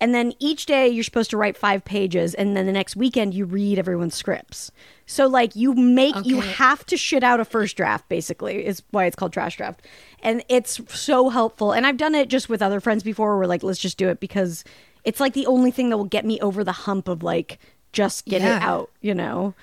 And 0.00 0.14
then 0.14 0.32
each 0.38 0.66
day 0.66 0.88
you're 0.88 1.04
supposed 1.04 1.30
to 1.30 1.36
write 1.36 1.56
five 1.56 1.84
pages, 1.84 2.34
and 2.34 2.56
then 2.56 2.66
the 2.66 2.72
next 2.72 2.96
weekend 2.96 3.32
you 3.32 3.44
read 3.44 3.78
everyone's 3.78 4.14
scripts. 4.14 4.72
So, 5.06 5.26
like, 5.26 5.54
you 5.54 5.74
make, 5.74 6.16
you 6.24 6.40
have 6.40 6.84
to 6.86 6.96
shit 6.96 7.22
out 7.22 7.40
a 7.40 7.44
first 7.44 7.76
draft, 7.76 8.08
basically, 8.08 8.66
is 8.66 8.82
why 8.90 9.04
it's 9.04 9.16
called 9.16 9.32
Trash 9.32 9.56
Draft. 9.56 9.82
And 10.22 10.44
it's 10.48 10.80
so 10.88 11.28
helpful. 11.28 11.72
And 11.72 11.86
I've 11.86 11.96
done 11.96 12.14
it 12.14 12.28
just 12.28 12.48
with 12.48 12.62
other 12.62 12.80
friends 12.80 13.02
before. 13.02 13.28
Where 13.30 13.38
we're 13.40 13.46
like, 13.46 13.62
let's 13.62 13.78
just 13.78 13.98
do 13.98 14.08
it 14.08 14.18
because 14.18 14.64
it's 15.04 15.20
like 15.20 15.34
the 15.34 15.46
only 15.46 15.70
thing 15.70 15.90
that 15.90 15.98
will 15.98 16.04
get 16.04 16.24
me 16.24 16.40
over 16.40 16.64
the 16.64 16.72
hump 16.72 17.06
of 17.06 17.22
like 17.22 17.58
just 17.92 18.24
get 18.24 18.42
it 18.42 18.62
out, 18.62 18.90
you 19.00 19.14
know? 19.14 19.54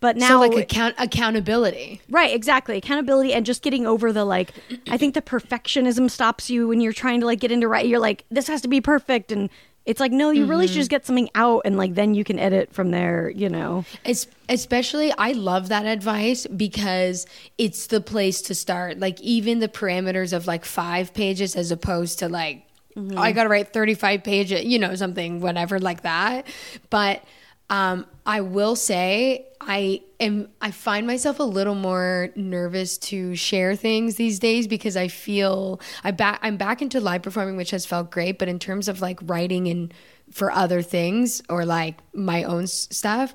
But 0.00 0.16
now, 0.16 0.28
so 0.28 0.40
like 0.40 0.56
account 0.56 0.94
accountability. 0.98 2.00
right, 2.08 2.34
exactly. 2.34 2.78
Accountability 2.78 3.34
and 3.34 3.44
just 3.44 3.62
getting 3.62 3.86
over 3.86 4.12
the 4.12 4.24
like, 4.24 4.52
I 4.88 4.96
think 4.96 5.14
the 5.14 5.22
perfectionism 5.22 6.10
stops 6.10 6.48
you 6.48 6.68
when 6.68 6.80
you're 6.80 6.94
trying 6.94 7.20
to 7.20 7.26
like 7.26 7.40
get 7.40 7.52
into 7.52 7.68
write. 7.68 7.86
You're 7.86 8.00
like, 8.00 8.24
this 8.30 8.48
has 8.48 8.62
to 8.62 8.68
be 8.68 8.80
perfect. 8.80 9.30
And 9.30 9.50
it's 9.84 10.00
like, 10.00 10.12
no, 10.12 10.30
you 10.30 10.46
really 10.46 10.66
should 10.66 10.72
mm-hmm. 10.72 10.80
just 10.80 10.90
get 10.90 11.06
something 11.06 11.28
out 11.34 11.62
and 11.66 11.76
like 11.76 11.94
then 11.94 12.14
you 12.14 12.24
can 12.24 12.38
edit 12.38 12.72
from 12.72 12.90
there, 12.90 13.28
you 13.30 13.50
know? 13.50 13.84
Es- 14.06 14.26
especially 14.50 15.12
i 15.16 15.30
love 15.30 15.68
that 15.68 15.86
advice 15.86 16.46
because 16.48 17.24
it's 17.56 17.86
the 17.86 18.00
place 18.00 18.42
to 18.42 18.54
start 18.54 18.98
like 18.98 19.18
even 19.20 19.60
the 19.60 19.68
parameters 19.68 20.32
of 20.32 20.46
like 20.46 20.64
five 20.64 21.14
pages 21.14 21.54
as 21.54 21.70
opposed 21.70 22.18
to 22.18 22.28
like 22.28 22.66
mm-hmm. 22.96 23.16
oh, 23.16 23.22
i 23.22 23.30
gotta 23.30 23.48
write 23.48 23.72
35 23.72 24.24
pages 24.24 24.64
you 24.64 24.78
know 24.78 24.94
something 24.96 25.40
whatever 25.40 25.78
like 25.78 26.02
that 26.02 26.46
but 26.90 27.22
um 27.70 28.04
i 28.26 28.40
will 28.40 28.76
say 28.76 29.46
i 29.60 30.00
am 30.18 30.48
i 30.60 30.70
find 30.70 31.06
myself 31.06 31.38
a 31.40 31.42
little 31.44 31.74
more 31.74 32.30
nervous 32.36 32.98
to 32.98 33.34
share 33.36 33.74
things 33.76 34.16
these 34.16 34.38
days 34.38 34.66
because 34.66 34.96
i 34.96 35.08
feel 35.08 35.80
i 36.04 36.10
back 36.10 36.38
i'm 36.42 36.56
back 36.56 36.82
into 36.82 37.00
live 37.00 37.22
performing 37.22 37.56
which 37.56 37.70
has 37.70 37.86
felt 37.86 38.10
great 38.10 38.38
but 38.38 38.48
in 38.48 38.58
terms 38.58 38.88
of 38.88 39.00
like 39.00 39.18
writing 39.22 39.66
and 39.68 39.94
for 40.32 40.50
other 40.50 40.82
things 40.82 41.40
or 41.48 41.64
like 41.64 41.96
my 42.12 42.42
own 42.44 42.64
s- 42.64 42.88
stuff 42.90 43.34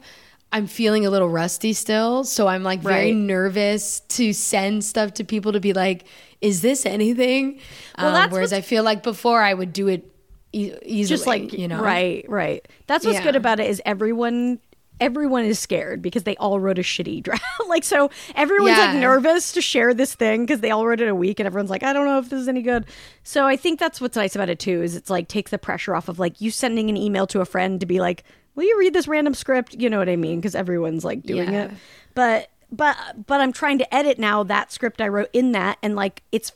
I'm 0.52 0.68
feeling 0.68 1.06
a 1.06 1.10
little 1.10 1.28
rusty 1.28 1.74
still, 1.74 2.24
so 2.24 2.48
I'm 2.48 2.64
like 2.64 2.80
very 2.80 3.08
Right. 3.12 3.16
nervous 3.16 4.00
to 4.10 4.32
send 4.32 4.86
stuff 4.86 5.16
to 5.16 5.26
people 5.26 5.52
to 5.52 5.60
be 5.60 5.74
like, 5.74 6.06
"Is 6.40 6.62
this 6.62 6.86
anything?" 6.86 7.60
Well, 7.98 8.16
Um, 8.16 8.32
whereas 8.32 8.54
I 8.54 8.62
feel 8.62 8.84
like 8.84 9.04
before 9.04 9.42
I 9.42 9.54
would 9.54 9.74
do 9.74 9.90
it 9.90 10.10
e- 10.56 10.74
easily, 10.84 11.06
just 11.06 11.28
like 11.28 11.54
you 11.54 11.68
know, 11.68 11.82
right 11.82 12.26
right. 12.30 12.68
That's 12.88 13.06
what's 13.06 13.18
Yeah. 13.20 13.24
good 13.24 13.36
about 13.36 13.60
it 13.60 13.70
is 13.70 13.82
everyone 13.86 14.60
everyone 15.02 15.44
is 15.44 15.60
scared 15.60 16.02
because 16.02 16.24
they 16.24 16.38
all 16.38 16.58
wrote 16.58 16.80
a 16.80 16.82
shitty 16.82 17.22
draft. 17.28 17.44
Like 17.68 17.84
so 17.84 18.10
everyone's 18.34 18.78
like 18.78 18.96
nervous 18.96 19.52
to 19.52 19.62
share 19.62 19.94
this 19.94 20.16
thing 20.16 20.46
because 20.46 20.62
they 20.62 20.72
all 20.72 20.88
wrote 20.88 21.02
it 21.02 21.10
a 21.10 21.16
week 21.16 21.40
and 21.42 21.46
everyone's 21.48 21.70
like 21.70 21.84
i 21.84 21.92
don't 21.92 22.06
know 22.06 22.18
if 22.20 22.30
this 22.30 22.40
is 22.40 22.48
any 22.48 22.62
good. 22.62 22.86
So 23.24 23.46
i 23.46 23.58
think 23.58 23.80
that's 23.80 24.00
what's 24.00 24.16
nice 24.16 24.36
about 24.36 24.50
it 24.50 24.58
too 24.60 24.82
is 24.82 24.96
it's 24.96 25.10
like 25.10 25.28
takes 25.28 25.52
the 25.52 25.58
pressure 25.58 25.94
off 25.96 26.08
of 26.08 26.18
like 26.18 26.40
you 26.40 26.50
sending 26.50 26.90
an 26.90 26.96
email 26.98 27.28
to 27.28 27.42
a 27.42 27.46
friend 27.46 27.80
to 27.82 27.86
be 27.86 28.00
like 28.00 28.24
will 28.56 28.64
you 28.64 28.80
read 28.80 28.94
this 28.94 29.06
random 29.06 29.34
script? 29.34 29.74
You 29.76 29.90
know 29.90 29.98
what 30.00 30.08
i 30.08 30.16
mean? 30.16 30.40
Because 30.40 30.56
everyone's 30.56 31.04
like 31.04 31.24
doing 31.24 31.52
Yeah. 31.52 31.66
it. 31.66 31.72
But 32.14 32.50
but 32.72 32.96
but 33.28 33.42
i'm 33.42 33.52
trying 33.52 33.78
to 33.80 33.94
edit 33.96 34.18
now 34.18 34.42
that 34.44 34.72
script 34.72 35.00
i 35.02 35.08
wrote 35.08 35.30
in 35.34 35.52
that 35.52 35.78
and 35.84 35.96
like 35.96 36.24
it's 36.32 36.52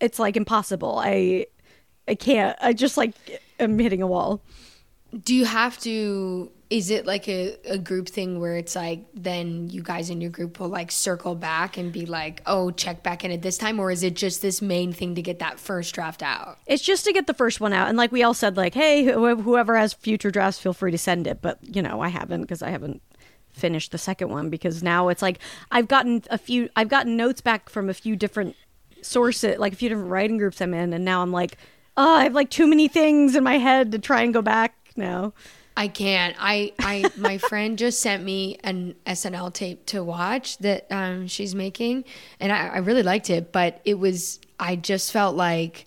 it's 0.00 0.18
like 0.18 0.36
impossible. 0.36 0.98
I 0.98 1.46
i 2.08 2.14
can't 2.14 2.56
i 2.60 2.72
just 2.72 2.96
like 2.96 3.14
am 3.58 3.78
hitting 3.78 4.02
a 4.02 4.06
wall 4.06 4.40
Do 5.24 5.34
you 5.34 5.44
have 5.44 5.78
to? 5.80 6.50
Is 6.70 6.88
it 6.88 7.04
like 7.04 7.28
a, 7.28 7.58
a 7.68 7.76
group 7.76 8.08
thing 8.08 8.40
where 8.40 8.56
it's 8.56 8.74
like 8.74 9.04
then 9.12 9.68
you 9.68 9.82
guys 9.82 10.08
in 10.08 10.22
your 10.22 10.30
group 10.30 10.58
will 10.58 10.70
like 10.70 10.90
circle 10.90 11.34
back 11.34 11.76
and 11.76 11.92
be 11.92 12.06
like, 12.06 12.40
"Oh, 12.46 12.70
check 12.70 13.02
back 13.02 13.22
in 13.22 13.30
at 13.30 13.42
this 13.42 13.58
time," 13.58 13.78
or 13.78 13.90
is 13.90 14.02
it 14.02 14.16
just 14.16 14.40
this 14.40 14.62
main 14.62 14.90
thing 14.94 15.14
to 15.16 15.20
get 15.20 15.38
that 15.40 15.60
first 15.60 15.94
draft 15.94 16.22
out? 16.22 16.56
It's 16.66 16.82
just 16.82 17.04
to 17.04 17.12
get 17.12 17.26
the 17.26 17.34
first 17.34 17.60
one 17.60 17.74
out, 17.74 17.88
and 17.88 17.98
like 17.98 18.10
we 18.10 18.22
all 18.22 18.32
said, 18.32 18.56
like, 18.56 18.72
hey, 18.72 19.04
wh- 19.04 19.42
whoever 19.42 19.76
has 19.76 19.92
future 19.92 20.30
drafts, 20.30 20.58
feel 20.60 20.72
free 20.72 20.92
to 20.92 20.96
send 20.98 21.26
it. 21.26 21.42
But 21.42 21.58
you 21.62 21.82
know, 21.82 22.00
I 22.00 22.08
haven't 22.08 22.40
because 22.40 22.62
I 22.62 22.70
haven't 22.70 23.02
finished 23.52 23.92
the 23.92 23.98
second 23.98 24.30
one 24.30 24.48
because 24.48 24.82
now 24.82 25.08
it's 25.08 25.20
like 25.20 25.40
I've 25.70 25.88
gotten 25.88 26.22
a 26.30 26.38
few, 26.38 26.70
I've 26.74 26.88
gotten 26.88 27.18
notes 27.18 27.42
back 27.42 27.68
from 27.68 27.90
a 27.90 27.94
few 27.94 28.16
different 28.16 28.56
sources, 29.02 29.58
like 29.58 29.74
a 29.74 29.76
few 29.76 29.90
different 29.90 30.08
writing 30.08 30.38
groups 30.38 30.62
I'm 30.62 30.72
in, 30.72 30.94
and 30.94 31.04
now 31.04 31.20
I'm 31.20 31.32
like, 31.32 31.58
oh, 31.96 32.14
I 32.14 32.24
have 32.24 32.34
like 32.34 32.50
too 32.50 32.66
many 32.66 32.88
things 32.88 33.36
in 33.36 33.44
my 33.44 33.58
head 33.58 33.92
to 33.92 33.98
try 33.98 34.22
and 34.22 34.32
go 34.32 34.42
back 34.42 34.74
now. 34.96 35.32
I 35.76 35.88
can't. 35.88 36.36
I, 36.38 36.72
I, 36.78 37.10
my 37.16 37.38
friend 37.48 37.78
just 37.78 38.00
sent 38.00 38.22
me 38.22 38.58
an 38.62 38.94
SNL 39.06 39.52
tape 39.52 39.86
to 39.86 40.04
watch 40.04 40.58
that 40.58 40.86
um, 40.90 41.26
she's 41.26 41.54
making, 41.54 42.04
and 42.40 42.52
I, 42.52 42.68
I 42.68 42.78
really 42.78 43.02
liked 43.02 43.30
it. 43.30 43.52
But 43.52 43.80
it 43.84 43.98
was, 43.98 44.38
I 44.60 44.76
just 44.76 45.12
felt 45.12 45.34
like 45.34 45.86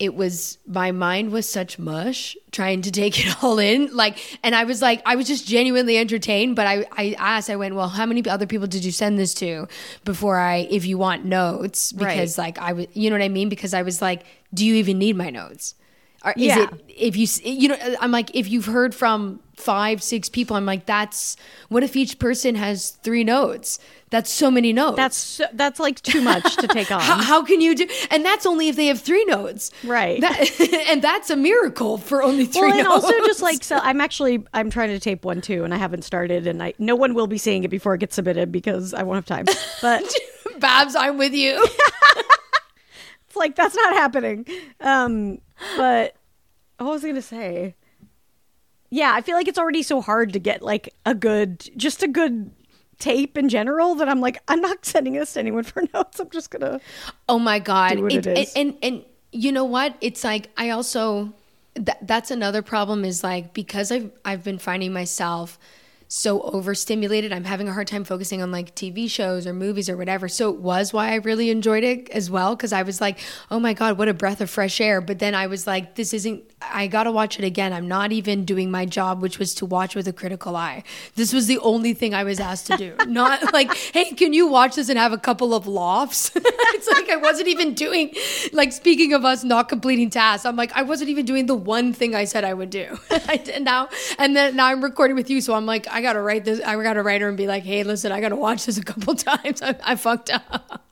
it 0.00 0.14
was 0.14 0.56
my 0.66 0.92
mind 0.92 1.30
was 1.30 1.46
such 1.46 1.78
mush 1.78 2.34
trying 2.52 2.80
to 2.82 2.90
take 2.90 3.20
it 3.26 3.44
all 3.44 3.58
in. 3.58 3.94
Like, 3.94 4.18
and 4.42 4.54
I 4.54 4.64
was 4.64 4.82
like, 4.82 5.02
I 5.06 5.14
was 5.14 5.26
just 5.26 5.46
genuinely 5.46 5.98
entertained. 5.98 6.56
But 6.56 6.66
I, 6.66 6.86
I 6.92 7.16
asked, 7.18 7.50
I 7.50 7.56
went, 7.56 7.74
well, 7.74 7.88
how 7.88 8.06
many 8.06 8.26
other 8.28 8.46
people 8.46 8.66
did 8.66 8.84
you 8.84 8.92
send 8.92 9.18
this 9.18 9.34
to 9.34 9.68
before 10.04 10.38
I, 10.38 10.68
if 10.70 10.86
you 10.86 10.98
want 10.98 11.24
notes, 11.24 11.92
because 11.92 12.38
like 12.38 12.58
I 12.58 12.72
was, 12.72 12.86
you 12.94 13.10
know 13.10 13.16
what 13.16 13.22
I 13.22 13.28
mean? 13.28 13.48
Because 13.48 13.74
I 13.74 13.82
was 13.82 14.02
like, 14.02 14.22
do 14.52 14.64
you 14.66 14.74
even 14.74 14.98
need 14.98 15.16
my 15.16 15.30
notes? 15.30 15.74
Or 16.22 16.32
is 16.32 16.42
Yeah. 16.42 16.64
it 16.64 16.70
if 16.88 17.16
you 17.16 17.26
you 17.50 17.68
know 17.68 17.76
I'm 17.98 18.10
like 18.10 18.34
if 18.36 18.46
you've 18.46 18.66
heard 18.66 18.94
from 18.94 19.40
five 19.56 20.02
six 20.02 20.28
people 20.28 20.54
I'm 20.54 20.66
like 20.66 20.84
that's 20.84 21.34
what 21.70 21.82
if 21.82 21.96
each 21.96 22.18
person 22.18 22.54
has 22.56 22.90
three 23.02 23.24
notes 23.24 23.78
that's 24.10 24.28
so 24.30 24.50
many 24.50 24.72
notes 24.74 24.96
That's 24.96 25.16
so, 25.16 25.46
that's 25.54 25.80
like 25.80 26.02
too 26.02 26.20
much 26.20 26.56
to 26.56 26.68
take 26.76 26.90
on. 26.90 27.00
how, 27.00 27.22
how 27.22 27.42
can 27.42 27.62
you 27.62 27.74
do 27.74 27.86
and 28.10 28.22
that's 28.22 28.44
only 28.44 28.68
if 28.68 28.76
they 28.76 28.86
have 28.88 29.00
three 29.00 29.24
notes 29.24 29.70
Right. 29.82 30.20
that, 30.20 30.60
and 30.90 31.00
that's 31.00 31.30
a 31.30 31.36
miracle 31.36 31.96
for 31.96 32.22
only 32.22 32.44
three 32.44 32.68
well, 32.68 32.78
and 32.80 32.88
notes 32.88 33.04
also 33.04 33.18
just 33.26 33.40
like 33.40 33.64
so, 33.64 33.78
I'm 33.82 34.02
actually 34.02 34.44
I'm 34.52 34.68
trying 34.68 34.90
to 34.90 35.00
tape 35.00 35.24
one 35.24 35.40
too, 35.40 35.64
and 35.64 35.72
I 35.72 35.78
haven't 35.78 36.02
started, 36.02 36.46
and 36.46 36.62
I 36.62 36.74
no 36.78 36.96
one 36.96 37.14
will 37.14 37.28
be 37.28 37.38
seeing 37.38 37.64
it 37.64 37.68
before 37.70 37.94
it 37.94 37.98
gets 38.00 38.14
submitted 38.16 38.52
because 38.52 38.92
I 38.92 39.04
won't 39.04 39.16
have 39.16 39.24
time. 39.24 39.46
But 39.80 40.04
Babs 40.58 40.94
I'm 40.96 41.16
with 41.16 41.32
you 41.32 41.64
It's 43.30 43.36
like 43.36 43.54
that's 43.54 43.76
not 43.76 43.94
happening. 43.94 44.44
Um, 44.80 45.38
but 45.76 46.16
what 46.78 46.90
was 46.90 47.04
I 47.04 47.08
gonna 47.08 47.22
say? 47.22 47.76
Yeah, 48.90 49.12
I 49.14 49.20
feel 49.20 49.36
like 49.36 49.46
it's 49.46 49.58
already 49.58 49.84
so 49.84 50.00
hard 50.00 50.32
to 50.32 50.40
get 50.40 50.62
like 50.62 50.92
a 51.06 51.14
good, 51.14 51.70
just 51.76 52.02
a 52.02 52.08
good 52.08 52.50
tape 52.98 53.38
in 53.38 53.48
general 53.48 53.94
that 53.94 54.08
I'm 54.08 54.20
like, 54.20 54.42
I'm 54.48 54.60
not 54.60 54.84
sending 54.84 55.12
this 55.12 55.34
to 55.34 55.38
anyone 55.38 55.62
for 55.62 55.84
notes. 55.94 56.18
I'm 56.18 56.28
just 56.30 56.50
gonna. 56.50 56.80
Oh 57.28 57.38
my 57.38 57.60
god! 57.60 58.00
It 58.12 58.50
and 58.56 58.76
and 58.82 59.04
you 59.30 59.52
know 59.52 59.64
what? 59.64 59.94
It's 60.00 60.24
like 60.24 60.50
I 60.56 60.70
also 60.70 61.32
that 61.74 62.04
that's 62.04 62.32
another 62.32 62.62
problem 62.62 63.04
is 63.04 63.22
like 63.22 63.54
because 63.54 63.92
I've 63.92 64.10
I've 64.24 64.42
been 64.42 64.58
finding 64.58 64.92
myself 64.92 65.56
so 66.12 66.40
overstimulated. 66.42 67.32
I'm 67.32 67.44
having 67.44 67.68
a 67.68 67.72
hard 67.72 67.86
time 67.86 68.02
focusing 68.02 68.42
on 68.42 68.50
like 68.50 68.74
TV 68.74 69.08
shows 69.08 69.46
or 69.46 69.52
movies 69.52 69.88
or 69.88 69.96
whatever. 69.96 70.28
So 70.28 70.50
it 70.50 70.56
was 70.56 70.92
why 70.92 71.12
I 71.12 71.16
really 71.16 71.50
enjoyed 71.50 71.84
it 71.84 72.10
as 72.10 72.28
well 72.28 72.56
because 72.56 72.72
I 72.72 72.82
was 72.82 73.00
like, 73.00 73.20
oh 73.48 73.60
my 73.60 73.74
god, 73.74 73.96
what 73.96 74.08
a 74.08 74.14
breath 74.14 74.40
of 74.40 74.50
fresh 74.50 74.80
air. 74.80 75.00
But 75.00 75.20
then 75.20 75.36
I 75.36 75.46
was 75.46 75.68
like, 75.68 75.94
this 75.94 76.12
isn't. 76.12 76.42
I 76.60 76.88
gotta 76.88 77.12
watch 77.12 77.38
it 77.38 77.44
again. 77.44 77.72
I'm 77.72 77.86
not 77.86 78.10
even 78.10 78.44
doing 78.44 78.72
my 78.72 78.86
job, 78.86 79.22
which 79.22 79.38
was 79.38 79.54
to 79.54 79.66
watch 79.66 79.94
with 79.94 80.08
a 80.08 80.12
critical 80.12 80.56
eye. 80.56 80.82
This 81.14 81.32
was 81.32 81.46
the 81.46 81.58
only 81.58 81.94
thing 81.94 82.12
I 82.12 82.24
was 82.24 82.40
asked 82.40 82.66
to 82.66 82.76
do. 82.76 82.96
Not 83.06 83.52
like, 83.52 83.72
hey, 83.74 84.10
can 84.10 84.32
you 84.32 84.46
watch 84.46 84.76
this 84.76 84.88
and 84.88 84.98
have 84.98 85.12
a 85.12 85.18
couple 85.18 85.54
of 85.54 85.66
laughs? 85.66 86.32
it's 86.34 86.88
like 86.88 87.08
I 87.08 87.16
wasn't 87.16 87.48
even 87.48 87.74
doing. 87.74 88.14
Like 88.52 88.72
speaking 88.72 89.12
of 89.12 89.24
us 89.24 89.44
not 89.44 89.68
completing 89.68 90.10
tasks, 90.10 90.44
I'm 90.44 90.56
like 90.56 90.72
I 90.72 90.82
wasn't 90.82 91.10
even 91.10 91.24
doing 91.24 91.46
the 91.46 91.54
one 91.54 91.92
thing 91.92 92.14
I 92.14 92.24
said 92.24 92.44
I 92.44 92.54
would 92.54 92.70
do. 92.70 92.98
I 93.28 93.36
did 93.36 93.62
now, 93.62 93.88
and 94.18 94.34
then 94.34 94.56
now 94.56 94.66
I'm 94.66 94.82
recording 94.82 95.16
with 95.16 95.30
you, 95.30 95.40
so 95.40 95.54
I'm 95.54 95.66
like 95.66 95.86
I 95.88 95.99
gotta 96.00 96.20
write 96.20 96.44
this. 96.44 96.60
I 96.60 96.80
gotta 96.82 97.02
write 97.02 97.20
her 97.20 97.28
and 97.28 97.36
be 97.36 97.46
like, 97.46 97.62
hey, 97.64 97.82
listen, 97.82 98.12
I 98.12 98.20
gotta 98.20 98.36
watch 98.36 98.66
this 98.66 98.78
a 98.78 98.82
couple 98.84 99.14
times. 99.16 99.62
I, 99.62 99.76
I 99.84 99.96
fucked 99.96 100.30
up. 100.30 100.86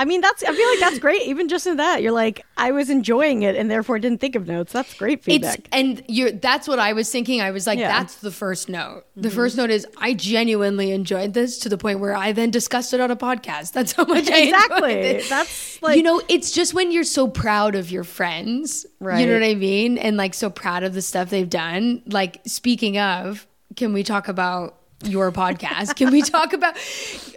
I 0.00 0.04
mean, 0.04 0.20
that's. 0.20 0.44
I 0.44 0.54
feel 0.54 0.68
like 0.68 0.78
that's 0.78 1.00
great. 1.00 1.22
Even 1.22 1.48
just 1.48 1.66
in 1.66 1.78
that, 1.78 2.02
you're 2.02 2.12
like, 2.12 2.46
I 2.56 2.70
was 2.70 2.88
enjoying 2.88 3.42
it 3.42 3.56
and 3.56 3.68
therefore 3.68 3.98
didn't 3.98 4.20
think 4.20 4.36
of 4.36 4.46
notes. 4.46 4.72
That's 4.72 4.94
great 4.94 5.18
It's 5.18 5.24
feedback. 5.26 5.66
and 5.72 6.04
you're 6.06 6.30
that's 6.30 6.68
what 6.68 6.78
I 6.78 6.92
was 6.92 7.10
thinking. 7.10 7.40
I 7.40 7.50
was 7.50 7.66
like, 7.66 7.80
Yeah. 7.80 7.90
Mm-hmm. 7.90 7.98
that's 7.98 8.14
the 8.20 8.30
first 8.30 8.68
note. 8.68 9.06
The 9.16 9.28
first 9.28 9.56
note 9.56 9.70
is 9.70 9.88
I 10.00 10.14
genuinely 10.14 10.92
enjoyed 10.92 11.34
this 11.34 11.58
to 11.60 11.68
the 11.68 11.76
point 11.76 11.98
where 11.98 12.14
I 12.14 12.30
then 12.30 12.52
discussed 12.52 12.94
it 12.94 13.00
on 13.00 13.10
a 13.10 13.16
podcast. 13.16 13.72
That's 13.78 13.90
how 13.90 14.04
much 14.04 14.30
I 14.30 14.36
enjoyed 14.36 14.54
exactly. 14.54 14.92
it. 14.94 15.28
That's 15.28 15.82
like 15.82 15.96
you 15.96 16.04
know, 16.04 16.22
it's 16.28 16.52
just 16.52 16.74
when 16.74 16.92
you're 16.92 17.02
so 17.02 17.26
proud 17.26 17.74
of 17.74 17.90
your 17.90 18.04
friends, 18.04 18.86
you 19.00 19.08
know 19.26 19.32
what 19.32 19.42
I 19.42 19.56
mean, 19.56 19.98
and 19.98 20.16
like 20.16 20.32
so 20.34 20.48
proud 20.48 20.84
of 20.84 20.94
the 20.94 21.02
stuff 21.02 21.28
they've 21.30 21.50
done. 21.50 22.02
Like 22.06 22.40
speaking 22.46 22.98
of, 22.98 23.47
can 23.78 23.92
we 23.92 24.02
talk 24.02 24.28
about 24.28 24.74
your 25.04 25.30
podcast. 25.30 25.94
Can 25.94 26.10
we 26.10 26.22
talk 26.22 26.52
about? 26.52 26.76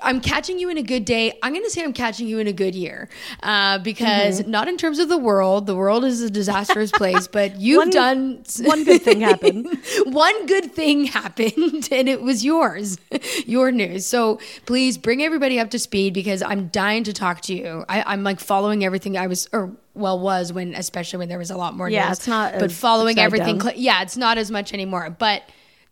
I'm 0.01 0.19
catching 0.19 0.58
you 0.58 0.69
in 0.69 0.80
a 0.80 0.82
good 0.82 1.06
day. 1.06 1.38
I'm 1.43 1.54
going 1.54 1.63
to 1.63 1.69
say 1.69 1.84
I'm 1.84 1.93
catching 1.93 2.27
you 2.27 2.39
in 2.39 2.47
a 2.47 2.54
good 2.54 2.73
year 2.73 3.08
uh, 3.43 3.77
because 3.77 4.41
Mm-hmm. 4.41 4.49
not 4.49 4.67
in 4.67 4.77
terms 4.77 4.97
of 4.97 5.10
the 5.10 5.17
world. 5.19 5.67
The 5.67 5.75
world 5.75 6.04
is 6.04 6.21
a 6.23 6.32
disastrous 6.32 6.89
place, 6.91 7.27
but 7.27 7.58
you've 7.65 7.77
One- 7.77 7.89
done 7.91 8.43
one 8.62 8.84
good 8.84 9.04
thing 9.04 9.21
happened. 9.21 9.67
one 10.06 10.47
good 10.47 10.73
thing 10.73 11.06
happened, 11.06 11.88
and 11.91 12.10
it 12.10 12.23
was 12.23 12.43
yours, 12.43 12.97
your 13.45 13.71
news. 13.71 14.08
So 14.08 14.39
please 14.65 14.97
bring 14.97 15.21
everybody 15.21 15.60
up 15.60 15.69
to 15.69 15.77
speed 15.77 16.15
because 16.15 16.41
I'm 16.41 16.69
dying 16.69 17.04
to 17.04 17.13
talk 17.13 17.41
to 17.41 17.54
you. 17.54 17.86
I, 17.88 18.01
I'm 18.12 18.23
like 18.23 18.39
following 18.39 18.84
everything 18.84 19.17
I 19.19 19.27
was 19.27 19.47
or. 19.54 19.71
Well, 19.93 20.17
was 20.19 20.54
when 20.54 20.73
especially 20.73 21.19
when 21.19 21.27
there 21.27 21.38
was 21.38 21.51
a 21.51 21.58
lot 21.58 21.75
more 21.75 21.89
Yeah, 21.89 22.08
news. 22.08 22.19
it's 22.19 22.27
not 22.27 22.58
But 22.60 22.71
following 22.71 23.19
everything, 23.19 23.58
down. 23.58 23.73
yeah, 23.75 24.01
it's 24.01 24.15
not 24.15 24.38
as 24.38 24.49
much 24.49 24.73
anymore. 24.73 25.13
But 25.19 25.43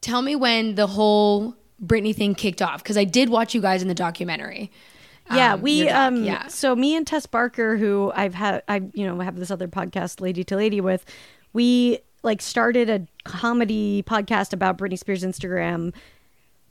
tell 0.01 0.21
me 0.21 0.35
when 0.35 0.75
the 0.75 0.87
whole 0.87 1.55
Britney 1.83 2.15
thing 2.15 2.35
kicked 2.35 2.61
off 2.61 2.83
because 2.83 2.97
I 2.97 3.03
did 3.05 3.29
watch 3.29 3.53
you 3.53 3.61
guys 3.61 3.81
in 3.81 3.87
the 3.87 3.93
documentary. 3.95 4.71
Yeah, 5.31 5.53
Um, 5.53 5.61
we 5.61 5.83
doc, 5.85 5.93
um 5.95 6.23
yeah. 6.23 6.47
so 6.47 6.75
me 6.75 6.95
and 6.95 7.05
Tess 7.05 7.25
Barker 7.25 7.77
who 7.77 8.11
I've 8.15 8.33
had 8.33 8.63
I 8.67 8.81
you 8.93 9.05
know 9.05 9.19
have 9.19 9.35
this 9.37 9.51
other 9.51 9.67
podcast 9.67 10.21
Lady 10.21 10.43
to 10.45 10.55
Lady 10.55 10.81
with, 10.81 11.05
we 11.53 11.99
like 12.23 12.41
started 12.41 12.89
a 12.89 13.05
comedy 13.23 14.03
podcast 14.03 14.53
about 14.53 14.77
Britney 14.77 14.97
Spears 14.99 15.23
Instagram 15.23 15.93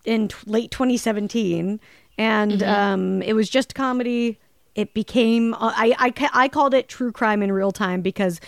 in 0.04 0.28
t- 0.28 0.36
late 0.46 0.70
2017 0.70 1.80
and 2.18 2.52
Mm-hmm. 2.52 2.68
um 2.68 3.22
it 3.22 3.34
was 3.34 3.48
just 3.48 3.74
comedy. 3.74 4.38
It 4.74 4.92
became 4.92 5.54
uh, 5.54 5.72
I 5.74 5.94
I 5.98 6.28
I 6.34 6.48
called 6.48 6.74
it 6.74 6.88
true 6.88 7.12
crime 7.12 7.42
in 7.42 7.50
real 7.52 7.70
time 7.72 8.00
because 8.02 8.40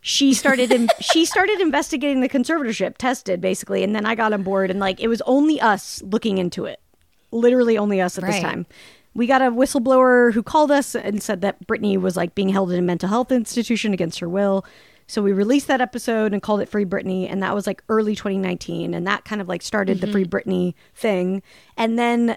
she 0.00 0.34
started 0.34 0.72
in, 0.72 0.88
she 1.00 1.24
started 1.24 1.60
investigating 1.60 2.20
the 2.20 2.28
conservatorship 2.28 2.96
tested 2.98 3.40
basically 3.40 3.82
and 3.82 3.94
then 3.94 4.06
I 4.06 4.14
got 4.14 4.32
on 4.32 4.42
board 4.42 4.70
and 4.70 4.80
like 4.80 5.00
it 5.00 5.08
was 5.08 5.22
only 5.22 5.60
us 5.60 6.02
looking 6.02 6.38
into 6.38 6.64
it. 6.64 6.80
Literally 7.30 7.76
only 7.76 8.00
us 8.00 8.16
at 8.16 8.24
this 8.24 8.40
time. 8.40 8.66
We 9.14 9.26
got 9.26 9.42
a 9.42 9.50
whistleblower 9.50 10.32
who 10.32 10.42
called 10.42 10.70
us 10.70 10.94
and 10.94 11.22
said 11.22 11.42
that 11.42 11.66
Britney 11.66 12.00
was 12.00 12.16
like 12.16 12.34
being 12.34 12.48
held 12.48 12.72
in 12.72 12.78
a 12.78 12.82
mental 12.82 13.08
health 13.08 13.30
institution 13.32 13.92
against 13.92 14.20
her 14.20 14.28
will. 14.28 14.64
So 15.08 15.22
we 15.22 15.32
released 15.32 15.68
that 15.68 15.80
episode 15.80 16.34
and 16.34 16.42
called 16.42 16.60
it 16.60 16.68
Free 16.68 16.84
britney 16.84 17.30
and 17.30 17.42
that 17.42 17.54
was 17.54 17.66
like 17.66 17.82
early 17.88 18.14
2019, 18.14 18.92
and 18.92 19.06
that 19.06 19.24
kind 19.24 19.40
of 19.40 19.48
like 19.48 19.62
started 19.62 20.00
the 20.00 20.06
mm-hmm. 20.06 20.12
Free 20.12 20.24
britney 20.24 20.74
thing. 20.94 21.42
And 21.78 21.98
then, 21.98 22.36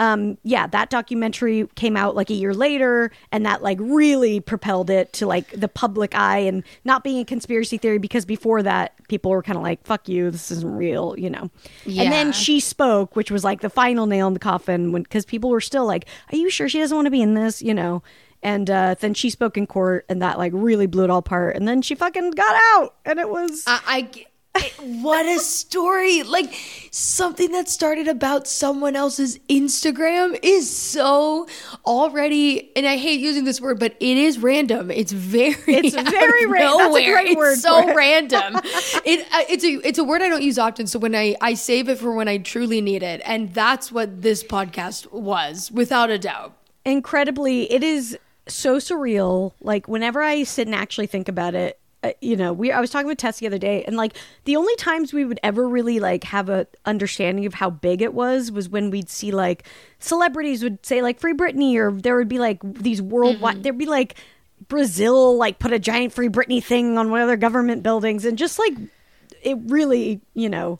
um, 0.00 0.38
yeah, 0.44 0.66
that 0.68 0.88
documentary 0.88 1.68
came 1.74 1.94
out 1.94 2.16
like 2.16 2.30
a 2.30 2.34
year 2.34 2.54
later, 2.54 3.12
and 3.30 3.44
that 3.44 3.62
like 3.62 3.76
really 3.78 4.40
propelled 4.40 4.88
it 4.88 5.12
to 5.12 5.26
like 5.26 5.50
the 5.50 5.68
public 5.68 6.14
eye 6.14 6.38
and 6.38 6.64
not 6.84 7.04
being 7.04 7.18
a 7.18 7.24
conspiracy 7.24 7.76
theory 7.76 7.98
because 7.98 8.24
before 8.24 8.62
that 8.62 8.94
people 9.08 9.30
were 9.30 9.42
kind 9.42 9.58
of 9.58 9.62
like, 9.62 9.84
"Fuck 9.84 10.08
you, 10.08 10.30
this 10.30 10.50
isn't 10.50 10.74
real," 10.74 11.14
you 11.18 11.28
know. 11.28 11.50
Yeah. 11.84 12.04
And 12.04 12.12
then 12.12 12.32
she 12.32 12.60
spoke, 12.60 13.14
which 13.14 13.30
was 13.30 13.44
like 13.44 13.60
the 13.60 13.68
final 13.68 14.06
nail 14.06 14.26
in 14.26 14.32
the 14.32 14.40
coffin 14.40 14.90
when 14.90 15.02
because 15.02 15.26
people 15.26 15.50
were 15.50 15.60
still 15.60 15.84
like, 15.84 16.06
"Are 16.32 16.36
you 16.36 16.48
sure 16.48 16.66
she 16.66 16.78
doesn't 16.78 16.96
want 16.96 17.04
to 17.04 17.10
be 17.10 17.20
in 17.20 17.34
this?" 17.34 17.60
You 17.60 17.74
know. 17.74 18.02
And 18.42 18.70
uh, 18.70 18.94
then 18.98 19.12
she 19.12 19.28
spoke 19.28 19.58
in 19.58 19.66
court, 19.66 20.06
and 20.08 20.22
that 20.22 20.38
like 20.38 20.52
really 20.54 20.86
blew 20.86 21.04
it 21.04 21.10
all 21.10 21.18
apart. 21.18 21.56
And 21.56 21.68
then 21.68 21.82
she 21.82 21.94
fucking 21.94 22.30
got 22.30 22.58
out, 22.72 22.94
and 23.04 23.18
it 23.18 23.28
was 23.28 23.64
I, 23.66 24.08
what 24.80 25.26
a 25.26 25.38
story! 25.38 26.22
Like 26.24 26.52
something 26.90 27.52
that 27.52 27.68
started 27.68 28.08
about 28.08 28.48
someone 28.48 28.96
else's 28.96 29.38
Instagram 29.48 30.38
is 30.42 30.68
so 30.74 31.46
already, 31.86 32.74
and 32.76 32.86
I 32.86 32.96
hate 32.96 33.20
using 33.20 33.44
this 33.44 33.60
word, 33.60 33.78
but 33.78 33.94
it 34.00 34.16
is 34.18 34.38
random. 34.38 34.90
It's 34.90 35.12
very, 35.12 35.54
It's 35.68 35.94
very 35.94 36.46
ra- 36.46 36.76
that's 36.76 36.96
a 36.96 37.04
great 37.12 37.28
It's 37.28 37.36
word 37.36 37.56
so 37.58 37.88
it. 37.88 37.94
random. 37.94 38.56
it 39.04 39.26
uh, 39.32 39.44
it's 39.48 39.64
a 39.64 39.86
it's 39.86 39.98
a 39.98 40.04
word 40.04 40.22
I 40.22 40.28
don't 40.28 40.42
use 40.42 40.58
often. 40.58 40.86
So 40.86 40.98
when 40.98 41.14
I 41.14 41.36
I 41.40 41.54
save 41.54 41.88
it 41.88 41.98
for 41.98 42.12
when 42.12 42.26
I 42.28 42.38
truly 42.38 42.80
need 42.80 43.02
it, 43.02 43.20
and 43.24 43.54
that's 43.54 43.92
what 43.92 44.22
this 44.22 44.42
podcast 44.42 45.10
was, 45.12 45.70
without 45.70 46.10
a 46.10 46.18
doubt. 46.18 46.56
incredibly 46.84 47.70
it 47.70 47.82
is 47.84 48.18
so 48.48 48.78
surreal 48.78 49.52
like 49.60 49.86
whenever 49.86 50.20
i 50.22 50.42
sit 50.42 50.66
and 50.66 50.74
actually 50.74 51.06
think 51.06 51.28
about 51.28 51.54
it 51.54 51.78
uh, 52.02 52.12
you 52.20 52.36
know 52.36 52.52
we 52.52 52.72
i 52.72 52.80
was 52.80 52.90
talking 52.90 53.06
with 53.06 53.18
tess 53.18 53.38
the 53.38 53.46
other 53.46 53.58
day 53.58 53.84
and 53.84 53.96
like 53.96 54.16
the 54.44 54.56
only 54.56 54.74
times 54.76 55.12
we 55.12 55.24
would 55.24 55.38
ever 55.42 55.68
really 55.68 56.00
like 56.00 56.24
have 56.24 56.48
a 56.48 56.66
understanding 56.86 57.44
of 57.46 57.54
how 57.54 57.68
big 57.68 58.00
it 58.00 58.14
was 58.14 58.50
was 58.50 58.68
when 58.68 58.90
we'd 58.90 59.10
see 59.10 59.30
like 59.30 59.64
celebrities 59.98 60.62
would 60.62 60.84
say 60.84 61.02
like 61.02 61.20
free 61.20 61.34
britney 61.34 61.76
or 61.76 61.92
there 61.92 62.16
would 62.16 62.28
be 62.28 62.38
like 62.38 62.58
these 62.62 63.02
worldwide 63.02 63.62
there'd 63.62 63.76
be 63.76 63.86
like 63.86 64.14
brazil 64.68 65.36
like 65.36 65.58
put 65.58 65.72
a 65.72 65.78
giant 65.78 66.12
free 66.12 66.28
britney 66.28 66.62
thing 66.62 66.96
on 66.96 67.10
one 67.10 67.20
of 67.20 67.28
their 67.28 67.36
government 67.36 67.82
buildings 67.82 68.24
and 68.24 68.38
just 68.38 68.58
like 68.58 68.72
it 69.42 69.58
really 69.66 70.20
you 70.34 70.48
know 70.48 70.78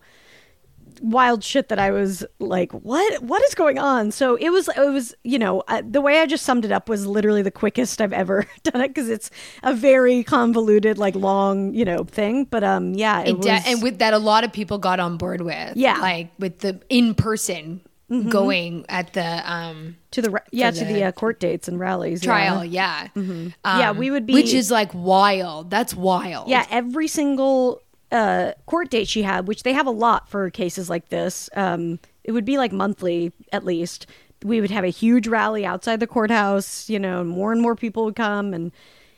wild 1.01 1.43
shit 1.43 1.69
that 1.71 1.79
I 1.79 1.91
was 1.91 2.25
like, 2.39 2.73
what 2.73 3.23
what 3.23 3.43
is 3.45 3.55
going 3.55 3.79
on? 3.79 4.11
So 4.11 4.37
it 4.37 4.51
was 4.51 4.69
it 4.69 4.91
was 4.93 5.15
you 5.25 5.39
know 5.39 5.63
uh, 5.69 5.83
the 5.89 6.01
way 6.01 6.21
I 6.21 6.27
just 6.27 6.45
summed 6.45 6.65
it 6.65 6.73
up 6.73 6.89
was 6.89 7.07
literally 7.07 7.43
the 7.43 7.51
quickest 7.51 8.01
I've 8.01 8.13
ever 8.13 8.47
done 8.63 8.83
it 8.83 8.89
because 8.89 9.09
it's 9.09 9.31
a 9.63 9.75
very 9.75 10.23
convoluted 10.23 10.99
like 10.99 11.15
long 11.15 11.75
you 11.75 11.85
know 11.85 12.05
thing. 12.05 12.45
But 12.45 12.63
um 12.65 12.95
yeah, 12.95 13.21
it 13.21 13.31
and, 13.31 13.39
was 13.39 13.47
and 13.67 13.83
with 13.83 13.99
that 13.99 14.15
a 14.15 14.19
lot 14.19 14.45
of 14.45 14.53
people 14.53 14.79
got 14.79 15.01
on 15.01 15.17
board 15.17 15.41
with 15.41 15.77
Yeah. 15.77 15.99
like 16.01 16.31
with 16.39 16.59
the 16.61 16.81
in 16.89 17.15
person 17.15 17.81
going 18.29 18.85
at 18.89 19.13
the 19.13 19.43
um 19.51 19.97
to 20.11 20.21
the 20.21 20.43
yeah 20.51 20.73
to 20.73 20.85
the 20.85 20.93
the 20.95 21.05
uh, 21.05 21.13
court 21.13 21.39
dates 21.39 21.69
and 21.69 21.79
rallies 21.79 22.21
trial 22.21 22.65
Yeah. 22.65 23.07
Mm-hmm. 23.15 23.49
yeah 23.65 23.79
Yeah, 23.79 23.91
Um, 23.91 23.99
we 23.99 24.11
would 24.11 24.27
be- 24.27 24.33
which 24.33 24.53
is 24.53 24.69
like 24.69 24.91
wild 24.93 25.71
that's 25.71 25.95
wild 25.95 26.49
Yeah, 26.49 26.67
every 26.71 27.07
single 27.07 27.81
uh, 28.13 28.53
court 28.67 28.91
date 28.91 29.09
she 29.09 29.23
had, 29.23 29.47
which 29.47 29.63
they 29.63 29.73
have 29.73 29.87
a 29.87 29.93
lot 29.93 30.29
for 30.29 30.51
cases 30.51 30.91
like 30.91 31.09
this, 31.09 31.49
um, 31.55 31.99
it 32.25 32.33
would 32.33 32.45
be 32.45 32.59
like 32.59 32.73
monthly 32.73 33.33
at 33.53 33.65
least. 33.65 34.07
We 34.43 34.61
would 34.61 34.71
have 34.71 34.85
a 34.85 34.89
huge 34.89 35.29
rally 35.29 35.67
outside 35.67 36.01
the 36.01 36.07
courthouse, 36.07 36.89
you 36.89 36.99
know, 36.99 37.21
and 37.21 37.29
more 37.29 37.53
and 37.53 37.61
more 37.61 37.77
people 37.77 38.05
would 38.07 38.17
come, 38.17 38.55
and 38.55 38.73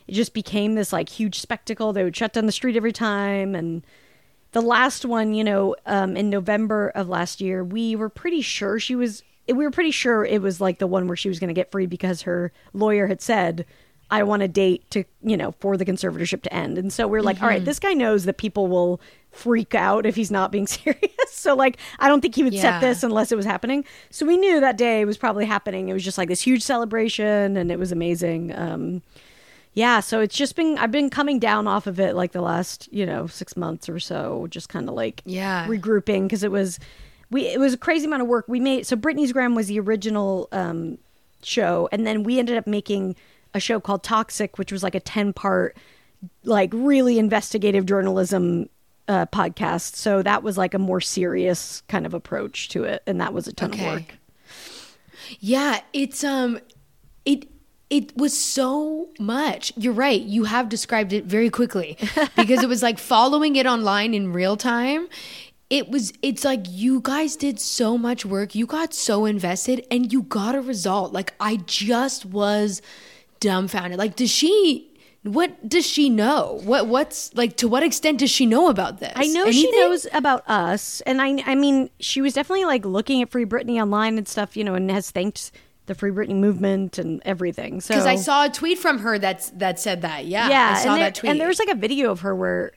it 0.07 0.13
just 0.13 0.33
became 0.33 0.75
this 0.75 0.91
like 0.91 1.09
huge 1.09 1.39
spectacle. 1.39 1.93
They 1.93 2.03
would 2.03 2.15
shut 2.15 2.33
down 2.33 2.45
the 2.45 2.51
street 2.51 2.75
every 2.75 2.91
time, 2.91 3.55
and 3.55 3.83
the 4.51 4.61
last 4.61 5.05
one, 5.05 5.33
you 5.33 5.43
know, 5.43 5.75
um, 5.85 6.15
in 6.15 6.29
November 6.29 6.89
of 6.89 7.09
last 7.09 7.41
year, 7.41 7.63
we 7.63 7.95
were 7.95 8.09
pretty 8.09 8.41
sure 8.41 8.79
she 8.79 8.95
was. 8.95 9.23
We 9.47 9.55
were 9.55 9.71
pretty 9.71 9.91
sure 9.91 10.23
it 10.23 10.41
was 10.41 10.61
like 10.61 10.79
the 10.79 10.87
one 10.87 11.07
where 11.07 11.17
she 11.17 11.27
was 11.27 11.39
going 11.39 11.49
to 11.49 11.53
get 11.53 11.71
free 11.71 11.85
because 11.85 12.21
her 12.21 12.53
lawyer 12.71 13.07
had 13.07 13.21
said, 13.21 13.65
"I 14.11 14.23
want 14.23 14.41
a 14.43 14.47
date 14.47 14.89
to, 14.91 15.03
you 15.21 15.37
know, 15.37 15.53
for 15.59 15.77
the 15.77 15.85
conservatorship 15.85 16.41
to 16.43 16.53
end." 16.53 16.77
And 16.77 16.91
so 16.93 17.07
we're 17.07 17.21
like, 17.21 17.41
"All 17.41 17.47
right, 17.47 17.63
this 17.63 17.79
guy 17.79 17.93
knows 17.93 18.25
that 18.25 18.37
people 18.37 18.67
will 18.67 18.99
freak 19.31 19.73
out 19.73 20.05
if 20.05 20.15
he's 20.15 20.31
not 20.31 20.51
being 20.51 20.67
serious." 20.77 20.99
so 21.29 21.55
like, 21.55 21.77
I 21.99 22.07
don't 22.07 22.21
think 22.21 22.35
he 22.35 22.43
would 22.43 22.53
Yeah. 22.53 22.61
set 22.61 22.81
this 22.81 23.03
unless 23.03 23.31
it 23.31 23.35
was 23.35 23.45
happening. 23.45 23.83
So 24.11 24.25
we 24.25 24.37
knew 24.37 24.59
that 24.59 24.77
day 24.77 25.03
was 25.05 25.17
probably 25.17 25.45
happening. 25.45 25.89
It 25.89 25.93
was 25.93 26.03
just 26.03 26.17
like 26.17 26.29
this 26.29 26.41
huge 26.41 26.61
celebration, 26.63 27.57
and 27.57 27.71
it 27.71 27.79
was 27.79 27.91
amazing. 27.91 28.53
Um, 28.55 29.01
yeah, 29.73 30.01
so 30.01 30.21
it's 30.21 30.35
just 30.35 30.55
been 30.55 30.77
I've 30.77 30.91
been 30.91 31.09
coming 31.09 31.39
down 31.39 31.67
off 31.67 31.87
of 31.87 31.99
it 31.99 32.15
like 32.15 32.31
the 32.31 32.41
last, 32.41 32.87
you 32.91 33.05
know, 33.07 33.25
6 33.25 33.57
months 33.57 33.89
or 33.89 33.99
so, 33.99 34.45
just 34.51 34.69
kind 34.69 34.87
of 34.87 34.93
like 34.93 35.23
Yeah. 35.25 35.65
regrouping 35.67 36.23
because 36.23 36.43
it 36.43 36.51
was 36.51 36.79
we 37.31 37.47
it 37.47 37.59
was 37.59 37.73
a 37.73 37.77
crazy 37.77 38.05
amount 38.05 38.21
of 38.21 38.27
work. 38.27 38.45
We 38.47 38.59
made 38.59 38.85
so 38.85 38.95
Britney's 38.95 39.33
Gram 39.33 39.55
was 39.55 39.67
the 39.67 39.79
original 39.79 40.47
um 40.51 40.99
show 41.41 41.89
and 41.91 42.05
then 42.05 42.21
we 42.23 42.37
ended 42.37 42.55
up 42.55 42.67
making 42.67 43.15
a 43.53 43.59
show 43.59 43.79
called 43.79 44.03
Toxic 44.03 44.57
which 44.57 44.71
was 44.71 44.83
like 44.83 44.95
a 44.95 45.01
10-part 45.01 45.75
like 46.43 46.69
really 46.73 47.19
investigative 47.19 47.85
journalism 47.85 48.69
uh 49.09 49.25
podcast. 49.25 49.95
So 49.97 50.21
that 50.23 50.43
was 50.43 50.57
like 50.57 50.73
a 50.73 50.79
more 50.79 51.01
serious 51.01 51.81
kind 51.89 52.05
of 52.05 52.13
approach 52.13 52.69
to 52.69 52.83
it 52.85 53.03
and 53.05 53.19
that 53.19 53.33
was 53.33 53.47
a 53.47 53.53
ton 53.53 53.71
Okay. 53.71 53.85
of 53.85 53.93
work. 53.93 54.15
Yeah, 55.39 55.81
it's 55.93 56.23
um 56.23 56.59
it 57.25 57.47
it 57.89 58.15
was 58.17 58.35
so 58.35 59.09
much. 59.19 59.71
You're 59.77 59.93
right. 59.93 60.21
You 60.21 60.45
have 60.45 60.67
described 60.69 61.13
it 61.13 61.25
very 61.25 61.49
quickly 61.49 61.97
because 62.35 62.63
it 62.63 62.69
was 62.69 62.81
like 62.81 62.97
following 62.97 63.55
it 63.55 63.65
online 63.65 64.13
in 64.13 64.33
real 64.33 64.57
time. 64.57 65.07
It 65.69 65.89
was 65.89 66.13
it's 66.21 66.43
like 66.43 66.61
you 66.69 67.01
guys 67.01 67.35
did 67.35 67.59
so 67.59 67.97
much 67.97 68.25
work. 68.25 68.55
You 68.55 68.65
got 68.65 68.93
so 68.93 69.25
invested 69.25 69.85
and 69.91 70.11
you 70.11 70.23
got 70.23 70.55
a 70.55 70.61
result. 70.61 71.13
Like 71.13 71.33
I 71.39 71.57
just 71.57 72.25
was 72.25 72.81
dumbfounded. 73.43 73.99
Like 73.99 74.15
does 74.15 74.31
she 74.31 74.89
what 75.23 75.67
does 75.67 75.85
she 75.85 76.09
know? 76.09 76.61
What 76.63 76.87
what's 76.87 77.33
like 77.33 77.57
to 77.57 77.67
what 77.67 77.83
extent 77.83 78.19
does 78.19 78.31
she 78.31 78.45
know 78.45 78.69
about 78.69 78.99
this? 78.99 79.13
I 79.15 79.27
know 79.27 79.51
she 79.51 79.69
knows 79.71 80.07
about 80.13 80.47
us, 80.49 81.01
and 81.01 81.21
I 81.21 81.43
I 81.45 81.55
mean 81.55 81.89
she 81.99 82.21
was 82.21 82.33
definitely 82.33 82.65
like 82.65 82.85
looking 82.85 83.21
at 83.21 83.29
Free 83.29 83.45
Britney 83.45 83.81
online 83.81 84.17
and 84.17 84.27
stuff, 84.27 84.57
you 84.57 84.63
know, 84.63 84.75
and 84.75 84.89
has 84.89 85.11
thanked 85.11 85.51
the 85.85 85.95
Free 85.95 86.11
Britney 86.11 86.35
movement 86.35 86.97
and 86.97 87.21
everything. 87.25 87.81
So 87.81 87.93
because 87.93 88.05
I 88.05 88.15
saw 88.15 88.45
a 88.45 88.49
tweet 88.49 88.79
from 88.79 88.99
her 88.99 89.19
that's 89.19 89.49
that 89.51 89.79
said 89.79 90.01
that. 90.01 90.25
Yeah, 90.25 90.49
yeah, 90.49 90.75
I 90.77 90.83
saw 90.83 90.89
and 90.89 90.97
there, 90.97 91.07
that 91.07 91.15
tweet. 91.15 91.29
and 91.29 91.39
there 91.39 91.47
was 91.47 91.59
like 91.59 91.69
a 91.69 91.75
video 91.75 92.11
of 92.11 92.21
her 92.21 92.35
where 92.35 92.71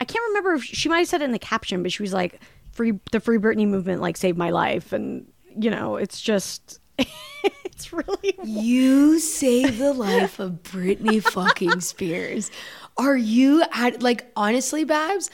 I 0.00 0.04
can't 0.04 0.24
remember 0.28 0.54
if 0.54 0.64
she 0.64 0.88
might 0.88 0.98
have 0.98 1.08
said 1.08 1.22
it 1.22 1.24
in 1.24 1.32
the 1.32 1.38
caption, 1.38 1.82
but 1.82 1.92
she 1.92 2.02
was 2.02 2.12
like, 2.12 2.40
"Free 2.72 2.92
the 3.12 3.20
Free 3.20 3.38
Britney 3.38 3.66
movement 3.66 4.00
like 4.00 4.16
saved 4.16 4.38
my 4.38 4.50
life," 4.50 4.92
and 4.92 5.26
you 5.58 5.70
know, 5.70 5.96
it's 5.96 6.20
just 6.20 6.80
it's 7.80 7.92
really 7.92 8.34
You 8.44 9.18
save 9.18 9.78
the 9.78 9.92
life 9.92 10.38
of 10.38 10.62
Britney 10.62 11.22
fucking 11.22 11.80
Spears. 11.80 12.50
Are 12.98 13.16
you 13.16 13.64
at 13.72 14.02
like 14.02 14.30
honestly, 14.36 14.84
Babs? 14.84 15.30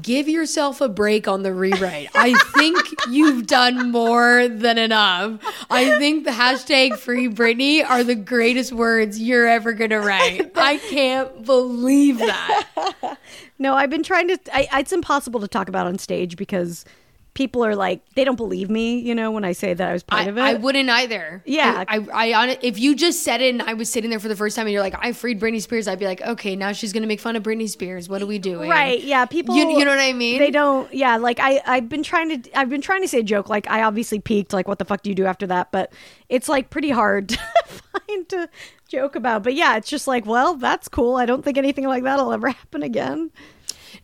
Give 0.00 0.28
yourself 0.28 0.80
a 0.80 0.88
break 0.88 1.26
on 1.26 1.42
the 1.42 1.52
rewrite. 1.52 2.10
I 2.14 2.34
think 2.54 2.78
you've 3.10 3.46
done 3.48 3.90
more 3.90 4.46
than 4.46 4.78
enough. 4.78 5.40
I 5.68 5.98
think 5.98 6.24
the 6.24 6.30
hashtag 6.30 6.96
free 6.96 7.28
Britney 7.28 7.84
are 7.84 8.04
the 8.04 8.14
greatest 8.14 8.72
words 8.72 9.20
you're 9.20 9.48
ever 9.48 9.72
gonna 9.72 10.00
write. 10.00 10.52
I 10.54 10.76
can't 10.76 11.44
believe 11.44 12.18
that. 12.18 13.16
No, 13.60 13.74
I've 13.74 13.90
been 13.90 14.04
trying 14.04 14.28
to. 14.28 14.38
I, 14.52 14.68
it's 14.78 14.92
impossible 14.92 15.40
to 15.40 15.48
talk 15.48 15.68
about 15.68 15.88
on 15.88 15.98
stage 15.98 16.36
because 16.36 16.84
people 17.38 17.64
are 17.64 17.76
like 17.76 18.00
they 18.14 18.24
don't 18.24 18.36
believe 18.36 18.68
me. 18.68 18.98
You 18.98 19.14
know, 19.14 19.30
when 19.30 19.44
I 19.44 19.52
say 19.52 19.72
that 19.72 19.88
I 19.88 19.92
was 19.92 20.02
part 20.02 20.26
I, 20.26 20.28
of 20.28 20.36
it. 20.36 20.40
I 20.40 20.54
wouldn't 20.54 20.90
either. 20.90 21.40
Yeah. 21.46 21.84
I, 21.86 21.98
I, 21.98 22.32
I 22.32 22.42
on 22.42 22.56
if 22.62 22.78
you 22.80 22.96
just 22.96 23.22
said 23.22 23.40
it 23.40 23.50
and 23.50 23.62
I 23.62 23.74
was 23.74 23.88
sitting 23.88 24.10
there 24.10 24.18
for 24.18 24.26
the 24.26 24.34
first 24.34 24.56
time 24.56 24.66
and 24.66 24.72
you're 24.72 24.82
like, 24.82 24.96
I 24.98 25.12
freed 25.12 25.40
Britney 25.40 25.62
Spears, 25.62 25.86
I'd 25.86 26.00
be 26.00 26.04
like, 26.04 26.20
okay, 26.20 26.56
now 26.56 26.72
she's 26.72 26.92
gonna 26.92 27.06
make 27.06 27.20
fun 27.20 27.36
of 27.36 27.44
Britney 27.44 27.68
Spears. 27.68 28.08
What 28.08 28.20
are 28.20 28.26
we 28.26 28.38
doing? 28.38 28.68
Right. 28.68 29.00
Yeah. 29.02 29.24
People. 29.24 29.54
You, 29.54 29.78
you 29.78 29.84
know 29.84 29.92
what 29.92 30.00
I 30.00 30.12
mean? 30.12 30.40
They 30.40 30.50
don't. 30.50 30.92
Yeah. 30.92 31.16
Like 31.16 31.38
I. 31.40 31.62
I've 31.64 31.88
been 31.88 32.02
trying 32.02 32.42
to. 32.42 32.58
I've 32.58 32.68
been 32.68 32.82
trying 32.82 33.02
to 33.02 33.08
say 33.08 33.20
a 33.20 33.22
joke. 33.22 33.48
Like 33.48 33.70
I 33.70 33.84
obviously 33.84 34.18
peaked. 34.18 34.52
Like 34.52 34.66
what 34.66 34.80
the 34.80 34.84
fuck 34.84 35.02
do 35.02 35.10
you 35.10 35.14
do 35.14 35.24
after 35.24 35.46
that? 35.46 35.70
But 35.70 35.92
it's 36.28 36.48
like 36.48 36.70
pretty 36.70 36.90
hard 36.90 37.28
to 37.28 37.38
find 37.38 38.28
to 38.30 38.48
joke 38.88 39.14
about. 39.14 39.44
But 39.44 39.54
yeah, 39.54 39.76
it's 39.76 39.88
just 39.88 40.08
like, 40.08 40.26
well, 40.26 40.54
that's 40.54 40.88
cool. 40.88 41.14
I 41.14 41.24
don't 41.24 41.44
think 41.44 41.56
anything 41.56 41.86
like 41.86 42.02
that'll 42.02 42.32
ever 42.32 42.48
happen 42.48 42.82
again. 42.82 43.30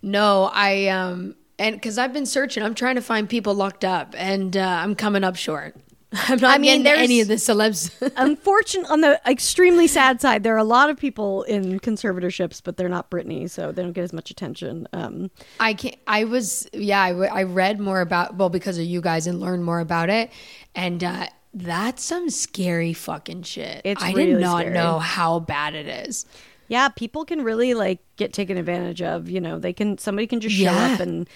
No, 0.03 0.51
I 0.53 0.87
um 0.87 1.35
and 1.59 1.77
because 1.77 1.99
I've 1.99 2.13
been 2.13 2.27
searching, 2.27 2.63
I'm 2.63 2.75
trying 2.75 2.97
to 2.97 3.01
find 3.01 3.29
people 3.29 3.55
locked 3.55 3.85
up, 3.85 4.15
and 4.17 4.57
uh, 4.57 4.81
I'm 4.83 4.95
coming 4.95 5.25
up 5.25 5.37
short. 5.37 5.77
I'm 6.29 6.39
not 6.39 6.55
I 6.55 6.59
mean, 6.59 6.83
getting 6.83 7.03
any 7.03 7.21
of 7.21 7.29
the 7.29 7.35
celebs. 7.35 7.91
Unfortunately, 8.17 8.91
on 8.91 9.01
the 9.01 9.21
extremely 9.27 9.87
sad 9.87 10.21
side, 10.21 10.43
there 10.45 10.55
are 10.55 10.59
a 10.59 10.65
lot 10.65 10.91
of 10.91 10.97
people 10.97 11.43
in 11.45 11.81
conservatorships, 11.81 12.61
but 12.63 12.77
they're 12.77 12.89
not 12.89 13.11
Britney, 13.11 13.51
so 13.51 13.73
they 13.73 13.83
don't 13.83 13.93
get 13.93 14.05
as 14.05 14.13
much 14.13 14.31
attention. 14.31 14.87
Um, 14.93 15.31
I 15.59 15.75
can't. 15.75 15.97
I 16.07 16.25
was 16.25 16.69
yeah. 16.73 17.03
I 17.03 17.43
read 17.43 17.81
more 17.81 18.01
about 18.01 18.37
well 18.37 18.51
because 18.51 18.79
of 18.79 18.85
you 18.85 19.01
guys 19.01 19.27
and 19.27 19.41
learned 19.41 19.65
more 19.65 19.81
about 19.81 20.09
it, 20.09 20.31
and 20.75 21.03
uh, 21.03 21.27
that's 21.53 22.05
some 22.05 22.31
scary 22.31 22.93
fucking 22.93 23.43
shit. 23.43 23.81
It's 23.85 24.03
I 24.03 24.13
really 24.13 24.33
did 24.33 24.41
not 24.41 24.61
scary. 24.61 24.75
know 24.75 24.99
how 24.99 25.41
bad 25.41 25.75
it 25.75 25.87
is. 25.87 26.27
Yeah, 26.69 26.89
people 26.89 27.25
can 27.25 27.43
really 27.43 27.75
like 27.75 28.01
get 28.17 28.33
taken 28.33 28.57
advantage 28.57 29.03
of. 29.03 29.29
You 29.29 29.41
know, 29.41 29.59
they 29.59 29.73
can 29.73 29.99
somebody 29.99 30.27
can 30.27 30.41
just 30.41 30.55
show 30.57 30.63
Yeah. 30.65 30.93
up 30.95 31.01
and 31.01 31.29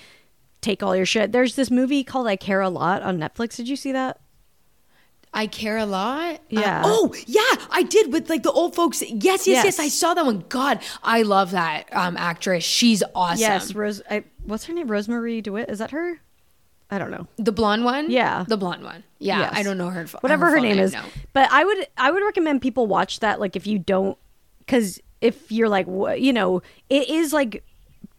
take 0.60 0.82
all 0.82 0.96
your 0.96 1.06
shit. 1.06 1.32
There's 1.32 1.54
this 1.54 1.70
movie 1.70 2.02
called 2.04 2.26
I 2.26 2.36
Care 2.36 2.60
a 2.60 2.68
Lot 2.70 3.02
on 3.02 3.18
Netflix. 3.18 3.56
Did 3.56 3.68
you 3.68 3.76
see 3.76 3.92
that? 3.92 4.18
I 5.34 5.46
care 5.46 5.76
a 5.76 5.84
lot. 5.84 6.36
Uh, 6.36 6.38
Yeah. 6.48 6.82
oh, 6.86 7.14
yeah, 7.26 7.42
I 7.70 7.82
did 7.82 8.12
with 8.14 8.30
like 8.30 8.42
the 8.42 8.50
old 8.50 8.74
folks. 8.74 9.02
Yes, 9.02 9.12
yes, 9.20 9.46
yes. 9.46 9.64
Yes. 9.64 9.78
I 9.78 9.88
saw 9.88 10.14
that 10.14 10.24
one. 10.24 10.42
God, 10.48 10.80
I 11.02 11.20
love 11.22 11.50
that 11.50 11.84
um, 11.94 12.16
actress. 12.16 12.64
She's 12.64 13.02
awesome. 13.14 13.38
Yes, 13.40 13.74
Rose. 13.74 14.00
I, 14.10 14.24
what's 14.44 14.64
her 14.64 14.72
name? 14.72 14.88
Rosemarie 14.88 15.42
DeWitt. 15.42 15.68
Is 15.68 15.80
that 15.80 15.90
her? 15.90 16.20
I 16.90 16.98
don't 16.98 17.10
know. 17.10 17.26
the 17.36 17.52
blonde 17.52 17.84
one. 17.84 18.10
Yeah. 18.10 18.46
the 18.48 18.56
blonde 18.56 18.82
one. 18.82 19.04
Yeah, 19.18 19.40
Yes. 19.40 19.52
I 19.54 19.62
don't 19.62 19.76
know 19.76 19.90
her. 19.90 20.06
whatever 20.22 20.46
her, 20.46 20.56
full 20.56 20.62
name 20.64 20.78
is. 20.78 20.94
no. 20.94 21.02
But 21.34 21.52
I 21.52 21.62
would 21.62 21.86
I 21.98 22.10
would 22.10 22.22
recommend 22.24 22.62
people 22.62 22.86
watch 22.86 23.20
that. 23.20 23.38
Like 23.38 23.54
if 23.54 23.66
you 23.66 23.78
don't, 23.78 24.16
because 24.60 24.98
if 25.20 25.50
you're 25.50 25.68
like 25.68 25.86
wha- 25.86 26.12
you 26.12 26.32
know, 26.32 26.62
it 26.88 27.08
is 27.08 27.32
like 27.32 27.64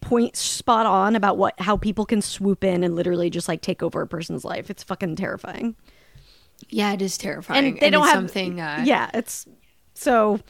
point 0.00 0.34
spot 0.36 0.86
on 0.86 1.14
about 1.14 1.36
what 1.36 1.54
how 1.60 1.76
people 1.76 2.06
can 2.06 2.22
swoop 2.22 2.64
in 2.64 2.82
and 2.82 2.96
literally 2.96 3.30
just 3.30 3.48
like 3.48 3.60
take 3.60 3.82
over 3.82 4.00
a 4.00 4.06
person's 4.06 4.44
life. 4.44 4.70
It's 4.70 4.82
fucking 4.82 5.16
terrifying. 5.16 5.76
Yeah, 6.68 6.92
it 6.92 7.02
is 7.02 7.16
terrifying. 7.18 7.66
And 7.66 7.80
they 7.80 7.90
don't 7.90 8.04
it's 8.04 8.12
have 8.12 8.18
something. 8.18 8.60
Uh, 8.60 8.82
yeah, 8.84 9.10
it's 9.14 9.46
so. 9.94 10.40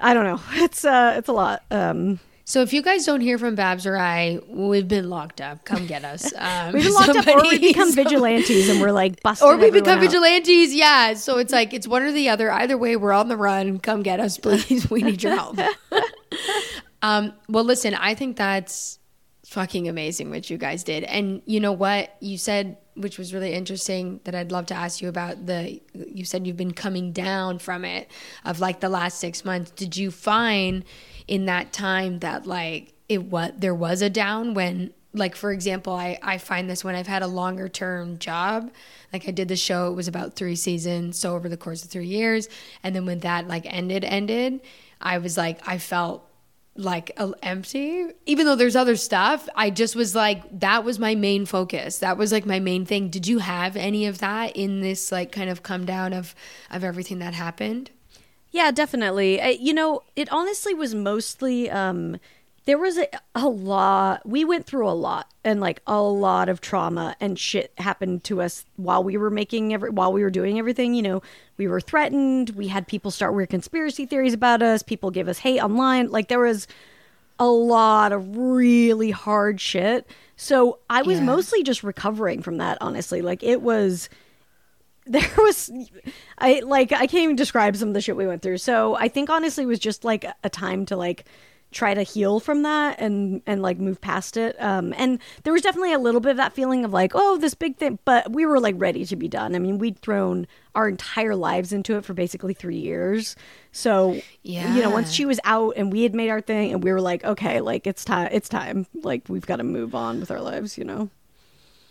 I 0.00 0.14
don't 0.14 0.24
know. 0.24 0.40
It's 0.62 0.84
uh, 0.84 1.14
it's 1.16 1.28
a 1.28 1.32
lot. 1.32 1.62
Um, 1.70 2.20
So 2.50 2.62
if 2.62 2.72
you 2.72 2.82
guys 2.82 3.06
don't 3.06 3.20
hear 3.20 3.38
from 3.38 3.54
Babs 3.54 3.86
or 3.86 3.96
I, 3.96 4.40
we've 4.48 4.88
been 4.88 5.08
locked 5.08 5.40
up. 5.40 5.64
Come 5.64 5.86
get 5.86 6.04
us. 6.04 6.32
Um, 6.36 6.72
we've 6.72 6.82
been 6.82 6.92
locked 6.94 7.10
up, 7.10 7.28
or 7.28 7.36
we 7.36 7.42
somebody- 7.42 7.58
become 7.58 7.92
vigilantes, 7.94 8.68
and 8.68 8.80
we're 8.80 8.90
like 8.90 9.22
busting. 9.22 9.46
or 9.46 9.56
we 9.56 9.70
become 9.70 9.98
out. 9.98 10.00
vigilantes. 10.00 10.74
Yeah. 10.74 11.14
So 11.14 11.38
it's 11.38 11.52
like 11.52 11.72
it's 11.72 11.86
one 11.86 12.02
or 12.02 12.10
the 12.10 12.28
other. 12.28 12.50
Either 12.50 12.76
way, 12.76 12.96
we're 12.96 13.12
on 13.12 13.28
the 13.28 13.36
run. 13.36 13.78
Come 13.78 14.02
get 14.02 14.18
us, 14.18 14.36
please. 14.36 14.90
We 14.90 15.02
need 15.02 15.22
your 15.22 15.36
help. 15.36 15.60
um. 17.02 17.34
Well, 17.48 17.62
listen. 17.62 17.94
I 17.94 18.16
think 18.16 18.36
that's 18.36 18.98
fucking 19.46 19.88
amazing 19.88 20.30
what 20.30 20.50
you 20.50 20.58
guys 20.58 20.82
did. 20.82 21.04
And 21.04 21.42
you 21.46 21.60
know 21.60 21.72
what 21.72 22.16
you 22.20 22.36
said, 22.36 22.78
which 22.94 23.16
was 23.16 23.32
really 23.32 23.52
interesting. 23.52 24.20
That 24.24 24.34
I'd 24.34 24.50
love 24.50 24.66
to 24.66 24.74
ask 24.74 25.00
you 25.00 25.08
about. 25.08 25.46
The 25.46 25.80
you 25.94 26.24
said 26.24 26.48
you've 26.48 26.56
been 26.56 26.74
coming 26.74 27.12
down 27.12 27.60
from 27.60 27.84
it 27.84 28.10
of 28.44 28.58
like 28.58 28.80
the 28.80 28.88
last 28.88 29.20
six 29.20 29.44
months. 29.44 29.70
Did 29.70 29.96
you 29.96 30.10
find 30.10 30.84
in 31.30 31.46
that 31.46 31.72
time 31.72 32.18
that 32.18 32.44
like 32.44 32.92
it 33.08 33.22
what 33.22 33.60
there 33.60 33.74
was 33.74 34.02
a 34.02 34.10
down 34.10 34.52
when 34.52 34.92
like 35.14 35.36
for 35.36 35.52
example 35.52 35.92
I, 35.92 36.18
I 36.20 36.38
find 36.38 36.68
this 36.68 36.82
when 36.82 36.96
i've 36.96 37.06
had 37.06 37.22
a 37.22 37.28
longer 37.28 37.68
term 37.68 38.18
job. 38.18 38.70
Like 39.12 39.28
i 39.28 39.30
did 39.30 39.46
the 39.46 39.56
show 39.56 39.92
it 39.92 39.94
was 39.94 40.08
about 40.08 40.34
three 40.34 40.56
seasons 40.56 41.18
so 41.18 41.36
over 41.36 41.48
the 41.48 41.56
course 41.56 41.84
of 41.84 41.90
three 41.90 42.08
years. 42.08 42.48
And 42.82 42.94
then 42.94 43.06
when 43.06 43.20
that 43.20 43.46
like 43.46 43.64
ended 43.64 44.04
ended 44.04 44.60
i 45.00 45.18
was 45.18 45.38
like 45.38 45.66
i 45.66 45.78
felt 45.78 46.26
like 46.76 47.10
empty. 47.42 48.06
Even 48.26 48.46
though 48.46 48.56
there's 48.56 48.76
other 48.76 48.96
stuff 48.96 49.48
i 49.54 49.70
just 49.70 49.94
was 49.94 50.16
like 50.16 50.42
that 50.58 50.82
was 50.82 50.98
my 50.98 51.14
main 51.14 51.46
focus. 51.46 51.98
That 51.98 52.18
was 52.18 52.32
like 52.32 52.44
my 52.44 52.58
main 52.58 52.84
thing. 52.84 53.08
Did 53.08 53.28
you 53.28 53.38
have 53.38 53.76
any 53.76 54.06
of 54.06 54.18
that 54.18 54.56
in 54.56 54.80
this 54.80 55.12
like 55.12 55.30
kind 55.30 55.48
of 55.48 55.62
come 55.62 55.86
down 55.86 56.12
of 56.12 56.34
of 56.72 56.82
everything 56.82 57.20
that 57.20 57.34
happened 57.34 57.92
Yeah, 58.50 58.70
definitely. 58.70 59.40
I, 59.40 59.48
you 59.50 59.72
know, 59.72 60.02
it 60.16 60.30
honestly 60.32 60.74
was 60.74 60.94
mostly 60.94 61.70
um 61.70 62.18
there 62.66 62.78
was 62.78 62.98
a, 62.98 63.08
a 63.34 63.48
lot 63.48 64.24
we 64.26 64.44
went 64.44 64.66
through 64.66 64.88
a 64.88 64.92
lot 64.92 65.28
and 65.42 65.60
like 65.60 65.80
a 65.86 66.00
lot 66.02 66.48
of 66.48 66.60
trauma 66.60 67.16
and 67.18 67.38
shit 67.38 67.72
happened 67.78 68.22
to 68.24 68.42
us 68.42 68.64
while 68.76 69.02
we 69.02 69.16
were 69.16 69.30
making 69.30 69.72
every 69.72 69.90
while 69.90 70.12
we 70.12 70.22
were 70.22 70.30
doing 70.30 70.58
everything, 70.58 70.94
you 70.94 71.02
know. 71.02 71.22
We 71.56 71.68
were 71.68 71.80
threatened, 71.80 72.50
we 72.50 72.68
had 72.68 72.86
people 72.86 73.10
start 73.10 73.34
weird 73.34 73.50
conspiracy 73.50 74.06
theories 74.06 74.34
about 74.34 74.62
us, 74.62 74.82
people 74.82 75.10
gave 75.10 75.28
us 75.28 75.38
hate 75.38 75.60
online. 75.60 76.08
Like 76.10 76.28
there 76.28 76.40
was 76.40 76.66
a 77.38 77.46
lot 77.48 78.12
of 78.12 78.36
really 78.36 79.10
hard 79.10 79.60
shit. 79.60 80.06
So 80.36 80.78
I 80.90 81.02
was 81.02 81.18
Yeah. 81.18 81.24
mostly 81.26 81.62
just 81.62 81.82
recovering 81.82 82.42
from 82.42 82.58
that, 82.58 82.78
honestly. 82.80 83.22
Like 83.22 83.42
it 83.42 83.62
was 83.62 84.08
there 85.18 85.28
was 85.38 85.72
I 86.38 86.60
like 86.64 86.92
I 86.92 87.06
can't 87.08 87.24
even 87.24 87.36
describe 87.36 87.76
some 87.76 87.88
of 87.88 87.94
the 87.94 88.00
shit 88.00 88.16
we 88.16 88.28
went 88.28 88.42
through. 88.42 88.58
So 88.58 88.94
I 88.94 89.08
think 89.08 89.28
honestly 89.28 89.64
it 89.64 89.66
was 89.66 89.80
just 89.80 90.04
like 90.04 90.24
a 90.44 90.48
time 90.48 90.86
to 90.86 90.96
like 90.96 91.24
try 91.72 91.94
to 91.94 92.02
heal 92.04 92.38
from 92.38 92.62
that 92.62 93.00
and 93.00 93.42
and 93.44 93.60
like 93.60 93.78
move 93.78 94.00
past 94.00 94.36
it. 94.36 94.54
Um 94.62 94.94
and 94.96 95.18
there 95.42 95.52
was 95.52 95.62
definitely 95.62 95.92
a 95.92 95.98
little 95.98 96.20
bit 96.20 96.30
of 96.30 96.36
that 96.36 96.52
feeling 96.52 96.84
of 96.84 96.92
like, 96.92 97.10
oh, 97.16 97.38
this 97.38 97.54
big 97.54 97.76
thing, 97.76 97.98
but 98.04 98.30
we 98.30 98.46
were 98.46 98.60
like 98.60 98.76
ready 98.78 99.04
to 99.04 99.16
be 99.16 99.26
done. 99.26 99.56
I 99.56 99.58
mean, 99.58 99.78
we'd 99.78 99.98
thrown 99.98 100.46
our 100.76 100.88
entire 100.88 101.34
lives 101.34 101.72
into 101.72 101.96
it 101.96 102.04
for 102.04 102.14
basically 102.14 102.54
3 102.54 102.76
years. 102.76 103.34
So, 103.72 104.20
yeah 104.44 104.76
you 104.76 104.80
know, 104.80 104.90
once 104.90 105.10
she 105.10 105.26
was 105.26 105.40
out 105.42 105.74
and 105.76 105.92
we 105.92 106.04
had 106.04 106.14
made 106.14 106.30
our 106.30 106.40
thing 106.40 106.72
and 106.72 106.84
we 106.84 106.92
were 106.92 107.00
like, 107.00 107.24
okay, 107.24 107.60
like 107.60 107.88
it's 107.88 108.04
time 108.04 108.28
it's 108.30 108.48
time. 108.48 108.86
Like 109.02 109.22
we've 109.28 109.46
got 109.46 109.56
to 109.56 109.64
move 109.64 109.96
on 109.96 110.20
with 110.20 110.30
our 110.30 110.40
lives, 110.40 110.78
you 110.78 110.84
know. 110.84 111.10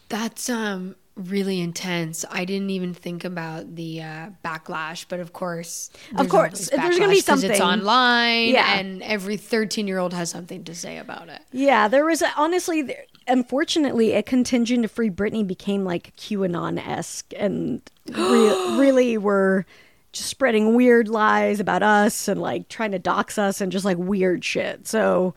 That's 0.07 0.49
um 0.49 0.95
really 1.19 1.59
intense. 1.59 2.23
I 2.31 2.45
didn't 2.45 2.69
even 2.69 2.93
think 2.93 3.23
about 3.25 3.75
the 3.75 4.01
uh, 4.01 4.29
backlash, 4.43 5.05
but 5.09 5.19
of 5.19 5.33
course, 5.33 5.89
of 6.15 6.29
course, 6.29 6.69
there's 6.69 6.97
gonna 6.97 7.11
be 7.11 7.19
something. 7.21 7.51
It's 7.51 7.59
online, 7.59 8.49
Yeah. 8.49 8.79
and 8.79 9.03
every 9.03 9.37
13 9.37 9.87
year 9.87 9.99
old 9.99 10.13
has 10.13 10.29
something 10.29 10.63
to 10.63 10.73
say 10.73 10.97
about 10.97 11.29
it. 11.29 11.41
Yeah, 11.51 11.87
there 11.87 12.05
was 12.05 12.21
a, 12.21 12.31
honestly, 12.37 12.81
there, 12.83 13.03
unfortunately, 13.27 14.13
a 14.13 14.23
contingent 14.23 14.85
of 14.85 14.91
Free 14.91 15.09
Britney 15.09 15.45
became 15.45 15.83
like 15.83 16.15
QAnon 16.15 16.77
esque 16.85 17.33
and 17.37 17.81
re- 18.07 18.15
really 18.79 19.17
were 19.17 19.65
just 20.11 20.29
spreading 20.29 20.73
weird 20.73 21.07
lies 21.07 21.59
about 21.59 21.83
us 21.83 22.27
and 22.27 22.41
like 22.41 22.67
trying 22.69 22.91
to 22.91 22.99
dox 22.99 23.37
us 23.37 23.61
and 23.61 23.71
just 23.71 23.85
like 23.85 23.97
weird 23.97 24.43
shit. 24.43 24.87
So 24.87 25.35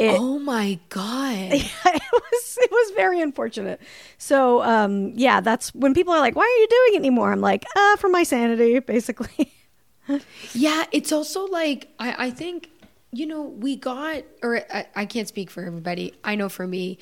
it, 0.00 0.18
Oh 0.18 0.38
my 0.38 0.78
god! 0.88 1.36
it 1.52 2.02
was 2.12 2.58
it 2.60 2.70
was 2.70 2.92
very 2.96 3.20
unfortunate. 3.20 3.80
So 4.18 4.62
um, 4.62 5.12
yeah, 5.14 5.40
that's 5.40 5.74
when 5.74 5.94
people 5.94 6.12
are 6.12 6.20
like, 6.20 6.36
"Why 6.36 6.42
are 6.42 6.60
you 6.60 6.68
doing 6.68 6.94
it 6.94 6.98
anymore?" 6.98 7.32
I'm 7.32 7.40
like, 7.40 7.64
"Uh, 7.76 7.96
for 7.96 8.08
my 8.08 8.22
sanity, 8.22 8.78
basically." 8.94 9.52
Yeah, 10.54 10.86
it's 10.90 11.12
also 11.12 11.46
like 11.46 11.88
I, 11.98 12.26
I 12.26 12.30
think 12.30 12.70
you 13.12 13.26
know 13.26 13.42
we 13.42 13.76
got 13.76 14.22
or 14.42 14.62
I, 14.72 14.86
I 14.96 15.04
can't 15.04 15.28
speak 15.28 15.50
for 15.50 15.64
everybody. 15.64 16.14
I 16.24 16.34
know 16.34 16.48
for 16.48 16.66
me, 16.66 16.98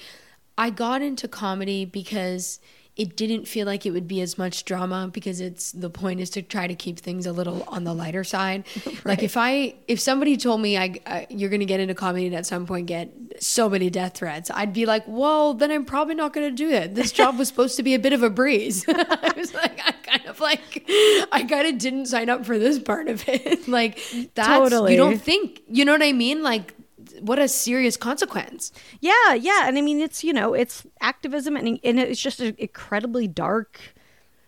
I 0.57 0.71
got 0.71 1.01
into 1.01 1.29
comedy 1.29 1.85
because 1.85 2.61
it 2.99 3.15
didn't 3.15 3.47
feel 3.47 3.65
like 3.65 3.87
it 3.87 3.93
would 3.93 4.09
be 4.09 4.21
as 4.21 4.37
much 4.37 4.65
drama 4.65 5.09
because 5.13 5.41
it's 5.41 5.71
the 5.71 5.89
point 5.89 6.19
is 6.19 6.29
to 6.31 6.43
try 6.43 6.67
to 6.67 6.75
keep 6.75 6.99
things 6.99 7.27
a 7.27 7.33
little 7.33 7.63
on 7.69 7.85
the 7.85 7.95
lighter 7.95 8.25
side. 8.25 8.67
Like 9.05 9.23
if 9.23 9.37
I 9.37 9.75
if 9.87 10.01
somebody 10.01 10.37
told 10.37 10.61
me 10.61 10.77
I, 10.77 10.95
I 11.07 11.23
uh, 11.23 11.27
you're 11.31 11.49
going 11.49 11.61
to 11.61 11.67
get 11.67 11.79
into 11.79 11.95
comedy 11.95 12.27
and 12.27 12.35
at 12.35 12.47
some 12.47 12.67
point 12.67 12.87
get 12.87 13.13
so 13.39 13.69
many 13.69 13.91
death 13.91 14.17
threats, 14.17 14.51
I'd 14.51 14.73
be 14.73 14.87
like, 14.87 15.05
well, 15.07 15.55
then 15.55 15.71
I'm 15.71 15.85
probably 15.85 16.15
not 16.15 16.33
going 16.33 16.49
to 16.49 16.55
do 16.55 16.69
it. 16.69 16.95
This 16.95 17.13
job 17.13 17.39
was 17.39 17.49
supposed 17.49 17.77
to 17.77 17.83
be 17.83 17.95
a 17.95 17.99
bit 17.99 18.13
of 18.13 18.23
a 18.23 18.29
breeze. 18.29 18.85
I 18.89 19.33
was 19.37 19.55
like, 19.55 19.81
I 19.85 19.93
kind 20.03 20.27
of 20.27 20.41
like 20.41 20.85
I 21.33 21.47
kind 21.49 21.69
of 21.69 21.79
didn't 21.79 22.07
sign 22.07 22.29
up 22.29 22.45
for 22.45 22.59
this 22.59 22.79
part 22.79 23.09
of 23.09 23.27
it. 23.29 23.69
like 23.69 23.99
that's 24.35 24.49
Totally. 24.49 24.93
you 24.93 24.99
don't 24.99 25.21
think 25.21 25.63
you 25.69 25.85
know 25.85 25.93
what 25.93 26.03
I 26.03 26.13
mean? 26.13 26.43
Like 26.43 26.75
what 27.21 27.39
a 27.39 27.49
serious 27.49 27.97
consequence. 27.97 28.73
Yeah, 29.01 29.35
yeah, 29.35 29.69
and 29.69 29.79
I 29.79 29.81
mean 29.83 30.01
it's 30.01 30.25
you 30.25 30.33
know 30.33 30.55
it's 30.55 30.87
activism 31.01 31.57
and 31.57 31.79
and 31.85 32.01
it's 32.01 32.21
just 32.21 32.41
an 32.41 32.55
incredibly 32.59 33.29
dark, 33.29 33.81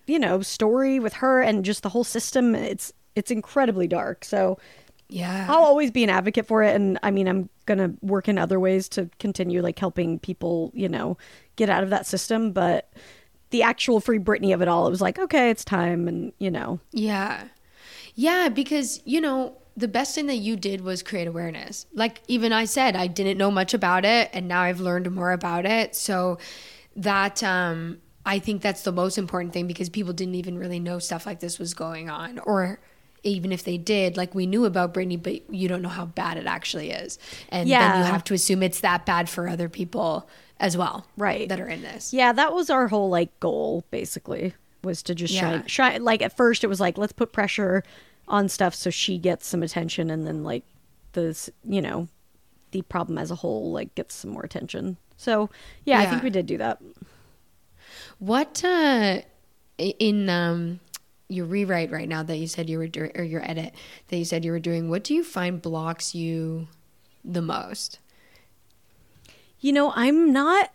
you 0.06 0.18
know, 0.18 0.42
story 0.42 0.98
with 1.00 1.14
her 1.14 1.42
and 1.42 1.64
just 1.64 1.82
the 1.82 1.90
whole 1.90 2.04
system. 2.04 2.54
It's 2.54 2.92
it's 3.16 3.30
incredibly 3.30 3.88
dark. 3.88 4.24
So 4.24 4.58
Yeah. 5.08 5.46
I'll 5.48 5.64
always 5.64 5.90
be 5.90 6.04
an 6.04 6.10
advocate 6.10 6.46
for 6.46 6.62
it, 6.62 6.74
and 6.76 6.98
I 7.02 7.10
mean 7.10 7.28
I'm 7.28 7.48
gonna 7.66 7.92
work 8.02 8.28
in 8.28 8.38
other 8.38 8.60
ways 8.60 8.88
to 8.90 9.10
continue 9.18 9.62
like 9.62 9.78
helping 9.78 10.18
people, 10.18 10.70
you 10.74 10.88
know, 10.88 11.18
get 11.56 11.70
out 11.70 11.82
of 11.84 11.90
that 11.90 12.06
system. 12.06 12.52
But 12.52 12.92
the 13.50 13.62
actual 13.62 14.00
free 14.00 14.18
Britney 14.20 14.54
of 14.54 14.62
it 14.62 14.68
all, 14.68 14.86
it 14.86 14.90
was 14.90 15.00
like 15.00 15.18
okay, 15.18 15.50
it's 15.50 15.64
time, 15.64 16.08
and 16.08 16.32
you 16.38 16.50
know, 16.50 16.80
Yeah. 16.92 17.44
Yeah, 18.14 18.48
because, 18.48 19.00
you 19.04 19.20
know, 19.20 19.56
the 19.76 19.88
best 19.88 20.14
thing 20.14 20.26
that 20.26 20.36
you 20.36 20.56
did 20.56 20.80
was 20.82 21.02
create 21.02 21.26
awareness. 21.26 21.86
Like 21.94 22.20
even 22.28 22.52
I 22.52 22.64
said, 22.64 22.96
I 22.96 23.06
didn't 23.06 23.38
know 23.38 23.50
much 23.50 23.72
about 23.74 24.04
it 24.04 24.30
and 24.32 24.46
now 24.48 24.62
I've 24.62 24.80
learned 24.80 25.10
more 25.10 25.32
about 25.32 25.64
it. 25.66 25.94
So 25.96 26.38
that 26.96 27.42
um 27.42 27.98
I 28.26 28.38
think 28.38 28.60
that's 28.62 28.82
the 28.82 28.92
most 28.92 29.16
important 29.16 29.52
thing 29.54 29.66
because 29.66 29.88
people 29.88 30.12
didn't 30.12 30.34
even 30.34 30.58
really 30.58 30.78
know 30.80 30.98
stuff 30.98 31.24
like 31.24 31.40
this 31.40 31.58
was 31.58 31.72
going 31.74 32.10
on 32.10 32.38
or 32.40 32.80
even 33.22 33.52
if 33.52 33.64
they 33.64 33.76
did, 33.76 34.16
like 34.16 34.34
we 34.34 34.46
knew 34.46 34.64
about 34.64 34.94
Britney, 34.94 35.22
but 35.22 35.52
you 35.52 35.68
don't 35.68 35.82
know 35.82 35.90
how 35.90 36.06
bad 36.06 36.38
it 36.38 36.46
actually 36.46 36.90
is. 36.90 37.18
And 37.50 37.68
then 37.70 37.98
you 37.98 38.04
have 38.04 38.24
to 38.24 38.34
assume 38.34 38.62
it's 38.62 38.80
that 38.80 39.04
bad 39.04 39.28
for 39.28 39.46
other 39.46 39.68
people 39.68 40.26
as 40.58 40.74
well. 40.76 41.06
Right. 41.18 41.46
That 41.48 41.60
are 41.60 41.68
in 41.68 41.82
this. 41.82 42.12
yeah, 42.14 42.32
that 42.32 42.54
was 42.54 42.70
our 42.70 42.88
whole 42.88 43.10
like 43.10 43.38
goal 43.40 43.84
basically 43.90 44.54
was 44.82 45.02
to 45.02 45.14
just 45.14 45.34
Yeah. 45.34 45.40
shine, 45.40 45.66
shine. 45.66 46.04
Like 46.04 46.22
at 46.22 46.34
first, 46.36 46.64
it 46.64 46.68
was 46.68 46.80
like 46.80 46.96
let's 46.96 47.12
put 47.12 47.32
pressure 47.32 47.82
on 48.30 48.48
stuff 48.48 48.74
so 48.74 48.88
she 48.90 49.18
gets 49.18 49.46
some 49.46 49.62
attention, 49.62 50.10
and 50.10 50.26
then 50.26 50.42
like 50.42 50.64
the 51.12 51.50
you 51.64 51.82
know 51.82 52.08
the 52.70 52.82
problem 52.82 53.18
as 53.18 53.30
a 53.30 53.34
whole 53.34 53.72
like 53.72 53.94
gets 53.94 54.14
some 54.14 54.30
more 54.30 54.42
attention. 54.42 54.96
So 55.16 55.50
yeah, 55.84 56.00
I 56.00 56.06
think 56.06 56.22
we 56.22 56.30
did 56.30 56.46
do 56.46 56.58
that. 56.58 56.80
What 58.18 58.64
uh 58.64 59.20
in 59.78 60.28
um 60.28 60.80
your 61.28 61.46
rewrite 61.46 61.90
right 61.90 62.08
now 62.08 62.22
that 62.22 62.36
you 62.36 62.46
said 62.46 62.68
you 62.68 62.78
were 62.78 62.88
doing 62.88 63.12
or 63.14 63.22
your 63.22 63.48
edit 63.48 63.72
that 64.08 64.16
you 64.16 64.24
said 64.24 64.44
you 64.44 64.50
were 64.50 64.58
doing, 64.58 64.90
what 64.90 65.04
do 65.04 65.14
you 65.14 65.22
find 65.22 65.62
blocks 65.62 66.14
you 66.14 66.68
the 67.24 67.42
most? 67.42 67.98
You 69.60 69.72
know, 69.72 69.92
I'm 69.94 70.32
not. 70.32 70.72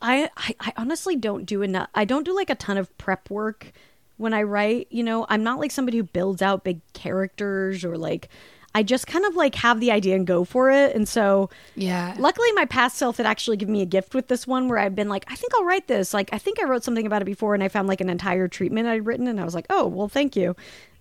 I, 0.00 0.30
I 0.36 0.54
I 0.60 0.72
honestly 0.76 1.16
don't 1.16 1.44
do 1.44 1.62
enough. 1.62 1.88
I 1.94 2.04
don't 2.04 2.24
do 2.24 2.34
like 2.34 2.50
a 2.50 2.54
ton 2.54 2.78
of 2.78 2.96
prep 2.98 3.30
work 3.30 3.72
when 4.18 4.34
I 4.34 4.42
write. 4.42 4.88
You 4.90 5.02
know, 5.02 5.24
I'm 5.28 5.42
not 5.42 5.58
like 5.58 5.70
somebody 5.70 5.96
who 5.98 6.04
builds 6.04 6.42
out 6.42 6.62
big 6.64 6.80
characters 6.92 7.84
or 7.84 7.96
like. 7.96 8.28
I 8.74 8.82
just 8.82 9.06
kind 9.06 9.24
of 9.24 9.34
like 9.34 9.54
have 9.56 9.80
the 9.80 9.90
idea 9.90 10.14
and 10.14 10.26
go 10.26 10.44
for 10.44 10.70
it. 10.70 10.94
And 10.94 11.08
so, 11.08 11.48
Yeah. 11.74 12.14
luckily, 12.18 12.52
my 12.52 12.66
past 12.66 12.98
self 12.98 13.16
had 13.16 13.24
actually 13.24 13.56
given 13.56 13.72
me 13.72 13.80
a 13.80 13.86
gift 13.86 14.14
with 14.14 14.28
this 14.28 14.46
one 14.46 14.68
where 14.68 14.78
I've 14.78 14.94
been 14.94 15.08
like, 15.08 15.24
I 15.26 15.36
think 15.36 15.52
I'll 15.56 15.64
write 15.64 15.88
this. 15.88 16.12
Like, 16.12 16.28
I 16.34 16.38
think 16.38 16.60
I 16.60 16.64
wrote 16.66 16.84
something 16.84 17.06
about 17.06 17.22
it 17.22 17.24
before 17.24 17.54
and 17.54 17.64
I 17.64 17.68
found 17.68 17.88
like 17.88 18.02
an 18.02 18.10
entire 18.10 18.46
treatment 18.46 18.86
I'd 18.86 19.06
written. 19.06 19.26
And 19.26 19.40
I 19.40 19.44
was 19.44 19.54
like, 19.54 19.64
oh, 19.70 19.86
well, 19.86 20.06
thank 20.06 20.36
you. 20.36 20.54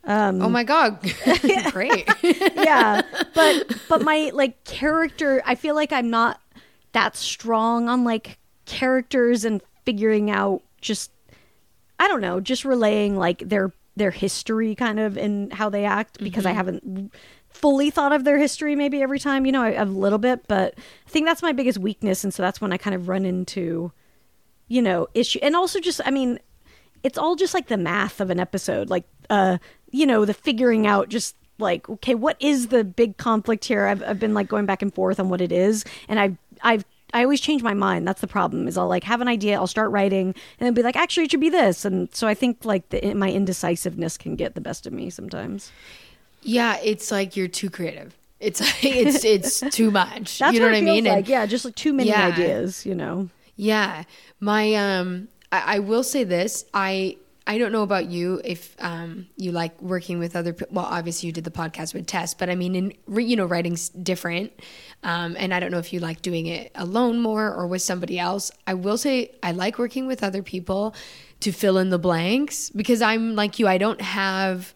Um, 0.06 0.42
oh 0.42 0.50
my 0.50 0.64
god. 0.64 0.98
Great. 1.72 2.08
yeah 2.24 3.02
but 3.36 3.76
but 3.90 4.02
my 4.02 4.32
like 4.34 4.64
character 4.64 5.42
i 5.46 5.54
feel 5.54 5.76
like 5.76 5.92
i'm 5.92 6.10
not 6.10 6.40
that 6.94 7.18
strong 7.18 7.90
on 7.90 8.06
like 8.06 8.40
characters 8.66 9.44
and 9.44 9.62
figuring 9.86 10.32
out 10.32 10.62
just 10.80 11.12
i 12.00 12.08
don't 12.08 12.22
know 12.22 12.40
just 12.40 12.66
relaying 12.66 13.16
like 13.16 13.40
their 13.40 13.74
their 13.96 14.12
history 14.12 14.76
kind 14.76 15.00
of 15.00 15.18
and 15.18 15.52
how 15.54 15.70
they 15.70 15.86
act 15.86 16.20
because 16.20 16.46
i 16.46 16.52
haven't 16.52 17.12
fully 17.50 17.90
thought 17.90 18.12
of 18.12 18.24
their 18.24 18.38
history 18.38 18.76
maybe 18.76 19.02
every 19.02 19.20
time 19.20 19.46
you 19.46 19.52
know 19.52 19.64
a 19.64 19.86
little 19.86 20.20
bit 20.20 20.48
but 20.48 20.76
i 20.78 21.10
think 21.10 21.26
that's 21.26 21.42
my 21.42 21.52
biggest 21.52 21.78
weakness 21.78 22.24
and 22.24 22.34
so 22.34 22.44
that's 22.44 22.62
when 22.62 22.72
i 22.72 22.78
kind 22.78 22.96
of 22.96 23.08
run 23.08 23.26
into 23.26 23.92
you 24.68 24.82
know 24.82 25.08
issue 25.14 25.40
and 25.42 25.56
also 25.56 25.80
just 25.80 26.00
i 26.06 26.12
mean 26.12 26.40
it's 27.04 27.18
all 27.18 27.36
just 27.36 27.54
like 27.54 27.68
the 27.68 27.78
math 27.78 28.22
of 28.22 28.30
an 28.30 28.40
episode 28.40 28.90
like 28.90 29.06
uh 29.30 29.58
you 29.92 30.06
know 30.06 30.26
the 30.26 30.34
figuring 30.34 30.86
out 30.86 31.10
just 31.10 31.36
like 31.60 31.90
okay 31.90 32.16
what 32.16 32.38
is 32.40 32.68
the 32.68 32.84
big 32.84 33.18
conflict 33.18 33.66
here? 33.66 33.88
I've, 33.88 34.04
I've 34.04 34.20
been 34.20 34.34
like 34.34 34.48
going 34.48 34.66
back 34.66 34.82
and 34.82 34.94
forth 34.94 35.20
on 35.20 35.30
what 35.30 35.42
it 35.42 35.52
is 35.52 35.86
and 36.08 36.20
i've 36.20 36.38
i've 36.62 36.86
I 37.14 37.24
always 37.24 37.40
change 37.42 37.64
my 37.64 37.74
mind. 37.74 38.08
That's 38.08 38.22
the 38.22 38.28
problem. 38.28 38.68
Is 38.68 38.78
I'll 38.78 38.88
like 38.88 39.04
have 39.06 39.22
an 39.22 39.28
idea, 39.28 39.56
I'll 39.56 39.68
start 39.68 39.92
writing, 39.92 40.28
and 40.60 40.66
then 40.66 40.74
be 40.74 40.84
like, 40.84 40.96
actually, 40.96 41.24
it 41.26 41.32
should 41.32 41.40
be 41.40 41.50
this. 41.50 41.86
And 41.86 42.14
so 42.14 42.28
I 42.28 42.34
think 42.34 42.66
like 42.66 42.90
the, 42.90 43.14
my 43.14 43.32
indecisiveness 43.32 44.18
can 44.18 44.36
get 44.36 44.56
the 44.56 44.62
best 44.62 44.86
of 44.86 44.94
me 44.94 45.10
sometimes. 45.10 45.72
yeah, 46.44 46.78
it's 46.84 47.12
like 47.12 47.36
you're 47.38 47.48
too 47.48 47.70
creative. 47.70 48.16
It's 48.40 48.62
it's 48.84 49.24
it's 49.24 49.60
too 49.76 49.90
much. 49.92 50.40
That's 50.40 50.54
you 50.54 50.60
know 50.60 50.68
what, 50.68 50.74
what 50.74 50.78
I 50.78 50.82
mean? 50.82 51.06
Like. 51.06 51.18
And- 51.18 51.28
yeah, 51.30 51.46
just 51.46 51.66
like 51.66 51.76
too 51.76 51.94
many 51.94 52.10
Yeah. 52.10 52.28
ideas. 52.28 52.86
You 52.86 52.96
know. 52.96 53.30
Yeah, 53.56 54.04
my 54.40 54.76
um, 54.76 55.30
I, 55.52 55.76
I 55.78 55.80
will 55.80 56.04
say 56.04 56.24
this. 56.24 56.66
I 56.74 57.18
I 57.48 57.58
don't 57.58 57.72
know 57.72 57.82
about 57.82 58.08
you 58.10 58.42
if 58.44 58.76
um 58.80 59.28
you 59.38 59.52
like 59.52 59.82
working 59.82 60.20
with 60.20 60.36
other. 60.36 60.54
pe- 60.54 60.66
Well, 60.70 60.86
obviously 60.86 61.28
you 61.28 61.34
did 61.34 61.46
the 61.46 61.52
podcast 61.52 61.94
with 61.94 62.06
Tess, 62.06 62.34
but 62.34 62.50
I 62.50 62.56
mean, 62.56 62.76
in 62.76 62.94
you 63.18 63.36
know, 63.36 63.46
writing's 63.46 63.90
different. 63.90 64.52
Um, 65.04 65.36
and 65.40 65.54
I 65.54 65.60
don't 65.60 65.72
know 65.72 65.80
if 65.80 65.94
you 65.94 66.00
like 66.00 66.22
doing 66.22 66.48
it 66.48 66.72
alone 66.76 67.22
more 67.22 67.52
or 67.54 67.66
with 67.66 67.82
somebody 67.82 68.20
else. 68.20 68.52
I 68.68 68.74
will 68.74 68.98
say 68.98 69.32
I 69.42 69.54
like 69.54 69.80
working 69.80 70.06
with 70.08 70.24
other 70.24 70.44
people 70.44 70.94
to 71.40 71.52
fill 71.52 71.78
in 71.78 71.90
the 71.90 72.00
blanks 72.00 72.70
because 72.70 73.02
I'm 73.02 73.36
like 73.36 73.60
you. 73.60 73.68
I 73.68 73.78
don't 73.78 74.02
have 74.02 74.74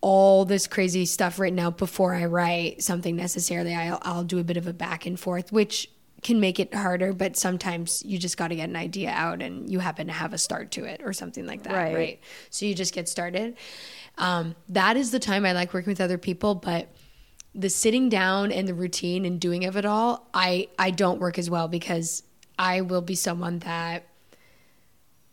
all 0.00 0.44
this 0.44 0.66
crazy 0.66 1.04
stuff 1.04 1.38
written 1.38 1.58
out 1.58 1.78
before 1.78 2.14
I 2.14 2.26
write 2.26 2.82
something 2.82 3.16
necessarily. 3.16 3.74
I'll, 3.74 3.98
I'll 4.02 4.24
do 4.24 4.38
a 4.38 4.44
bit 4.44 4.56
of 4.56 4.66
a 4.66 4.72
back 4.72 5.04
and 5.04 5.18
forth, 5.18 5.52
which 5.52 5.88
can 6.26 6.40
make 6.40 6.58
it 6.58 6.74
harder, 6.74 7.12
but 7.12 7.36
sometimes 7.36 8.04
you 8.04 8.18
just 8.18 8.36
got 8.36 8.48
to 8.48 8.56
get 8.56 8.68
an 8.68 8.74
idea 8.74 9.10
out 9.10 9.40
and 9.40 9.70
you 9.70 9.78
happen 9.78 10.08
to 10.08 10.12
have 10.12 10.32
a 10.32 10.38
start 10.38 10.72
to 10.72 10.84
it 10.84 11.00
or 11.04 11.12
something 11.12 11.46
like 11.46 11.62
that. 11.62 11.72
Right. 11.72 11.94
Right. 11.94 12.20
So 12.50 12.66
you 12.66 12.74
just 12.74 12.92
get 12.92 13.08
started. 13.08 13.56
Um, 14.18 14.56
that 14.70 14.96
is 14.96 15.12
the 15.12 15.20
time 15.20 15.46
I 15.46 15.52
like 15.52 15.72
working 15.72 15.92
with 15.92 16.00
other 16.00 16.18
people, 16.18 16.56
but 16.56 16.88
the 17.54 17.70
sitting 17.70 18.08
down 18.08 18.50
and 18.50 18.66
the 18.66 18.74
routine 18.74 19.24
and 19.24 19.40
doing 19.40 19.66
of 19.66 19.76
it 19.76 19.86
all, 19.86 20.28
I, 20.34 20.66
I 20.76 20.90
don't 20.90 21.20
work 21.20 21.38
as 21.38 21.48
well 21.48 21.68
because 21.68 22.24
I 22.58 22.80
will 22.80 23.02
be 23.02 23.14
someone 23.14 23.60
that 23.60 24.08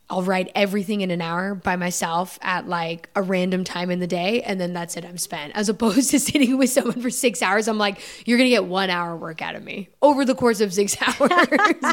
I'll 0.10 0.22
write 0.22 0.52
everything 0.54 1.02
in 1.02 1.12
an 1.12 1.22
hour 1.22 1.56
by 1.56 1.76
myself 1.76 2.38
at 2.42 2.68
like 2.68 3.10
a 3.16 3.22
random 3.22 3.64
time 3.64 3.90
in 3.90 4.00
the 4.00 4.08
day, 4.08 4.42
and 4.42 4.60
then 4.60 4.74
that's 4.74 4.98
it. 4.98 5.06
I'm 5.06 5.18
spent. 5.18 5.56
As 5.56 5.70
opposed 5.70 6.12
to 6.12 6.20
sitting 6.20 6.58
with 6.58 6.70
someone 6.70 7.02
for 7.02 7.10
six 7.10 7.42
hours, 7.42 7.68
I'm 7.68 7.78
like, 7.78 8.00
you're 8.26 8.38
gonna 8.38 8.50
get 8.50 8.66
one 8.66 8.90
hour 8.90 9.16
work 9.16 9.42
out 9.42 9.56
of 9.56 9.64
me 9.64 9.90
over 10.02 10.26
the 10.26 10.36
course 10.36 10.62
of 10.62 10.74
six 10.74 10.96
hours. 11.02 11.32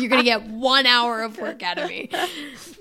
you're 0.00 0.11
gonna 0.11 0.22
get 0.22 0.42
one 0.44 0.86
hour 0.86 1.22
of 1.22 1.38
work 1.38 1.62
out 1.62 1.78
of 1.78 1.88
me. 1.88 2.11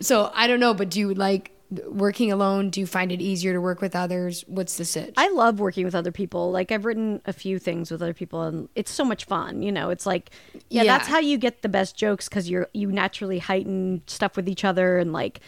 So 0.02 0.32
I 0.34 0.48
don't 0.48 0.60
know, 0.60 0.74
but 0.74 0.90
do 0.90 1.00
you 1.00 1.14
like 1.14 1.52
working 1.88 2.32
alone? 2.32 2.70
Do 2.70 2.80
you 2.80 2.88
find 2.88 3.12
it 3.12 3.22
easier 3.22 3.54
to 3.54 3.62
work 3.62 3.82
with 3.82 3.96
others? 3.96 4.44
What's 4.48 4.78
the 4.78 4.86
sitch? 4.86 5.14
I 5.18 5.30
love 5.30 5.60
working 5.60 5.86
with 5.86 5.96
other 5.96 6.12
people. 6.12 6.52
Like 6.52 6.72
I've 6.72 6.86
written 6.86 7.22
a 7.26 7.34
few 7.34 7.60
things 7.60 7.92
with 7.92 8.02
other 8.02 8.14
people, 8.14 8.42
and 8.44 8.70
it's 8.76 8.92
so 8.92 9.04
much 9.06 9.26
fun. 9.26 9.62
You 9.62 9.72
know, 9.72 9.90
it's 9.90 10.06
like 10.06 10.32
yeah, 10.70 10.84
Yeah. 10.84 10.98
that's 10.98 11.08
how 11.08 11.20
you 11.20 11.38
get 11.38 11.62
the 11.62 11.70
best 11.70 11.96
jokes 11.96 12.28
because 12.28 12.50
you're 12.50 12.68
you 12.74 12.92
naturally 12.92 13.40
heighten 13.40 14.02
stuff 14.08 14.36
with 14.36 14.50
each 14.50 14.66
other, 14.66 14.98
and 14.98 15.14
like 15.14 15.42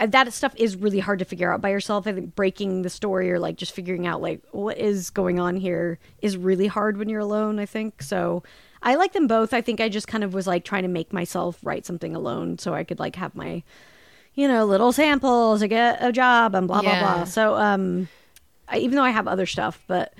that 0.00 0.32
stuff 0.32 0.54
is 0.56 0.76
really 0.76 1.00
hard 1.00 1.18
to 1.18 1.24
figure 1.24 1.52
out 1.52 1.60
by 1.60 1.70
yourself. 1.70 2.06
I 2.06 2.12
think 2.12 2.34
breaking 2.36 2.82
the 2.82 2.90
story 2.90 3.32
or 3.32 3.38
like 3.40 3.56
just 3.56 3.72
figuring 3.72 4.06
out 4.06 4.22
like 4.22 4.40
what 4.52 4.78
is 4.78 5.10
going 5.10 5.40
on 5.40 5.56
here 5.56 5.98
is 6.22 6.36
really 6.36 6.68
hard 6.68 6.96
when 6.96 7.08
you're 7.08 7.20
alone. 7.20 7.58
I 7.58 7.66
think 7.66 8.00
so. 8.02 8.42
I 8.80 8.94
like 8.94 9.12
them 9.12 9.26
both. 9.26 9.52
I 9.52 9.60
think 9.60 9.80
I 9.80 9.88
just 9.88 10.06
kind 10.06 10.22
of 10.22 10.32
was 10.32 10.46
like 10.46 10.64
trying 10.64 10.84
to 10.84 10.88
make 10.88 11.12
myself 11.12 11.58
write 11.64 11.84
something 11.84 12.14
alone 12.14 12.58
so 12.58 12.74
I 12.74 12.84
could 12.84 13.00
like 13.00 13.16
have 13.16 13.34
my 13.34 13.64
you 14.38 14.46
know, 14.46 14.64
little 14.64 14.92
samples 14.92 15.60
to 15.60 15.68
get 15.68 15.98
a 16.00 16.12
job 16.12 16.54
and 16.54 16.68
blah 16.68 16.82
blah 16.82 16.92
Yeah. 16.92 17.00
blah. 17.02 17.24
So 17.24 17.42
um 17.56 18.08
I, 18.68 18.78
even 18.78 18.94
though 18.96 19.02
I 19.10 19.10
have 19.10 19.26
other 19.26 19.46
stuff, 19.46 19.82
but 19.86 20.14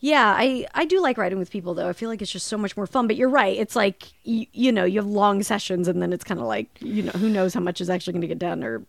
yeah, 0.00 0.34
I 0.36 0.66
I 0.74 0.84
do 0.84 1.00
like 1.00 1.16
writing 1.16 1.38
with 1.38 1.50
people 1.50 1.72
though. 1.74 1.88
I 1.88 1.94
feel 1.94 2.10
like 2.10 2.20
it's 2.20 2.30
just 2.30 2.48
so 2.48 2.58
much 2.58 2.76
more 2.76 2.86
fun. 2.86 3.06
But 3.06 3.16
you're 3.16 3.30
right. 3.42 3.56
It's 3.56 3.74
like 3.74 4.12
you, 4.24 4.46
you 4.52 4.70
know, 4.72 4.84
you 4.84 4.98
have 5.00 5.06
long 5.22 5.42
sessions 5.42 5.88
and 5.88 6.02
then 6.02 6.12
it's 6.12 6.24
kind 6.24 6.38
of 6.38 6.46
like, 6.46 6.68
you 6.80 7.02
know, 7.02 7.12
who 7.12 7.30
knows 7.30 7.54
how 7.54 7.60
much 7.60 7.80
is 7.80 7.88
actually 7.88 8.12
going 8.12 8.28
to 8.28 8.28
get 8.34 8.38
done 8.38 8.62
or 8.62 8.84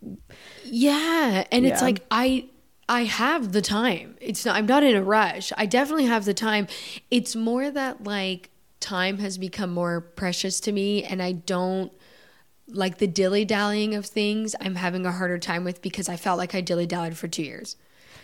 Yeah, 0.65 1.45
and 1.51 1.65
it's 1.65 1.81
like 1.81 2.03
I 2.11 2.49
I 2.89 3.03
have 3.05 3.51
the 3.51 3.61
time. 3.61 4.17
It's 4.19 4.45
not 4.45 4.55
I'm 4.57 4.65
not 4.65 4.83
in 4.83 4.95
a 4.95 5.03
rush. 5.03 5.51
I 5.57 5.65
definitely 5.65 6.05
have 6.05 6.25
the 6.25 6.33
time. 6.33 6.67
It's 7.09 7.35
more 7.35 7.71
that 7.71 8.03
like 8.03 8.49
time 8.79 9.17
has 9.19 9.37
become 9.37 9.73
more 9.73 10.01
precious 10.01 10.59
to 10.61 10.71
me 10.71 11.03
and 11.03 11.21
I 11.21 11.31
don't 11.31 11.91
like 12.67 12.97
the 12.97 13.07
dilly 13.07 13.45
dallying 13.45 13.95
of 13.95 14.05
things 14.05 14.55
I'm 14.59 14.75
having 14.75 15.05
a 15.05 15.11
harder 15.11 15.37
time 15.37 15.63
with 15.63 15.81
because 15.81 16.09
I 16.09 16.17
felt 16.17 16.37
like 16.37 16.53
I 16.53 16.61
dilly 16.61 16.85
dallied 16.85 17.17
for 17.17 17.27
two 17.27 17.43
years. 17.43 17.77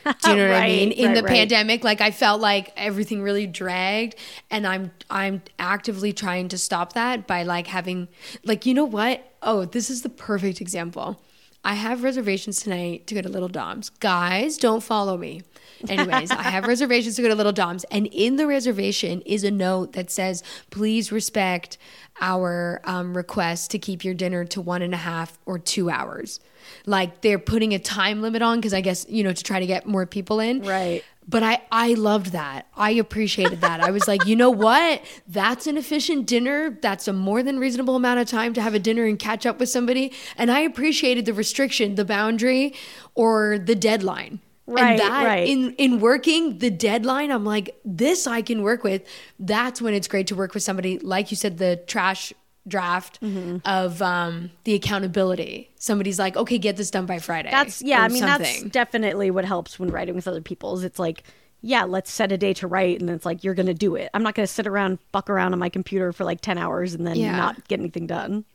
Do 0.04 0.32
you 0.32 0.36
know 0.36 0.50
what 0.50 0.62
I 0.62 0.68
mean? 0.68 0.92
In 0.92 1.08
right, 1.08 1.16
the 1.16 1.24
right. 1.24 1.32
pandemic, 1.32 1.84
like 1.84 2.02
I 2.02 2.12
felt 2.12 2.42
like 2.42 2.74
everything 2.76 3.22
really 3.22 3.48
dragged, 3.48 4.16
and 4.52 4.68
I'm 4.68 4.92
I'm 5.10 5.42
actively 5.60 6.12
trying 6.12 6.50
to 6.50 6.58
stop 6.58 6.94
that 6.94 7.26
by 7.26 7.44
like 7.44 7.68
having 7.68 8.10
like 8.44 8.66
you 8.66 8.74
know 8.74 8.86
what? 8.86 9.34
Oh, 9.42 9.66
this 9.66 9.90
is 9.90 10.02
the 10.02 10.10
perfect 10.10 10.60
example. 10.60 11.22
I 11.66 11.76
have 11.76 12.04
reservations 12.04 12.62
tonight 12.62 13.08
to 13.08 13.16
go 13.16 13.22
to 13.22 13.30
Little 13.30 13.48
Dom's. 13.48 13.90
Guys, 13.90 14.58
don't 14.58 14.84
follow 14.84 15.18
me. 15.18 15.44
Anyways, 15.90 16.32
I 16.32 16.44
have 16.44 16.68
reservations 16.68 17.16
to 17.16 17.22
go 17.22 17.28
to 17.28 17.36
Little 17.36 17.52
Dom's, 17.52 17.84
and 17.86 18.08
in 18.08 18.36
the 18.36 18.48
reservation 18.48 19.22
is 19.22 19.44
a 19.44 19.52
note 19.52 19.94
that 19.94 20.12
says, 20.12 20.44
"Please 20.70 21.12
respect 21.12 21.78
our 22.22 22.82
um, 22.84 23.16
request 23.16 23.72
to 23.72 23.80
keep 23.80 24.04
your 24.04 24.14
dinner 24.14 24.46
to 24.46 24.62
one 24.62 24.82
and 24.82 24.94
a 24.94 24.98
half 24.98 25.40
or 25.46 25.60
two 25.60 25.90
hours." 25.90 26.40
Like 26.86 27.22
they're 27.22 27.40
putting 27.40 27.74
a 27.74 27.80
time 27.80 28.22
limit 28.22 28.42
on 28.42 28.58
because 28.58 28.74
I 28.74 28.82
guess 28.82 29.06
you 29.10 29.24
know 29.24 29.34
to 29.34 29.44
try 29.44 29.60
to 29.60 29.66
get 29.66 29.86
more 29.86 30.06
people 30.06 30.40
in. 30.40 30.62
Right. 30.62 31.04
But 31.28 31.44
I, 31.44 31.62
I 31.72 31.94
loved 31.94 32.34
that. 32.34 32.68
I 32.76 32.92
appreciated 32.92 33.62
that. 33.62 33.80
I 33.80 33.92
was 33.92 34.08
like, 34.08 34.26
you 34.26 34.36
know 34.36 34.50
what? 34.50 35.02
That's 35.28 35.68
an 35.68 35.78
efficient 35.78 36.26
dinner. 36.26 36.78
That's 36.82 37.08
a 37.08 37.14
more 37.14 37.44
than 37.44 37.60
reasonable 37.60 37.96
amount 37.96 38.20
of 38.20 38.28
time 38.28 38.54
to 38.56 38.62
have 38.62 38.74
a 38.74 38.80
dinner 38.80 39.06
and 39.06 39.18
catch 39.18 39.46
up 39.46 39.60
with 39.60 39.70
somebody. 39.70 40.12
And 40.38 40.52
I 40.52 40.60
appreciated 40.62 41.26
the 41.26 41.34
restriction, 41.34 41.96
the 41.96 42.06
boundary, 42.06 42.74
or 43.16 43.58
the 43.58 43.76
deadline. 43.76 44.42
Right, 44.66 44.92
and 44.92 45.00
that 45.00 45.26
right. 45.26 45.48
in 45.48 45.74
in 45.74 46.00
working 46.00 46.60
the 46.60 46.70
deadline, 46.70 47.32
I'm 47.32 47.44
like, 47.44 47.76
this 47.84 48.28
I 48.28 48.42
can 48.42 48.62
work 48.62 48.84
with. 48.84 49.02
That's 49.38 49.82
when 49.82 49.94
it's 49.94 50.08
great 50.08 50.28
to 50.28 50.36
work 50.36 50.54
with 50.54 50.64
somebody, 50.64 51.00
like 51.00 51.32
you 51.32 51.38
said, 51.38 51.58
the 51.58 51.76
trash 51.88 52.32
draft 52.66 53.20
Mm-hmm. 53.22 53.58
of 53.66 54.02
um, 54.02 54.52
the 54.64 54.74
accountability. 54.74 55.70
Somebody's 55.76 56.18
like, 56.18 56.38
okay, 56.38 56.58
get 56.58 56.78
this 56.78 56.90
done 56.92 57.06
by 57.06 57.20
Friday. 57.20 57.52
That's 57.52 57.82
yeah. 57.82 58.02
I 58.04 58.08
mean, 58.08 58.22
that's 58.24 58.64
definitely 58.64 59.32
what 59.32 59.44
helps 59.44 59.78
when 59.78 59.90
writing 59.92 60.16
with 60.16 60.30
other 60.30 60.40
people. 60.42 60.74
Is 60.78 60.86
it's 60.86 60.98
like, 60.98 61.24
yeah, 61.62 61.84
let's 61.84 62.10
set 62.10 62.32
a 62.32 62.38
day 62.38 62.54
to 62.54 62.68
write, 62.68 63.02
and 63.02 63.10
it's 63.10 63.26
like 63.26 63.44
you're 63.44 63.56
gonna 63.56 63.74
do 63.74 63.96
it. 63.96 64.10
I'm 64.14 64.24
not 64.24 64.34
gonna 64.34 64.48
sit 64.48 64.66
around, 64.66 65.00
fuck 65.12 65.30
around 65.30 65.52
on 65.52 65.60
my 65.60 65.68
computer 65.68 66.14
for 66.14 66.24
like 66.24 66.40
ten 66.40 66.58
hours 66.58 66.94
and 66.94 67.06
then 67.06 67.18
Yeah. 67.18 67.36
not 67.36 67.68
get 67.68 67.82
anything 67.82 68.08
done. 68.08 68.46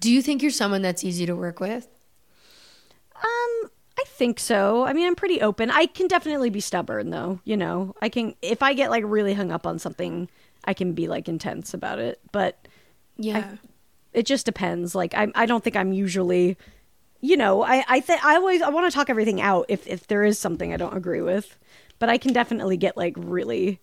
Do 0.00 0.10
you 0.10 0.22
think 0.22 0.40
you're 0.40 0.50
someone 0.50 0.80
that's 0.80 1.04
easy 1.04 1.26
to 1.26 1.36
work 1.36 1.60
with? 1.60 1.86
Um, 3.16 3.70
I 3.98 4.04
think 4.06 4.38
so. 4.38 4.84
I 4.84 4.92
mean, 4.92 5.06
I'm 5.06 5.16
pretty 5.16 5.40
open. 5.40 5.70
I 5.70 5.86
can 5.86 6.06
definitely 6.06 6.50
be 6.50 6.60
stubborn 6.60 7.10
though. 7.10 7.40
You 7.44 7.56
know, 7.56 7.94
I 8.00 8.08
can 8.08 8.34
if 8.42 8.62
I 8.62 8.72
get 8.74 8.90
like 8.90 9.02
really 9.06 9.34
hung 9.34 9.50
up 9.50 9.66
on 9.66 9.78
something, 9.78 10.28
I 10.64 10.74
can 10.74 10.92
be 10.92 11.08
like 11.08 11.28
intense 11.28 11.74
about 11.74 11.98
it. 11.98 12.20
But 12.30 12.68
Yeah. 13.16 13.56
it 14.12 14.24
just 14.24 14.46
depends. 14.46 14.94
Like 14.94 15.14
I 15.14 15.28
I 15.34 15.46
don't 15.46 15.64
think 15.64 15.76
I'm 15.76 15.92
usually 15.92 16.56
you 17.20 17.36
know, 17.36 17.62
I 17.64 17.84
I 17.88 18.00
think 18.00 18.24
I 18.24 18.36
always 18.36 18.62
I 18.62 18.68
want 18.68 18.88
to 18.90 18.94
talk 18.94 19.10
everything 19.10 19.40
out 19.40 19.66
if 19.68 19.86
if 19.88 20.06
there 20.06 20.22
is 20.22 20.38
something 20.38 20.72
I 20.72 20.76
don't 20.76 20.96
agree 20.96 21.20
with. 21.22 21.58
But 21.98 22.08
I 22.08 22.18
can 22.18 22.32
definitely 22.32 22.76
get 22.76 22.96
like 22.96 23.14
really 23.16 23.80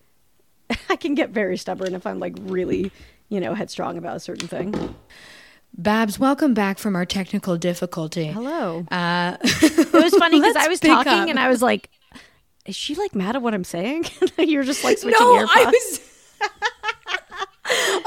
I 0.89 0.95
can 0.95 1.15
get 1.15 1.31
very 1.31 1.57
stubborn 1.57 1.93
if 1.93 2.07
I'm 2.07 2.19
like 2.19 2.35
really, 2.39 2.89
you 3.27 3.41
know, 3.41 3.53
headstrong 3.53 3.97
about 3.97 4.15
a 4.15 4.21
certain 4.21 4.47
thing. 4.47 4.95
Babs, 5.77 6.17
welcome 6.17 6.53
back 6.53 6.77
from 6.77 6.95
our 6.95 7.05
technical 7.05 7.57
difficulty. 7.57 8.27
Hello. 8.27 8.85
Uh, 8.89 9.35
It 9.43 9.91
was 9.93 10.15
funny 10.17 10.39
because 10.39 10.55
I 10.55 10.67
was 10.69 10.79
talking 10.79 11.11
up. 11.11 11.27
and 11.29 11.39
I 11.39 11.49
was 11.49 11.61
like, 11.61 11.89
is 12.65 12.75
she 12.75 12.95
like 12.95 13.13
mad 13.13 13.35
at 13.35 13.41
what 13.41 13.53
I'm 13.53 13.65
saying? 13.65 14.05
You're 14.37 14.63
just 14.63 14.83
like 14.85 14.97
switching 14.97 15.19
no. 15.19 15.35
I 15.35 15.65
was. 15.65 16.01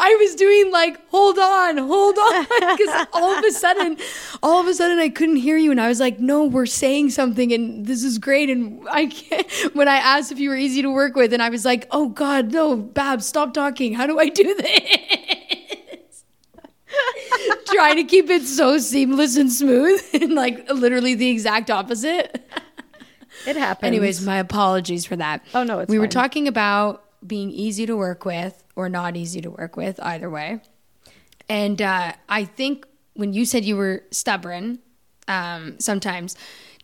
I 0.00 0.16
was 0.20 0.34
doing 0.36 0.70
like, 0.72 0.98
hold 1.10 1.36
on, 1.38 1.76
hold 1.78 2.16
on, 2.16 2.42
because 2.44 3.06
all 3.12 3.36
of 3.36 3.44
a 3.44 3.50
sudden, 3.50 3.98
all 4.42 4.60
of 4.60 4.66
a 4.68 4.72
sudden, 4.72 4.98
I 5.00 5.08
couldn't 5.08 5.36
hear 5.36 5.56
you, 5.56 5.72
and 5.72 5.80
I 5.80 5.88
was 5.88 5.98
like, 5.98 6.20
no, 6.20 6.44
we're 6.44 6.64
saying 6.64 7.10
something, 7.10 7.52
and 7.52 7.84
this 7.84 8.04
is 8.04 8.18
great, 8.18 8.48
and 8.50 8.86
I 8.88 9.06
can't. 9.06 9.50
When 9.74 9.88
I 9.88 9.96
asked 9.96 10.30
if 10.30 10.38
you 10.38 10.50
were 10.50 10.56
easy 10.56 10.80
to 10.82 10.90
work 10.92 11.16
with, 11.16 11.32
and 11.32 11.42
I 11.42 11.48
was 11.50 11.64
like, 11.64 11.88
oh 11.90 12.08
God, 12.08 12.52
no, 12.52 12.76
Babs, 12.76 13.26
stop 13.26 13.52
talking. 13.52 13.92
How 13.94 14.06
do 14.06 14.18
I 14.20 14.28
do 14.28 14.54
this? 14.54 15.27
Trying 17.74 17.96
to 17.96 18.04
keep 18.04 18.30
it 18.30 18.42
so 18.42 18.78
seamless 18.78 19.36
and 19.36 19.52
smooth, 19.52 20.02
and 20.14 20.34
like 20.34 20.70
literally 20.70 21.14
the 21.14 21.28
exact 21.28 21.70
opposite. 21.70 22.44
It 23.46 23.56
happens. 23.56 23.86
Anyways, 23.86 24.24
my 24.24 24.38
apologies 24.38 25.04
for 25.04 25.16
that. 25.16 25.44
Oh, 25.54 25.62
no, 25.62 25.80
it's 25.80 25.90
we 25.90 25.98
were 25.98 26.08
talking 26.08 26.48
about 26.48 27.04
being 27.26 27.50
easy 27.50 27.86
to 27.86 27.96
work 27.96 28.24
with 28.24 28.62
or 28.76 28.88
not 28.88 29.16
easy 29.16 29.40
to 29.40 29.50
work 29.50 29.76
with, 29.76 29.98
either 30.02 30.28
way. 30.28 30.60
And 31.48 31.80
uh, 31.80 32.12
I 32.28 32.44
think 32.44 32.86
when 33.14 33.32
you 33.32 33.44
said 33.44 33.64
you 33.64 33.76
were 33.76 34.04
stubborn, 34.10 34.80
um, 35.26 35.78
sometimes, 35.80 36.36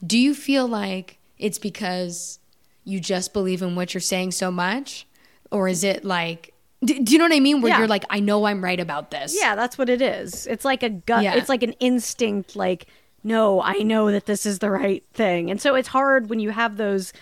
do 0.04 0.18
you 0.18 0.34
feel 0.34 0.66
like 0.66 1.18
it's 1.38 1.58
because 1.58 2.38
you 2.84 3.00
just 3.00 3.32
believe 3.32 3.62
in 3.62 3.74
what 3.74 3.94
you're 3.94 4.00
saying 4.00 4.32
so 4.32 4.50
much, 4.50 5.06
or 5.50 5.68
is 5.68 5.84
it 5.84 6.04
like? 6.04 6.53
Do, 6.84 7.02
do 7.02 7.12
you 7.12 7.18
know 7.18 7.24
what 7.24 7.32
I 7.34 7.40
mean? 7.40 7.60
Where 7.60 7.72
Yeah. 7.72 7.78
you're 7.78 7.88
like, 7.88 8.04
I 8.10 8.20
know 8.20 8.44
I'm 8.46 8.62
right 8.62 8.78
about 8.80 9.10
this. 9.10 9.34
Yeah, 9.38 9.54
that's 9.54 9.78
what 9.78 9.88
it 9.88 10.02
is. 10.02 10.46
It's 10.46 10.64
like 10.64 10.82
a 10.82 10.90
gut. 10.90 11.22
Yeah. 11.22 11.34
It's 11.34 11.48
like 11.48 11.62
an 11.62 11.72
instinct. 11.80 12.56
Like, 12.56 12.86
no, 13.22 13.62
I 13.62 13.74
know 13.78 14.10
that 14.10 14.26
this 14.26 14.44
is 14.46 14.58
the 14.58 14.70
right 14.70 15.02
thing, 15.14 15.50
and 15.50 15.60
so 15.60 15.74
it's 15.74 15.88
hard 15.88 16.28
when 16.28 16.40
you 16.40 16.50
have 16.50 16.76
those 16.76 17.12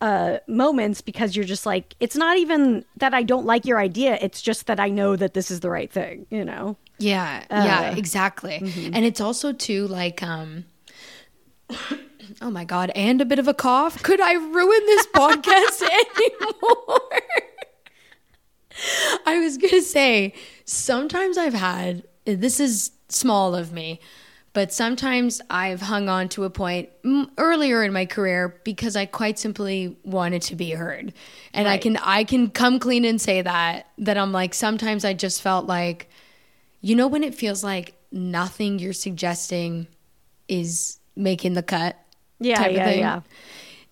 uh, 0.00 0.38
moments 0.48 1.00
because 1.00 1.34
you're 1.36 1.44
just 1.44 1.64
like, 1.66 1.94
it's 2.00 2.16
not 2.16 2.36
even 2.38 2.84
that 2.96 3.14
I 3.14 3.22
don't 3.22 3.46
like 3.46 3.64
your 3.66 3.78
idea. 3.78 4.18
It's 4.20 4.42
just 4.42 4.66
that 4.66 4.78
I 4.80 4.88
know 4.88 5.14
that 5.16 5.32
this 5.34 5.50
is 5.50 5.60
the 5.60 5.70
right 5.70 5.90
thing. 5.90 6.26
You 6.30 6.44
know. 6.44 6.76
Yeah, 6.98 7.44
yeah, 7.50 7.96
exactly. 7.96 8.56
And 8.92 9.04
it's 9.04 9.20
also 9.20 9.52
too 9.52 9.88
like 9.88 10.22
um 10.22 10.64
Oh 12.40 12.50
my 12.50 12.64
god, 12.64 12.90
and 12.94 13.20
a 13.20 13.24
bit 13.24 13.38
of 13.40 13.48
a 13.48 13.54
cough. 13.54 14.02
Could 14.02 14.20
I 14.20 14.34
ruin 14.34 14.80
this 14.86 15.06
podcast 15.14 15.82
anymore? 15.82 17.00
I 19.26 19.38
was 19.38 19.58
going 19.58 19.70
to 19.74 19.82
say 19.82 20.34
sometimes 20.64 21.38
I've 21.38 21.54
had 21.54 22.04
this 22.24 22.60
is 22.60 22.92
small 23.08 23.54
of 23.54 23.72
me, 23.72 24.00
but 24.52 24.72
sometimes 24.72 25.40
I've 25.50 25.80
hung 25.82 26.08
on 26.08 26.28
to 26.30 26.44
a 26.44 26.50
point 26.50 26.88
earlier 27.38 27.82
in 27.82 27.92
my 27.92 28.06
career 28.06 28.60
because 28.64 28.96
I 28.96 29.06
quite 29.06 29.38
simply 29.38 29.96
wanted 30.04 30.42
to 30.42 30.56
be 30.56 30.70
heard. 30.72 31.12
And 31.52 31.68
I 31.68 31.78
can 31.78 31.96
I 31.98 32.24
can 32.24 32.50
come 32.50 32.78
clean 32.78 33.04
and 33.04 33.20
say 33.20 33.42
that 33.42 33.86
that 33.98 34.16
I'm 34.18 34.32
like 34.32 34.54
sometimes 34.54 35.04
I 35.04 35.14
just 35.14 35.42
felt 35.42 35.66
like 35.66 36.08
you 36.80 36.94
know 36.96 37.06
when 37.08 37.22
it 37.24 37.34
feels 37.34 37.62
like 37.64 37.94
nothing 38.10 38.78
you're 38.78 38.92
suggesting 38.92 39.86
is 40.48 40.98
making 41.16 41.54
the 41.54 41.62
cut 41.62 41.96
Yeah, 42.40 42.56
type 42.58 42.70
of 42.70 42.76
yeah, 42.76 42.84
thing. 42.84 42.98
yeah. 43.00 43.20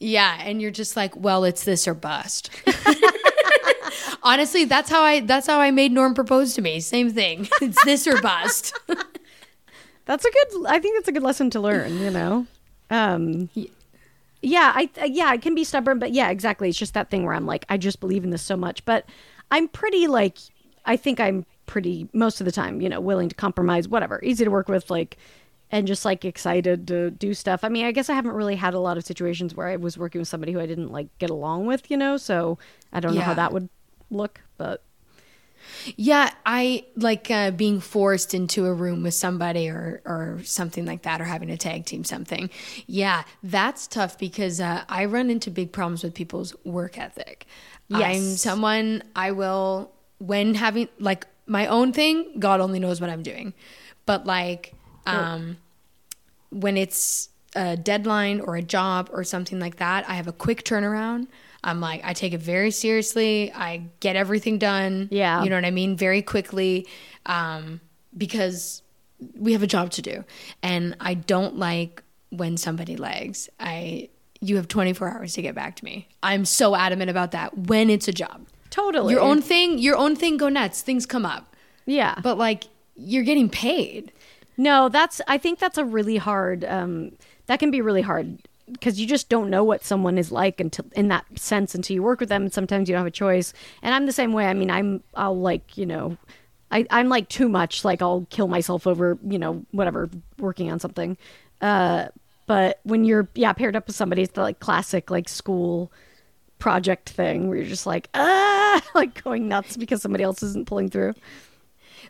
Yeah, 0.02 0.38
and 0.42 0.62
you're 0.62 0.70
just 0.70 0.96
like, 0.96 1.14
well, 1.14 1.44
it's 1.44 1.64
this 1.64 1.86
or 1.86 1.92
bust. 1.92 2.48
Honestly, 4.22 4.64
that's 4.64 4.90
how 4.90 5.02
I 5.02 5.20
that's 5.20 5.46
how 5.46 5.60
I 5.60 5.70
made 5.70 5.92
Norm 5.92 6.14
propose 6.14 6.54
to 6.54 6.62
me. 6.62 6.80
Same 6.80 7.10
thing. 7.10 7.48
It's 7.62 7.82
this 7.84 8.06
or 8.06 8.20
bust. 8.20 8.78
That's 10.06 10.24
a 10.24 10.30
good. 10.30 10.66
I 10.66 10.80
think 10.80 10.96
that's 10.96 11.06
a 11.06 11.12
good 11.12 11.22
lesson 11.22 11.50
to 11.50 11.60
learn. 11.60 11.98
You 12.00 12.10
know. 12.10 12.46
Um. 12.90 13.48
Yeah, 14.42 14.72
I 14.74 14.90
yeah, 15.04 15.26
I 15.26 15.36
can 15.36 15.54
be 15.54 15.62
stubborn, 15.62 16.00
but 16.00 16.10
yeah, 16.10 16.30
exactly. 16.30 16.68
It's 16.68 16.78
just 16.78 16.94
that 16.94 17.10
thing 17.10 17.24
where 17.24 17.34
I'm 17.34 17.46
like, 17.46 17.64
I 17.68 17.76
just 17.76 18.00
believe 18.00 18.24
in 18.24 18.30
this 18.30 18.42
so 18.42 18.56
much, 18.56 18.84
but 18.84 19.04
I'm 19.52 19.68
pretty 19.68 20.08
like, 20.08 20.38
I 20.84 20.96
think 20.96 21.20
I'm 21.20 21.46
pretty 21.66 22.08
most 22.12 22.40
of 22.40 22.44
the 22.44 22.50
time, 22.50 22.80
you 22.80 22.88
know, 22.88 23.00
willing 23.00 23.28
to 23.28 23.36
compromise, 23.36 23.86
whatever, 23.86 24.18
easy 24.24 24.44
to 24.44 24.50
work 24.50 24.68
with, 24.68 24.90
like, 24.90 25.16
and 25.70 25.86
just 25.86 26.04
like 26.04 26.24
excited 26.24 26.88
to 26.88 27.10
do 27.12 27.32
stuff. 27.32 27.62
I 27.62 27.68
mean, 27.68 27.84
I 27.84 27.92
guess 27.92 28.10
I 28.10 28.14
haven't 28.14 28.32
really 28.32 28.56
had 28.56 28.74
a 28.74 28.80
lot 28.80 28.96
of 28.96 29.04
situations 29.04 29.54
where 29.54 29.68
I 29.68 29.76
was 29.76 29.96
working 29.96 30.20
with 30.20 30.28
somebody 30.28 30.52
who 30.52 30.58
I 30.60 30.66
didn't 30.66 30.90
like 30.90 31.06
get 31.18 31.30
along 31.30 31.66
with, 31.66 31.90
you 31.90 31.96
know, 31.96 32.16
so 32.16 32.58
I 32.92 32.98
don't 32.98 33.14
know 33.14 33.20
how 33.20 33.34
that 33.34 33.52
would 33.52 33.68
look, 34.10 34.40
but 34.56 34.82
Yeah, 35.96 36.32
I 36.44 36.84
like 36.96 37.30
uh, 37.30 37.50
being 37.50 37.80
forced 37.80 38.34
into 38.34 38.66
a 38.66 38.74
room 38.74 39.02
with 39.02 39.14
somebody 39.14 39.68
or 39.68 40.02
or 40.04 40.40
something 40.44 40.84
like 40.84 41.02
that, 41.02 41.20
or 41.20 41.24
having 41.24 41.48
to 41.48 41.56
tag 41.56 41.84
team 41.86 42.04
something. 42.04 42.50
Yeah, 42.86 43.24
that's 43.42 43.86
tough 43.86 44.18
because 44.18 44.60
uh, 44.60 44.84
I 44.88 45.04
run 45.04 45.30
into 45.30 45.50
big 45.50 45.72
problems 45.72 46.02
with 46.02 46.14
people's 46.14 46.54
work 46.64 46.98
ethic. 46.98 47.46
Yes. 47.88 48.00
I'm 48.02 48.22
someone 48.36 49.02
I 49.16 49.32
will 49.32 49.92
when 50.18 50.54
having 50.54 50.88
like 50.98 51.26
my 51.46 51.66
own 51.66 51.92
thing. 51.92 52.38
God 52.38 52.60
only 52.60 52.78
knows 52.78 53.00
what 53.00 53.10
I'm 53.10 53.22
doing, 53.22 53.52
but 54.06 54.26
like 54.26 54.74
um, 55.06 55.56
when 56.50 56.76
it's 56.76 57.28
a 57.56 57.76
deadline 57.76 58.40
or 58.40 58.56
a 58.56 58.62
job 58.62 59.10
or 59.12 59.24
something 59.24 59.58
like 59.58 59.76
that, 59.76 60.08
I 60.08 60.14
have 60.14 60.28
a 60.28 60.32
quick 60.32 60.64
turnaround. 60.64 61.26
I'm 61.62 61.80
like, 61.80 62.00
I 62.04 62.12
take 62.14 62.32
it 62.32 62.40
very 62.40 62.70
seriously. 62.70 63.52
I 63.52 63.82
get 64.00 64.16
everything 64.16 64.58
done. 64.58 65.08
Yeah. 65.10 65.42
You 65.42 65.50
know 65.50 65.56
what 65.56 65.64
I 65.64 65.70
mean? 65.70 65.96
Very 65.96 66.22
quickly. 66.22 66.86
Um, 67.26 67.80
because 68.16 68.82
we 69.36 69.52
have 69.52 69.62
a 69.62 69.66
job 69.66 69.90
to 69.92 70.02
do. 70.02 70.24
And 70.62 70.96
I 71.00 71.14
don't 71.14 71.56
like 71.56 72.02
when 72.30 72.56
somebody 72.56 72.96
lags. 72.96 73.48
I 73.58 74.08
you 74.40 74.56
have 74.56 74.68
24 74.68 75.08
hours 75.12 75.34
to 75.34 75.42
get 75.42 75.54
back 75.54 75.76
to 75.76 75.84
me. 75.84 76.08
I'm 76.22 76.46
so 76.46 76.74
adamant 76.74 77.10
about 77.10 77.32
that 77.32 77.56
when 77.56 77.90
it's 77.90 78.08
a 78.08 78.12
job. 78.12 78.46
totally 78.70 79.12
Your 79.12 79.22
own 79.22 79.42
thing, 79.42 79.78
your 79.78 79.96
own 79.96 80.16
thing 80.16 80.38
go 80.38 80.48
nuts. 80.48 80.80
Things 80.80 81.04
come 81.04 81.26
up. 81.26 81.54
yeah. 81.84 82.14
But 82.22 82.38
like 82.38 82.64
you're 82.96 83.24
getting 83.24 83.50
paid. 83.50 84.12
No, 84.56 84.88
that's 84.88 85.20
I 85.28 85.36
think 85.38 85.58
that's 85.58 85.78
a 85.78 85.84
really 85.84 86.16
hard 86.16 86.64
um 86.64 87.12
that 87.46 87.58
can 87.58 87.70
be 87.70 87.80
really 87.82 88.02
hard 88.02 88.38
because 88.72 89.00
you 89.00 89.06
just 89.06 89.28
don't 89.28 89.50
know 89.50 89.64
what 89.64 89.84
someone 89.84 90.18
is 90.18 90.32
like 90.32 90.60
until 90.60 90.86
in 90.92 91.08
that 91.08 91.24
sense 91.38 91.74
until 91.74 91.94
you 91.94 92.02
work 92.02 92.20
with 92.20 92.28
them 92.28 92.42
and 92.42 92.52
sometimes 92.52 92.88
you 92.88 92.94
don't 92.94 93.00
have 93.00 93.06
a 93.06 93.10
choice. 93.10 93.52
And 93.82 93.94
I'm 93.94 94.06
the 94.06 94.12
same 94.12 94.32
way. 94.32 94.46
I 94.46 94.54
mean, 94.54 94.70
I'm 94.70 95.02
I'll 95.14 95.38
like, 95.38 95.76
you 95.76 95.86
know, 95.86 96.16
I 96.70 96.86
I'm 96.90 97.08
like 97.08 97.28
too 97.28 97.48
much 97.48 97.84
like 97.84 98.02
I'll 98.02 98.26
kill 98.30 98.48
myself 98.48 98.86
over, 98.86 99.18
you 99.26 99.38
know, 99.38 99.64
whatever 99.72 100.10
working 100.38 100.70
on 100.70 100.78
something. 100.78 101.16
Uh, 101.60 102.08
but 102.46 102.80
when 102.82 103.04
you're 103.04 103.28
yeah 103.34 103.52
paired 103.52 103.76
up 103.76 103.86
with 103.86 103.96
somebody, 103.96 104.22
it's 104.22 104.32
the 104.32 104.42
like 104.42 104.60
classic 104.60 105.10
like 105.10 105.28
school 105.28 105.92
project 106.58 107.08
thing 107.10 107.48
where 107.48 107.56
you're 107.56 107.66
just 107.66 107.86
like 107.86 108.08
ah 108.14 108.82
like 108.94 109.22
going 109.24 109.48
nuts 109.48 109.76
because 109.76 110.02
somebody 110.02 110.24
else 110.24 110.42
isn't 110.42 110.66
pulling 110.66 110.88
through. 110.90 111.14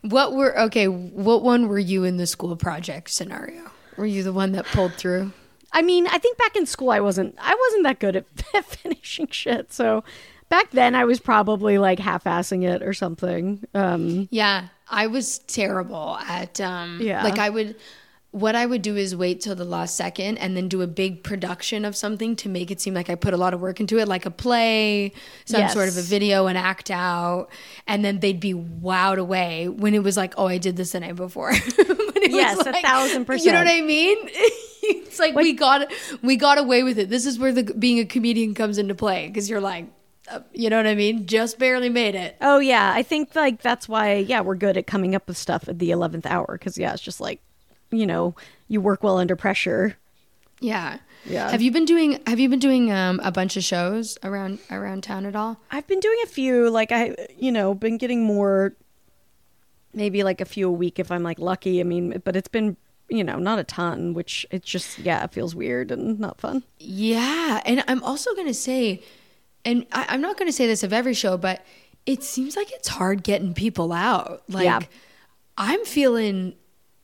What 0.02 0.34
were 0.34 0.58
okay? 0.60 0.88
What 0.88 1.42
one 1.42 1.68
were 1.68 1.78
you 1.78 2.04
in 2.04 2.16
the 2.16 2.26
school 2.26 2.56
project 2.56 3.10
scenario? 3.10 3.70
Were 3.96 4.06
you 4.06 4.22
the 4.22 4.32
one 4.32 4.52
that 4.52 4.64
pulled 4.66 4.94
through? 4.94 5.32
I 5.72 5.82
mean, 5.82 6.06
I 6.06 6.18
think 6.18 6.36
back 6.38 6.56
in 6.56 6.66
school 6.66 6.90
I 6.90 7.00
wasn't 7.00 7.34
I 7.38 7.54
wasn't 7.54 7.84
that 7.84 7.98
good 8.00 8.16
at 8.54 8.64
finishing 8.64 9.28
shit. 9.30 9.72
So 9.72 10.04
back 10.48 10.70
then 10.72 10.94
I 10.94 11.04
was 11.04 11.20
probably 11.20 11.78
like 11.78 11.98
half-assing 11.98 12.64
it 12.64 12.82
or 12.82 12.92
something. 12.92 13.64
Um 13.74 14.28
Yeah, 14.30 14.68
I 14.88 15.06
was 15.06 15.38
terrible 15.40 16.18
at 16.28 16.60
um 16.60 16.98
Yeah. 17.02 17.22
like 17.22 17.38
I 17.38 17.50
would 17.50 17.76
what 18.32 18.54
I 18.54 18.64
would 18.64 18.82
do 18.82 18.94
is 18.96 19.16
wait 19.16 19.40
till 19.40 19.56
the 19.56 19.64
last 19.64 19.96
second 19.96 20.38
and 20.38 20.56
then 20.56 20.68
do 20.68 20.82
a 20.82 20.86
big 20.86 21.24
production 21.24 21.84
of 21.84 21.96
something 21.96 22.36
to 22.36 22.48
make 22.48 22.70
it 22.70 22.80
seem 22.80 22.94
like 22.94 23.10
I 23.10 23.16
put 23.16 23.34
a 23.34 23.36
lot 23.36 23.54
of 23.54 23.60
work 23.60 23.80
into 23.80 23.98
it, 23.98 24.06
like 24.06 24.24
a 24.24 24.30
play, 24.30 25.12
some 25.46 25.58
Yes. 25.62 25.72
sort 25.72 25.88
of 25.88 25.96
a 25.96 26.00
video, 26.02 26.46
an 26.46 26.54
act 26.56 26.92
out, 26.92 27.48
and 27.88 28.04
then 28.04 28.20
they'd 28.20 28.38
be 28.38 28.54
wowed 28.54 29.18
away 29.18 29.66
when 29.68 29.94
it 29.94 30.04
was 30.04 30.16
like, 30.16 30.34
oh, 30.36 30.46
I 30.46 30.58
did 30.58 30.76
this 30.76 30.92
the 30.92 31.00
night 31.00 31.16
before. 31.16 31.50
When 32.12 32.22
it 32.22 32.30
was 32.32 32.32
Yes, 32.32 32.66
a 32.66 32.72
thousand 32.80 33.24
percent. 33.24 33.46
You 33.46 33.52
know 33.52 33.64
what. 33.64 33.68
I 33.68 33.80
mean? 33.80 34.16
it's 34.82 35.18
like, 35.18 35.34
we 35.34 35.52
got 35.52 35.90
we 36.22 36.36
got 36.36 36.58
away 36.58 36.82
with 36.82 36.98
it. 36.98 37.08
This 37.08 37.26
is 37.26 37.38
where 37.38 37.52
the 37.52 37.62
being 37.62 37.98
a 37.98 38.04
comedian 38.04 38.54
comes 38.54 38.78
into 38.78 38.94
play 38.94 39.28
because 39.28 39.48
you're 39.48 39.60
like, 39.60 39.86
uh, 40.30 40.40
you 40.52 40.70
know 40.70 40.76
what 40.76 40.86
I 40.86 40.94
mean? 40.94 41.26
Just 41.26 41.58
barely 41.58 41.88
made 41.88 42.14
it. 42.14 42.36
Oh 42.40 42.58
yeah, 42.58 42.92
I 42.94 43.02
think 43.02 43.34
like 43.34 43.62
that's 43.62 43.88
why 43.88 44.14
yeah 44.14 44.40
we're 44.40 44.54
good 44.54 44.76
at 44.76 44.86
coming 44.86 45.14
up 45.14 45.26
with 45.28 45.36
stuff 45.36 45.68
at 45.68 45.78
the 45.78 45.90
eleventh 45.90 46.26
hour 46.26 46.46
because 46.52 46.78
yeah 46.78 46.92
it's 46.92 47.02
just 47.02 47.20
like 47.20 47.40
you 47.90 48.06
know 48.06 48.34
you 48.68 48.80
work 48.80 49.02
well 49.02 49.18
under 49.18 49.36
pressure. 49.36 49.96
Yeah. 50.60 50.98
Yeah. 51.24 51.50
Have 51.50 51.60
you 51.60 51.70
been 51.70 51.84
doing 51.84 52.22
have 52.26 52.38
you 52.38 52.48
been 52.48 52.58
doing 52.58 52.92
um, 52.92 53.20
a 53.22 53.32
bunch 53.32 53.56
of 53.56 53.64
shows 53.64 54.16
around 54.22 54.58
around 54.70 55.02
town 55.02 55.26
at 55.26 55.36
all? 55.36 55.60
I've 55.70 55.86
been 55.86 56.00
doing 56.00 56.18
a 56.24 56.26
few 56.26 56.70
like 56.70 56.92
I 56.92 57.14
you 57.36 57.52
know 57.52 57.74
been 57.74 57.98
getting 57.98 58.24
more 58.24 58.74
maybe 59.92 60.22
like 60.22 60.40
a 60.40 60.44
few 60.44 60.68
a 60.68 60.72
week 60.72 60.98
if 60.98 61.10
I'm 61.10 61.22
like 61.22 61.38
lucky. 61.38 61.80
I 61.80 61.84
mean, 61.84 62.22
but 62.24 62.36
it's 62.36 62.48
been 62.48 62.76
you 63.10 63.24
know 63.24 63.36
not 63.36 63.58
a 63.58 63.64
ton, 63.64 64.14
which 64.14 64.46
it's 64.50 64.68
just 64.68 64.98
yeah 65.00 65.24
it 65.24 65.32
feels 65.32 65.54
weird 65.54 65.90
and 65.90 66.18
not 66.18 66.40
fun. 66.40 66.62
Yeah. 66.78 67.60
And 67.66 67.84
I'm 67.88 68.02
also 68.02 68.34
gonna 68.34 68.54
say 68.54 69.02
and 69.64 69.86
I, 69.92 70.06
I'm 70.08 70.20
not 70.20 70.38
gonna 70.38 70.52
say 70.52 70.66
this 70.66 70.82
of 70.82 70.92
every 70.92 71.14
show, 71.14 71.36
but 71.36 71.64
it 72.06 72.22
seems 72.22 72.56
like 72.56 72.72
it's 72.72 72.88
hard 72.88 73.22
getting 73.22 73.52
people 73.54 73.92
out. 73.92 74.42
Like 74.48 74.64
Yeah. 74.64 74.80
I'm 75.58 75.84
feeling 75.84 76.54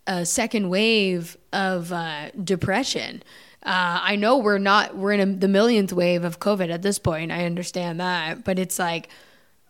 a 0.07 0.25
second 0.25 0.69
wave 0.69 1.37
of 1.53 1.93
uh, 1.93 2.31
depression. 2.43 3.23
Uh, 3.63 3.99
I 4.01 4.17
know 4.17 4.39
we're 4.39 4.59
not 4.59 4.97
we're 4.97 5.13
in 5.13 5.21
a, 5.21 5.27
the 5.27 5.49
millionth 5.49 5.93
wave 5.93 6.25
of 6.25 6.39
COVID 6.39 6.71
at 6.73 6.83
this 6.83 6.99
point. 6.99 7.33
I 7.33 7.45
understand 7.45 7.99
that, 8.01 8.45
but 8.45 8.59
it's 8.59 8.79
like 8.79 9.09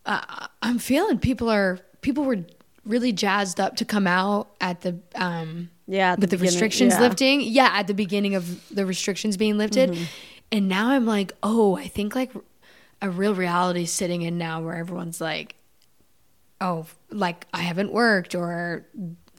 uh, 0.05 0.47
I'm 0.63 0.79
feeling 0.79 1.19
people 1.19 1.49
are 1.49 1.81
people 2.03 2.25
were 2.25 2.45
really 2.85 3.13
jazzed 3.13 3.59
up 3.59 3.77
to 3.77 3.85
come 3.85 4.07
out 4.07 4.51
at 4.61 4.83
the 4.83 5.01
um 5.15 5.71
Yeah, 5.87 6.13
at 6.13 6.21
the 6.21 6.27
the 6.27 6.39
restrictions 6.39 6.95
yeah. 6.95 7.01
lifting. 7.01 7.41
Yeah, 7.41 7.71
at 7.73 7.87
the 7.87 7.95
beginning 7.95 8.35
of 8.35 8.69
the 8.75 8.85
restrictions 8.87 9.37
being 9.37 9.57
lifted, 9.59 9.91
Mm-hmm. 9.91 10.05
and 10.53 10.69
now 10.69 10.89
I'm 10.91 11.07
like, 11.07 11.33
oh, 11.43 11.77
I 11.77 11.87
think 11.89 12.15
like 12.15 12.33
a 13.01 13.11
real 13.11 13.35
reality 13.35 13.83
is 13.83 13.93
sitting 13.93 14.23
in 14.23 14.39
now 14.39 14.63
where 14.63 14.75
everyone's 14.75 15.21
like, 15.21 15.55
oh, 16.61 16.87
like 17.11 17.47
I 17.53 17.61
haven't 17.63 17.93
worked 17.93 18.35
or 18.35 18.87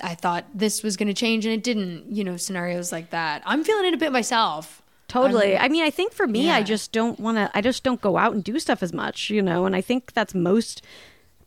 I 0.01 0.15
thought 0.15 0.45
this 0.53 0.83
was 0.83 0.95
going 0.95 1.07
to 1.07 1.13
change 1.13 1.45
and 1.45 1.53
it 1.53 1.63
didn't. 1.63 2.11
You 2.15 2.23
know, 2.23 2.37
scenarios 2.37 2.91
like 2.91 3.09
that. 3.09 3.41
I'm 3.45 3.63
feeling 3.63 3.85
it 3.85 3.93
a 3.93 3.97
bit 3.97 4.11
myself. 4.11 4.81
Totally. 5.07 5.57
I 5.57 5.69
mean, 5.69 5.83
I 5.83 5.89
think 5.89 6.11
for 6.11 6.27
me, 6.27 6.51
I 6.51 6.63
just 6.63 6.91
don't 6.91 7.17
want 7.19 7.37
to. 7.37 7.49
I 7.53 7.61
just 7.61 7.83
don't 7.83 8.01
go 8.01 8.17
out 8.17 8.33
and 8.33 8.43
do 8.43 8.59
stuff 8.59 8.83
as 8.83 8.91
much, 8.91 9.29
you 9.29 9.41
know. 9.41 9.65
And 9.65 9.75
I 9.75 9.81
think 9.81 10.13
that's 10.13 10.33
most 10.35 10.81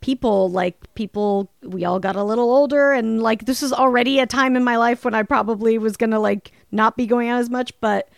people. 0.01 0.51
Like 0.51 0.95
people, 0.95 1.51
we 1.63 1.85
all 1.85 2.01
got 2.01 2.17
a 2.17 2.25
little 2.25 2.51
older, 2.51 2.93
and 2.93 3.23
like 3.23 3.47
this 3.47 3.63
is 3.63 3.73
already 3.73 4.19
a 4.19 4.27
time 4.27 4.57
in 4.57 4.65
my 4.65 4.77
life 4.77 5.05
when 5.05 5.15
I 5.15 5.23
probably 5.23 5.79
was 5.79 5.97
gonna 5.97 6.21
like 6.21 6.53
not 6.71 6.97
be 6.97 7.07
going 7.07 7.29
out 7.29 7.41
as 7.41 7.51
much. 7.51 7.73
But 7.81 8.09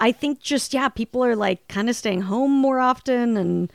I 0.00 0.12
think 0.12 0.40
just 0.40 0.74
yeah, 0.74 0.88
people 0.88 1.24
are 1.24 1.36
like 1.36 1.66
kind 1.68 1.88
of 1.88 1.96
staying 1.96 2.22
home 2.22 2.52
more 2.52 2.78
often 2.78 3.36
and 3.36 3.72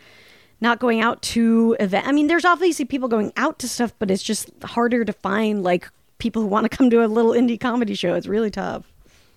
not 0.60 0.80
going 0.80 1.02
out 1.02 1.22
to 1.22 1.76
event. 1.80 2.08
I 2.08 2.12
mean, 2.12 2.28
there's 2.28 2.46
obviously 2.46 2.86
people 2.86 3.08
going 3.08 3.32
out 3.38 3.60
to 3.60 3.68
stuff, 3.68 3.94
but 4.00 4.10
it's 4.10 4.24
just 4.24 4.50
harder 4.64 5.06
to 5.06 5.14
find 5.14 5.64
like 5.64 5.90
people 6.18 6.42
who 6.42 6.48
want 6.48 6.70
to 6.70 6.70
come 6.78 6.90
to 6.90 7.04
a 7.04 7.08
little 7.08 7.32
indie 7.32 7.60
comedy 7.60 7.96
show. 7.96 8.16
It's 8.16 8.28
really 8.28 8.52
tough. 8.52 8.92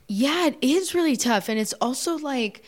Yeah, 0.08 0.46
it 0.46 0.56
is 0.60 0.94
really 0.94 1.16
tough. 1.16 1.48
And 1.48 1.58
it's 1.58 1.72
also 1.74 2.18
like, 2.18 2.64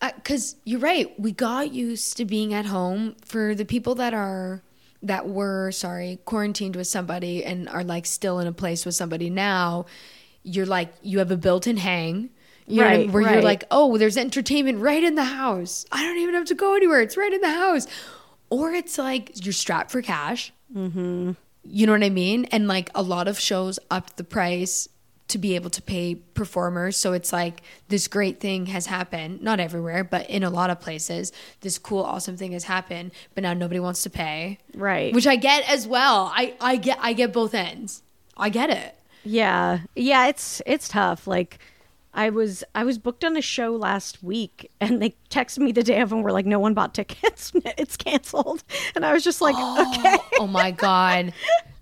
uh, 0.00 0.12
because 0.14 0.56
you're 0.64 0.80
right, 0.80 1.18
we 1.20 1.32
got 1.32 1.72
used 1.74 2.16
to 2.16 2.24
being 2.24 2.54
at 2.54 2.66
home 2.66 3.16
for 3.22 3.54
the 3.54 3.66
people 3.66 3.94
that 3.96 4.14
are, 4.14 4.62
that 5.02 5.28
were, 5.28 5.70
sorry, 5.72 6.18
quarantined 6.24 6.76
with 6.76 6.86
somebody 6.86 7.44
and 7.44 7.68
are 7.68 7.84
like 7.84 8.06
still 8.06 8.38
in 8.38 8.46
a 8.46 8.52
place 8.52 8.84
with 8.84 8.94
somebody 8.94 9.30
now. 9.30 9.86
You're 10.42 10.66
like, 10.66 10.92
you 11.02 11.18
have 11.18 11.30
a 11.30 11.36
built 11.36 11.66
in 11.66 11.76
hang. 11.76 12.30
You 12.66 12.82
know 12.82 12.86
I 12.86 12.90
Right, 12.90 13.00
mean? 13.00 13.12
Where 13.12 13.32
you're 13.32 13.42
like, 13.42 13.64
oh, 13.70 13.96
there's 13.96 14.16
entertainment 14.16 14.78
right 14.78 15.02
in 15.02 15.14
the 15.14 15.24
house. 15.24 15.84
I 15.90 16.02
don't 16.04 16.18
even 16.18 16.34
have 16.34 16.46
to 16.46 16.54
go 16.54 16.74
anywhere. 16.74 17.00
It's 17.00 17.16
right 17.16 17.32
in 17.32 17.40
the 17.40 17.50
house. 17.50 17.86
Or 18.48 18.72
it's 18.72 18.98
like 18.98 19.44
you're 19.44 19.52
strapped 19.52 19.90
for 19.90 20.02
cash. 20.02 20.52
Mm-hmm. 20.74 21.32
You 21.64 21.86
know 21.86 21.92
what 21.92 22.02
I 22.02 22.10
mean? 22.10 22.46
And 22.46 22.68
like 22.68 22.90
a 22.94 23.02
lot 23.02 23.28
of 23.28 23.38
shows 23.38 23.78
upped 23.90 24.16
the 24.16 24.24
price 24.24 24.88
to 25.30 25.38
be 25.38 25.54
able 25.54 25.70
to 25.70 25.82
pay 25.82 26.14
performers. 26.14 26.96
So 26.96 27.12
it's 27.12 27.32
like 27.32 27.62
this 27.88 28.08
great 28.08 28.40
thing 28.40 28.66
has 28.66 28.86
happened, 28.86 29.42
not 29.42 29.60
everywhere, 29.60 30.04
but 30.04 30.28
in 30.28 30.42
a 30.42 30.50
lot 30.50 30.70
of 30.70 30.80
places, 30.80 31.32
this 31.60 31.78
cool, 31.78 32.02
awesome 32.02 32.36
thing 32.36 32.52
has 32.52 32.64
happened, 32.64 33.12
but 33.34 33.42
now 33.42 33.54
nobody 33.54 33.80
wants 33.80 34.02
to 34.02 34.10
pay. 34.10 34.58
Right. 34.74 35.14
Which 35.14 35.26
I 35.26 35.36
get 35.36 35.68
as 35.68 35.86
well. 35.86 36.32
I, 36.34 36.54
I 36.60 36.76
get 36.76 36.98
I 37.00 37.12
get 37.12 37.32
both 37.32 37.54
ends. 37.54 38.02
I 38.36 38.48
get 38.48 38.70
it. 38.70 38.94
Yeah. 39.24 39.80
Yeah, 39.94 40.26
it's 40.26 40.62
it's 40.66 40.88
tough. 40.88 41.26
Like 41.26 41.58
I 42.12 42.30
was 42.30 42.64
I 42.74 42.84
was 42.84 42.98
booked 42.98 43.24
on 43.24 43.36
a 43.36 43.42
show 43.42 43.74
last 43.76 44.22
week 44.22 44.70
and 44.80 45.00
they 45.00 45.14
texted 45.30 45.58
me 45.58 45.72
the 45.72 45.82
day 45.82 46.00
of 46.00 46.12
and 46.12 46.24
were 46.24 46.32
like, 46.32 46.46
no 46.46 46.58
one 46.58 46.74
bought 46.74 46.94
tickets. 46.94 47.52
it's 47.78 47.96
canceled. 47.96 48.64
And 48.94 49.04
I 49.06 49.12
was 49.12 49.24
just 49.24 49.40
like, 49.40 49.54
okay. 49.96 50.16
oh 50.38 50.46
my 50.46 50.70
god 50.70 51.32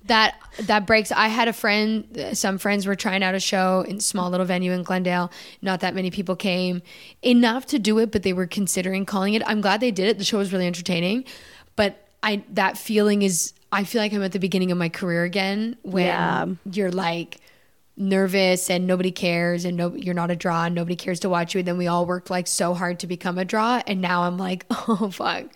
that 0.08 0.38
that 0.62 0.86
breaks. 0.86 1.12
I 1.12 1.28
had 1.28 1.48
a 1.48 1.52
friend 1.52 2.30
some 2.32 2.58
friends 2.58 2.86
were 2.86 2.96
trying 2.96 3.22
out 3.22 3.34
a 3.34 3.40
show 3.40 3.82
in 3.88 4.00
small 4.00 4.28
little 4.30 4.46
venue 4.46 4.72
in 4.72 4.82
glendale. 4.82 5.30
Not 5.62 5.80
that 5.80 5.94
many 5.94 6.10
people 6.10 6.36
came. 6.36 6.82
Enough 7.22 7.66
to 7.66 7.78
do 7.78 7.98
it 7.98 8.10
but 8.10 8.22
they 8.24 8.32
were 8.32 8.46
considering 8.46 9.06
calling 9.06 9.34
it. 9.34 9.42
I'm 9.46 9.60
glad 9.60 9.80
they 9.80 9.90
did 9.92 10.08
it. 10.08 10.18
The 10.18 10.24
show 10.24 10.38
was 10.38 10.52
really 10.52 10.66
entertaining. 10.66 11.24
But 11.76 12.04
i 12.22 12.42
that 12.54 12.76
feeling 12.76 13.22
is 13.22 13.52
i 13.70 13.84
feel 13.84 14.02
like 14.02 14.12
i'm 14.12 14.24
at 14.24 14.32
the 14.32 14.40
beginning 14.40 14.72
of 14.72 14.78
my 14.78 14.88
career 14.88 15.22
again 15.22 15.76
when 15.82 16.06
Yeah. 16.06 16.46
you're 16.72 16.90
like 16.90 17.38
nervous 17.98 18.70
and 18.70 18.86
nobody 18.86 19.10
cares 19.10 19.64
and 19.64 19.76
no 19.76 19.92
you're 19.94 20.14
not 20.14 20.30
a 20.30 20.36
draw 20.36 20.64
and 20.64 20.74
nobody 20.74 20.94
cares 20.94 21.18
to 21.20 21.28
watch 21.28 21.54
you. 21.54 21.58
And 21.58 21.68
then 21.68 21.76
we 21.76 21.88
all 21.88 22.06
worked 22.06 22.30
like 22.30 22.46
so 22.46 22.72
hard 22.72 23.00
to 23.00 23.06
become 23.06 23.38
a 23.38 23.44
draw. 23.44 23.82
And 23.86 24.00
now 24.00 24.22
I'm 24.22 24.38
like 24.38 24.64
oh 24.70 25.10
fuck. 25.12 25.46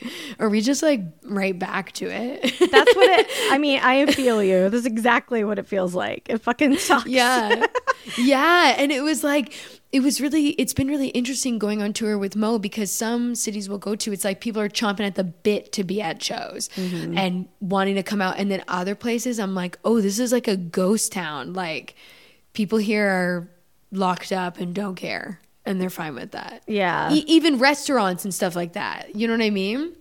Are 0.40 0.49
we 0.49 0.61
just 0.61 0.82
like 0.82 1.03
right 1.24 1.57
back 1.57 1.93
to 1.93 2.07
it? 2.07 2.43
That's 2.43 2.97
what 2.97 3.20
it 3.20 3.28
I 3.51 3.59
mean, 3.59 3.80
I 3.80 4.07
feel 4.07 4.43
you. 4.43 4.68
This 4.68 4.80
is 4.80 4.86
exactly 4.86 5.45
what 5.45 5.59
it 5.59 5.68
feels 5.68 5.95
like. 5.95 6.28
It 6.28 6.38
fucking 6.38 6.78
sucks. 6.78 7.07
yeah. 7.07 7.66
Yeah. 8.18 8.74
And 8.76 8.90
it 8.90 9.03
was 9.03 9.22
like 9.22 9.55
it 9.93 10.01
was 10.01 10.20
really 10.20 10.49
it's 10.51 10.74
been 10.74 10.88
really 10.88 11.09
interesting 11.09 11.57
going 11.57 11.80
on 11.80 11.93
tour 11.93 12.18
with 12.18 12.34
mo 12.34 12.59
because 12.59 12.90
some 12.90 13.36
cities 13.36 13.68
we'll 13.68 13.78
go 13.78 13.95
to 13.95 14.12
it's 14.12 14.24
like 14.24 14.40
people 14.40 14.61
are 14.61 14.68
chomping 14.68 15.07
at 15.07 15.14
the 15.14 15.22
bit 15.22 15.70
to 15.72 15.84
be 15.84 16.03
at 16.03 16.20
shows 16.20 16.68
mm-hmm. 16.70 17.16
and 17.16 17.47
wanting 17.61 17.95
to 17.95 18.03
come 18.03 18.20
out. 18.20 18.38
And 18.38 18.51
then 18.51 18.64
other 18.66 18.97
places 18.97 19.38
i'm 19.38 19.55
like 19.55 19.78
oh 19.84 20.01
this 20.01 20.18
is 20.18 20.32
like 20.32 20.49
a 20.49 20.57
ghost 20.57 21.12
town. 21.12 21.53
Like 21.53 21.95
people 22.53 22.79
here 22.79 23.07
are 23.09 23.49
locked 23.91 24.33
up 24.33 24.59
and 24.59 24.75
don't 24.75 24.95
care 24.97 25.41
and 25.65 25.81
they're 25.81 25.91
fine 25.91 26.15
with 26.15 26.33
that 26.33 26.63
Yeah. 26.67 27.13
E- 27.13 27.25
even 27.27 27.59
restaurants 27.59 28.25
and 28.25 28.35
stuff 28.35 28.57
like 28.57 28.73
that 28.75 29.15
you 29.15 29.27
know 29.29 29.35
what 29.35 29.43
i 29.45 29.51
mean 29.51 29.93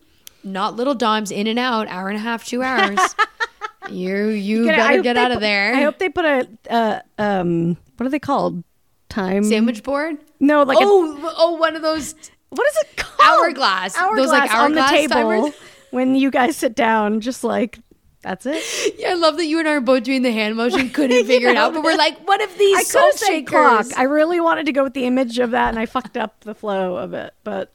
not 0.43 0.76
Little 0.76 0.95
Dom's 0.95 1.30
in 1.30 1.45
and 1.45 1.60
out 1.60 1.88
hour 1.88 2.10
and 2.10 2.18
a 2.18 2.22
half 2.22 2.43
two 2.45 2.64
hours 2.64 2.97
you 3.89 4.28
you 4.30 4.66
Get- 4.66 4.78
better 4.78 5.02
get 5.02 5.18
out 5.18 5.32
of 5.32 5.36
put- 5.36 5.41
there 5.41 5.76
I 5.76 5.82
hope 5.82 5.99
they 5.99 6.10
put 6.10 6.26
a 6.26 6.47
uh, 6.70 6.99
um 7.18 7.78
what 7.97 8.06
are 8.08 8.10
they 8.10 8.20
called? 8.20 8.64
Time 9.10 9.43
sandwich 9.43 9.84
board 9.84 10.18
No, 10.39 10.64
like 10.64 10.78
a- 10.78 10.82
oh 10.84 11.34
oh 11.38 11.52
one 11.58 11.76
of 11.76 11.82
those 11.82 12.16
what 12.49 12.68
is 12.68 12.78
it 12.84 12.97
called? 12.97 13.45
Hourglass. 13.45 13.95
Hourglass 13.97 14.26
Those, 14.26 14.32
like, 14.32 14.54
on 14.54 14.74
the 14.74 14.82
table 14.84 15.14
timers? 15.14 15.54
when 15.91 16.16
you 16.16 16.32
guys 16.32 16.58
sit 16.58 16.76
down, 16.76 17.22
just 17.22 17.43
like 17.43 17.80
that's 18.22 18.45
it. 18.45 18.63
yeah 18.99 19.09
i 19.09 19.13
love 19.13 19.38
that 19.38 19.45
you 19.45 19.57
and 19.59 19.67
i 19.67 19.72
are 19.74 19.82
both 19.82 20.03
doing 20.03 20.22
the 20.22 20.32
hand 20.32 20.55
motion 20.55 20.89
couldn't 20.89 21.26
figure 21.28 21.49
it 21.49 21.57
out 21.57 21.74
but 21.74 21.84
we're 21.84 21.95
like 21.97 22.19
what 22.28 22.39
if 22.41 22.57
these 22.57 22.78
I 22.78 22.84
salt 22.84 23.03
could 23.03 23.11
have 23.11 23.19
said 23.19 23.28
shakers 23.28 23.49
clock. 23.88 23.97
I 23.99 24.03
really 24.03 24.39
wanted 24.39 24.65
to 24.67 24.72
go 24.72 24.84
with 24.84 24.93
the 24.93 25.05
image 25.05 25.39
of 25.39 25.51
that, 25.51 25.69
and 25.69 25.80
I 25.80 25.86
fucked 25.86 26.17
up 26.17 26.41
the 26.41 26.53
flow 26.55 26.95
of 26.97 27.13
it. 27.13 27.34
But 27.43 27.74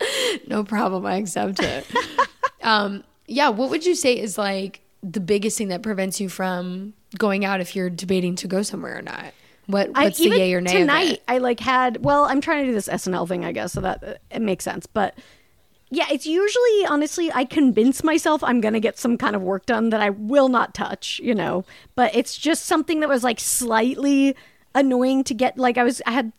no 0.46 0.64
problem 0.64 1.04
i 1.04 1.16
accept 1.16 1.60
it 1.60 1.86
um 2.62 3.04
yeah 3.26 3.48
what 3.50 3.68
would 3.70 3.84
you 3.84 3.94
say 3.94 4.18
is 4.18 4.38
like 4.38 4.80
the 5.02 5.20
biggest 5.20 5.58
thing 5.58 5.68
that 5.68 5.82
prevents 5.82 6.20
you 6.20 6.28
from 6.28 6.94
going 7.18 7.44
out 7.44 7.60
if 7.60 7.76
you're 7.76 7.90
debating 7.90 8.34
to 8.36 8.48
go 8.48 8.62
somewhere 8.62 8.96
or 8.98 9.02
not 9.02 9.32
What 9.66 9.90
I, 9.94 10.04
what's 10.04 10.18
the 10.18 10.24
even 10.24 10.38
yay 10.38 10.54
or 10.54 10.60
nay? 10.60 10.72
tonight? 10.72 11.22
I 11.28 11.38
like 11.38 11.60
had 11.60 12.02
well 12.02 12.24
I'm 12.24 12.40
trying 12.40 12.64
to 12.64 12.66
do 12.70 12.72
this 12.74 12.88
SNL 12.88 13.28
thing 13.28 13.44
I 13.44 13.52
guess 13.52 13.72
so 13.74 13.80
that 13.82 14.02
uh, 14.02 14.14
it 14.30 14.40
makes 14.42 14.64
sense 14.64 14.86
but 14.86 15.14
yeah 15.90 16.06
it's 16.10 16.26
usually 16.26 16.86
honestly 16.86 17.30
I 17.32 17.44
convince 17.44 18.02
myself 18.04 18.42
I'm 18.44 18.60
gonna 18.60 18.80
get 18.80 18.98
some 18.98 19.16
kind 19.18 19.34
of 19.36 19.42
work 19.42 19.66
done 19.66 19.90
that 19.90 20.00
I 20.00 20.10
will 20.10 20.48
not 20.48 20.74
touch 20.74 21.20
you 21.22 21.34
know? 21.34 21.64
But 21.94 22.14
it's 22.14 22.36
just 22.36 22.66
something 22.66 23.00
that 23.00 23.08
was 23.08 23.24
like 23.24 23.40
slightly 23.40 24.34
annoying 24.74 25.24
to 25.24 25.34
get 25.34 25.58
like 25.58 25.78
I 25.78 25.82
was 25.84 26.00
I 26.06 26.12
had 26.12 26.32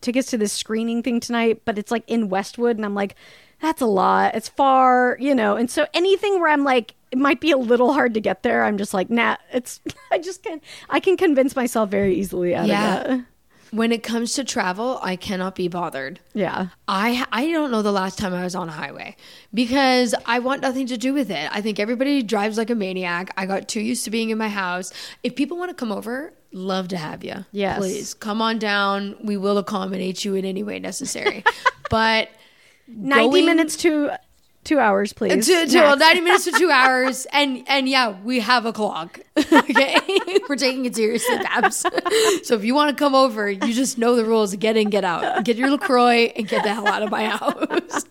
tickets 0.00 0.30
to 0.30 0.38
this 0.38 0.52
screening 0.52 1.02
thing 1.02 1.20
tonight 1.20 1.62
but 1.64 1.78
it's 1.78 1.90
like 1.90 2.04
in 2.06 2.28
Westwood 2.28 2.76
and 2.76 2.84
I'm 2.84 2.94
like 2.94 3.14
that's 3.60 3.80
a 3.80 3.86
lot. 3.86 4.36
It's 4.36 4.48
far 4.48 5.16
you 5.18 5.34
know? 5.34 5.56
And 5.56 5.70
so 5.70 5.86
anything 5.94 6.40
where 6.40 6.50
I'm 6.52 6.64
like 6.64 6.94
it 7.10 7.18
might 7.18 7.40
be 7.40 7.50
a 7.50 7.56
little 7.56 7.92
hard 7.94 8.12
to 8.14 8.20
get 8.20 8.42
there 8.42 8.62
I'm 8.64 8.76
just 8.78 8.92
like 8.94 9.08
nah 9.10 9.36
it's 9.52 9.80
I 10.12 10.18
just 10.18 10.42
can 10.42 10.60
I 10.90 11.00
can 11.00 11.16
convince 11.16 11.56
myself 11.56 11.88
very 11.90 12.14
easily 12.14 12.54
out 12.54 12.66
Yeah. 12.66 13.00
of 13.00 13.06
that 13.08 13.24
When 13.70 13.92
it 13.92 14.02
comes 14.02 14.32
to 14.34 14.44
travel, 14.44 14.98
I 15.02 15.16
cannot 15.16 15.54
be 15.54 15.68
bothered. 15.68 16.20
yeah 16.34 16.68
I 16.86 17.26
I 17.32 17.50
don't 17.50 17.70
know 17.70 17.82
the 17.82 17.92
last 17.92 18.18
time 18.18 18.32
I 18.34 18.44
was 18.44 18.54
on 18.54 18.68
a 18.68 18.72
highway 18.72 19.16
because 19.52 20.14
I 20.26 20.38
want 20.38 20.62
nothing 20.62 20.86
to 20.88 20.96
do 20.96 21.12
with 21.14 21.30
it. 21.30 21.48
I 21.52 21.60
think 21.60 21.78
everybody 21.78 22.22
drives 22.22 22.56
like 22.58 22.70
a 22.70 22.74
maniac. 22.74 23.32
I 23.36 23.46
got 23.46 23.68
too 23.68 23.80
used 23.80 24.04
to 24.04 24.10
being 24.10 24.30
in 24.30 24.38
my 24.38 24.48
house. 24.48 24.92
If 25.22 25.36
people 25.36 25.56
want 25.58 25.70
to 25.70 25.74
come 25.74 25.92
over, 25.92 26.32
love 26.52 26.88
to 26.88 26.96
have 26.96 27.22
you. 27.24 27.44
Yes. 27.52 27.78
please 27.78 28.14
come 28.14 28.40
on 28.40 28.58
down. 28.58 29.16
We 29.22 29.36
will 29.36 29.58
accommodate 29.58 30.24
you 30.24 30.34
in 30.34 30.44
any 30.44 30.62
way 30.62 30.78
necessary. 30.78 31.44
but 31.90 32.30
90 32.88 33.30
going- 33.30 33.46
minutes 33.46 33.76
to 33.78 34.18
two 34.68 34.78
hours, 34.78 35.14
please. 35.14 35.46
to, 35.46 35.66
to 35.66 35.78
well, 35.78 35.96
90 35.96 36.20
minutes 36.20 36.44
to 36.44 36.52
two 36.52 36.70
hours. 36.70 37.26
And 37.38 37.64
and 37.68 37.88
yeah 37.88 38.16
we 38.22 38.40
have 38.40 38.66
a 38.66 38.72
clock 38.72 39.20
okay? 39.38 39.96
We're 40.48 40.56
taking 40.56 40.86
it 40.86 40.96
seriously 40.96 41.38
babs. 41.38 41.84
So 42.42 42.54
if 42.54 42.64
you 42.64 42.74
want 42.74 42.96
to 42.96 42.96
come 42.96 43.14
over 43.14 43.48
you 43.50 43.72
just 43.72 43.96
know 43.96 44.16
the 44.16 44.24
rules 44.24 44.54
get 44.56 44.76
in 44.76 44.90
get 44.90 45.04
out. 45.04 45.44
Get 45.44 45.56
your 45.56 45.70
lacroix 45.70 46.32
and 46.36 46.48
get 46.48 46.64
the 46.64 46.74
hell 46.74 46.88
out 46.88 47.02
of 47.02 47.10
my 47.10 47.26
house. 47.26 48.04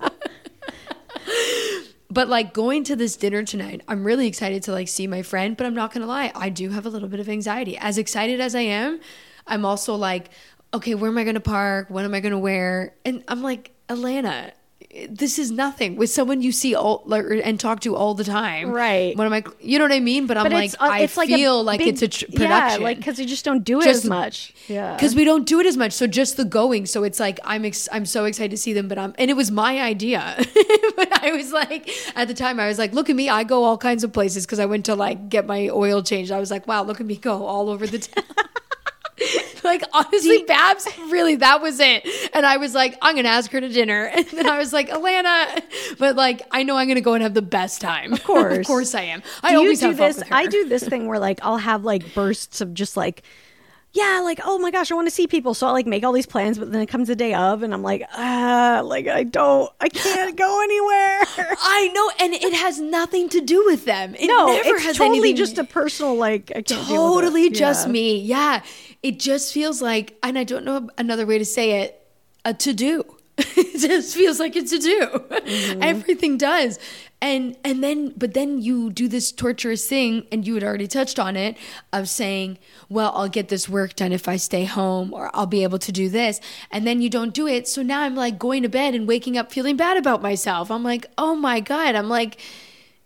But 2.09 2.29
like 2.29 2.53
going 2.53 2.83
to 2.85 2.95
this 2.95 3.17
dinner 3.17 3.43
tonight 3.43 3.81
i'm 3.87 4.03
really 4.03 4.27
excited 4.27 4.63
to 4.63 4.71
like 4.71 4.87
see 4.87 5.07
my 5.07 5.21
friend 5.21 5.57
but 5.57 5.65
i'm 5.67 5.75
not 5.75 5.93
gonna 5.93 6.07
lie 6.07 6.31
i 6.35 6.49
do 6.49 6.69
have 6.69 6.85
a 6.85 6.89
little 6.89 7.09
bit 7.09 7.19
of 7.19 7.27
anxiety. 7.29 7.77
As 7.77 7.97
excited 7.97 8.39
as 8.39 8.55
i 8.55 8.61
am 8.61 8.99
i'm 9.45 9.65
also 9.65 9.95
like 9.95 10.29
okay 10.73 10.95
where 10.95 11.11
am 11.11 11.17
i 11.17 11.23
gonna 11.23 11.39
park? 11.39 11.89
What 11.89 12.05
am 12.05 12.13
i 12.13 12.19
gonna 12.19 12.39
wear? 12.39 12.95
And 13.05 13.23
i'm 13.27 13.41
like 13.43 13.73
alana 13.89 14.51
this 15.09 15.37
is 15.37 15.51
nothing 15.51 15.95
with 15.95 16.09
someone 16.09 16.41
you 16.41 16.51
see 16.51 16.73
all 16.73 17.03
like, 17.05 17.23
and 17.43 17.59
talk 17.59 17.81
to 17.81 17.95
all 17.95 18.13
the 18.13 18.23
time 18.23 18.71
Right. 18.71 19.15
what 19.17 19.27
am 19.27 19.33
i 19.33 19.43
you 19.59 19.77
know 19.77 19.83
what 19.85 19.91
i 19.91 19.99
mean 19.99 20.27
but 20.27 20.37
i'm 20.37 20.43
But 20.45 20.53
like 20.53 20.71
uh, 20.73 20.77
i 20.79 20.99
like 21.01 21.09
feel 21.29 21.61
like 21.63 21.79
big- 21.79 21.89
it's 21.89 22.01
a 22.01 22.07
tr- 22.07 22.25
Yeah, 22.29 22.37
production 22.39 22.83
like 22.83 22.97
because 22.97 23.19
you 23.19 23.25
just 23.25 23.43
don't 23.45 23.63
do 23.63 23.79
it 23.81 23.83
Just- 23.83 24.05
as 24.05 24.09
much. 24.09 24.53
Yeah, 24.67 24.95
because 24.95 25.13
we 25.15 25.23
don't 25.23 25.45
do 25.45 25.59
it 25.61 25.65
as 25.65 25.77
much. 25.77 25.93
So 25.93 26.07
just 26.07 26.35
the 26.35 26.43
going. 26.43 26.85
So 26.87 27.03
it's 27.03 27.19
like 27.21 27.39
I'm 27.45 27.63
ex- 27.63 27.87
I'm 27.91 28.05
so 28.05 28.25
excited 28.25 28.51
to 28.51 28.57
see 28.57 28.73
them, 28.73 28.87
but 28.89 28.97
I'm 28.97 29.13
and 29.17 29.29
it 29.31 29.35
was 29.35 29.49
my 29.49 29.79
idea. 29.79 30.35
but 30.97 31.23
I 31.23 31.31
was 31.31 31.53
like 31.53 31.89
at 32.15 32.27
the 32.27 32.33
time 32.33 32.59
I 32.59 32.67
was 32.67 32.77
like, 32.77 32.91
look 32.93 33.09
at 33.09 33.15
me, 33.15 33.29
I 33.29 33.43
go 33.45 33.63
all 33.63 33.77
kinds 33.77 34.03
of 34.03 34.11
places 34.11 34.45
because 34.45 34.59
I 34.59 34.65
went 34.65 34.83
to 34.85 34.95
like 34.95 35.29
get 35.29 35.45
my 35.47 35.69
oil 35.69 36.03
changed. 36.03 36.31
I 36.33 36.39
was 36.39 36.51
like, 36.51 36.67
wow, 36.67 36.83
look 36.83 36.99
at 36.99 37.05
me 37.05 37.15
go 37.15 37.45
all 37.45 37.69
over 37.69 37.87
the 37.87 37.99
town. 38.07 38.25
like 39.63 39.83
honestly, 39.93 40.43
Babs, 40.43 40.87
really 41.09 41.35
that 41.37 41.61
was 41.61 41.79
it. 41.79 42.07
And 42.33 42.45
I 42.45 42.57
was 42.57 42.73
like, 42.75 42.97
I'm 43.01 43.15
gonna 43.15 43.29
ask 43.29 43.51
her 43.51 43.59
to 43.61 43.69
dinner, 43.69 44.05
and 44.15 44.25
then 44.27 44.47
I 44.47 44.57
was 44.57 44.73
like, 44.73 44.89
Alana, 44.89 45.61
but 45.97 46.15
like 46.15 46.41
I 46.51 46.63
know 46.63 46.77
I'm 46.77 46.87
gonna 46.87 47.01
go 47.01 47.13
and 47.13 47.23
have 47.23 47.33
the 47.33 47.41
best 47.41 47.81
time. 47.81 48.13
Of 48.13 48.23
course. 48.23 48.57
of 48.59 48.65
course 48.65 48.95
I 48.95 49.01
am. 49.01 49.23
I 49.43 49.51
do 49.51 49.57
always 49.57 49.79
do 49.79 49.87
have 49.87 49.97
fun 49.97 50.07
this? 50.13 50.23
I 50.31 50.45
do 50.47 50.67
this 50.69 50.83
thing 50.87 51.07
where 51.07 51.19
like 51.19 51.39
I'll 51.43 51.57
have 51.57 51.83
like 51.83 52.13
bursts 52.13 52.61
of 52.61 52.73
just 52.73 52.97
like. 52.97 53.23
Yeah, 53.93 54.19
like 54.23 54.41
oh 54.43 54.59
my 54.59 54.69
gosh, 54.69 54.91
I 54.91 54.95
want 54.95 55.07
to 55.07 55.15
see 55.15 55.25
people, 55.25 55.55
so 55.55 55.65
I 55.65 55.71
like 55.71 55.87
make 55.87 56.03
all 56.03 56.11
these 56.11 56.27
plans, 56.27 56.59
but 56.59 56.71
then 56.71 56.81
it 56.81 56.85
comes 56.87 57.07
the 57.07 57.15
day 57.15 57.33
of, 57.33 57.63
and 57.63 57.73
I'm 57.73 57.81
like, 57.81 58.03
ah, 58.13 58.81
like 58.83 59.07
I 59.07 59.23
don't, 59.23 59.71
I 59.79 59.89
can't 59.89 60.35
go 60.35 60.61
anywhere. 60.61 61.21
I 61.59 61.89
know, 61.95 62.11
and 62.19 62.33
it 62.33 62.53
has 62.53 62.79
nothing 62.79 63.27
to 63.29 63.41
do 63.41 63.63
with 63.65 63.85
them. 63.85 64.13
It 64.13 64.27
no, 64.27 64.47
never 64.47 64.75
it's 64.75 64.83
has 64.83 64.97
totally 64.97 65.19
anything 65.19 65.37
just 65.37 65.57
a 65.57 65.63
personal 65.63 66.15
like. 66.15 66.51
I 66.51 66.61
can't 66.61 66.67
deal 66.67 67.15
with 67.15 67.23
it. 67.23 67.25
totally 67.25 67.49
just 67.49 67.87
Yeah. 67.87 67.91
me. 67.91 68.19
Yeah. 68.19 68.61
It 69.07 69.19
just 69.19 69.53
feels 69.53 69.81
like, 69.81 70.17
and 70.21 70.37
I 70.37 70.43
don't 70.43 70.65
know 70.65 70.89
another 70.97 71.25
way 71.25 71.37
to 71.37 71.45
say 71.45 71.79
it, 71.79 72.05
a 72.43 72.53
to 72.55 72.73
do. 72.73 73.05
it 73.37 73.79
just 73.79 74.13
feels 74.13 74.37
like 74.37 74.57
it's 74.57 74.73
a 74.73 74.79
do. 74.79 74.99
Mm-hmm. 75.07 75.81
Everything 75.81 76.37
does. 76.37 76.77
And 77.21 77.55
and 77.63 77.81
then 77.81 78.13
but 78.17 78.33
then 78.33 78.61
you 78.61 78.89
do 78.89 79.07
this 79.07 79.31
torturous 79.31 79.87
thing 79.87 80.27
and 80.29 80.45
you 80.45 80.55
had 80.55 80.63
already 80.63 80.87
touched 80.87 81.19
on 81.19 81.37
it 81.37 81.55
of 81.93 82.09
saying, 82.09 82.57
well, 82.89 83.13
I'll 83.15 83.29
get 83.29 83.47
this 83.47 83.69
work 83.69 83.95
done 83.95 84.11
if 84.11 84.27
I 84.27 84.35
stay 84.35 84.65
home 84.65 85.13
or 85.13 85.31
I'll 85.33 85.45
be 85.45 85.63
able 85.63 85.79
to 85.79 85.91
do 85.93 86.09
this. 86.09 86.41
And 86.69 86.85
then 86.85 87.01
you 87.01 87.09
don't 87.09 87.33
do 87.33 87.47
it. 87.47 87.65
So 87.65 87.81
now 87.81 88.01
I'm 88.01 88.15
like 88.15 88.37
going 88.37 88.61
to 88.63 88.69
bed 88.69 88.93
and 88.93 89.07
waking 89.07 89.37
up 89.37 89.53
feeling 89.53 89.77
bad 89.77 89.95
about 89.95 90.21
myself. 90.21 90.69
I'm 90.69 90.83
like, 90.83 91.05
"Oh 91.17 91.33
my 91.33 91.61
god." 91.61 91.95
I'm 91.95 92.09
like 92.09 92.41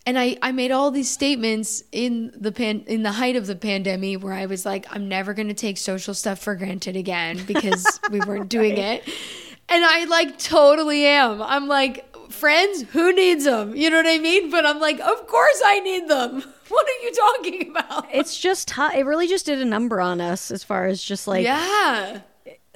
and 0.06 0.18
I, 0.18 0.38
I 0.42 0.52
made 0.52 0.72
all 0.72 0.90
these 0.90 1.10
statements 1.10 1.84
in 1.92 2.32
the 2.36 2.52
pan 2.52 2.84
in 2.88 3.04
the 3.04 3.12
height 3.12 3.36
of 3.36 3.46
the 3.46 3.56
pandemic 3.56 4.24
where 4.24 4.34
I 4.34 4.48
was 4.48 4.66
like, 4.66 4.86
I'm 4.90 5.08
never 5.08 5.34
gonna 5.34 5.54
take 5.54 5.78
social 5.78 6.14
stuff 6.14 6.40
for 6.40 6.56
granted 6.56 6.96
again 6.96 7.44
because 7.46 8.00
we 8.12 8.20
weren't 8.20 8.50
doing 8.50 8.78
it. 8.78 9.04
And 9.70 9.86
I 9.86 10.06
like 10.06 10.40
totally 10.40 11.06
am. 11.06 11.42
I'm 11.42 11.68
like, 11.68 12.06
friends, 12.32 12.84
who 12.92 13.14
needs 13.14 13.46
them? 13.46 13.76
You 13.76 13.90
know 13.90 13.98
what 13.98 14.08
I 14.08 14.18
mean? 14.18 14.50
But 14.50 14.66
I'm 14.66 14.80
like, 14.80 15.00
of 15.00 15.28
course 15.28 15.62
I 15.66 15.80
need 15.80 16.08
them. 16.08 16.44
What 16.72 16.88
are 16.88 17.04
you 17.04 17.12
talking 17.12 17.70
about? 17.72 18.08
It's 18.14 18.40
just 18.40 18.70
hu- 18.70 18.98
it 18.98 19.06
really 19.06 19.28
just 19.28 19.46
did 19.46 19.62
a 19.62 19.66
number 19.66 20.00
on 20.00 20.22
us 20.22 20.52
as 20.52 20.64
far 20.64 20.88
as 20.88 21.04
just 21.04 21.28
like 21.28 21.44
yeah. 21.44 22.22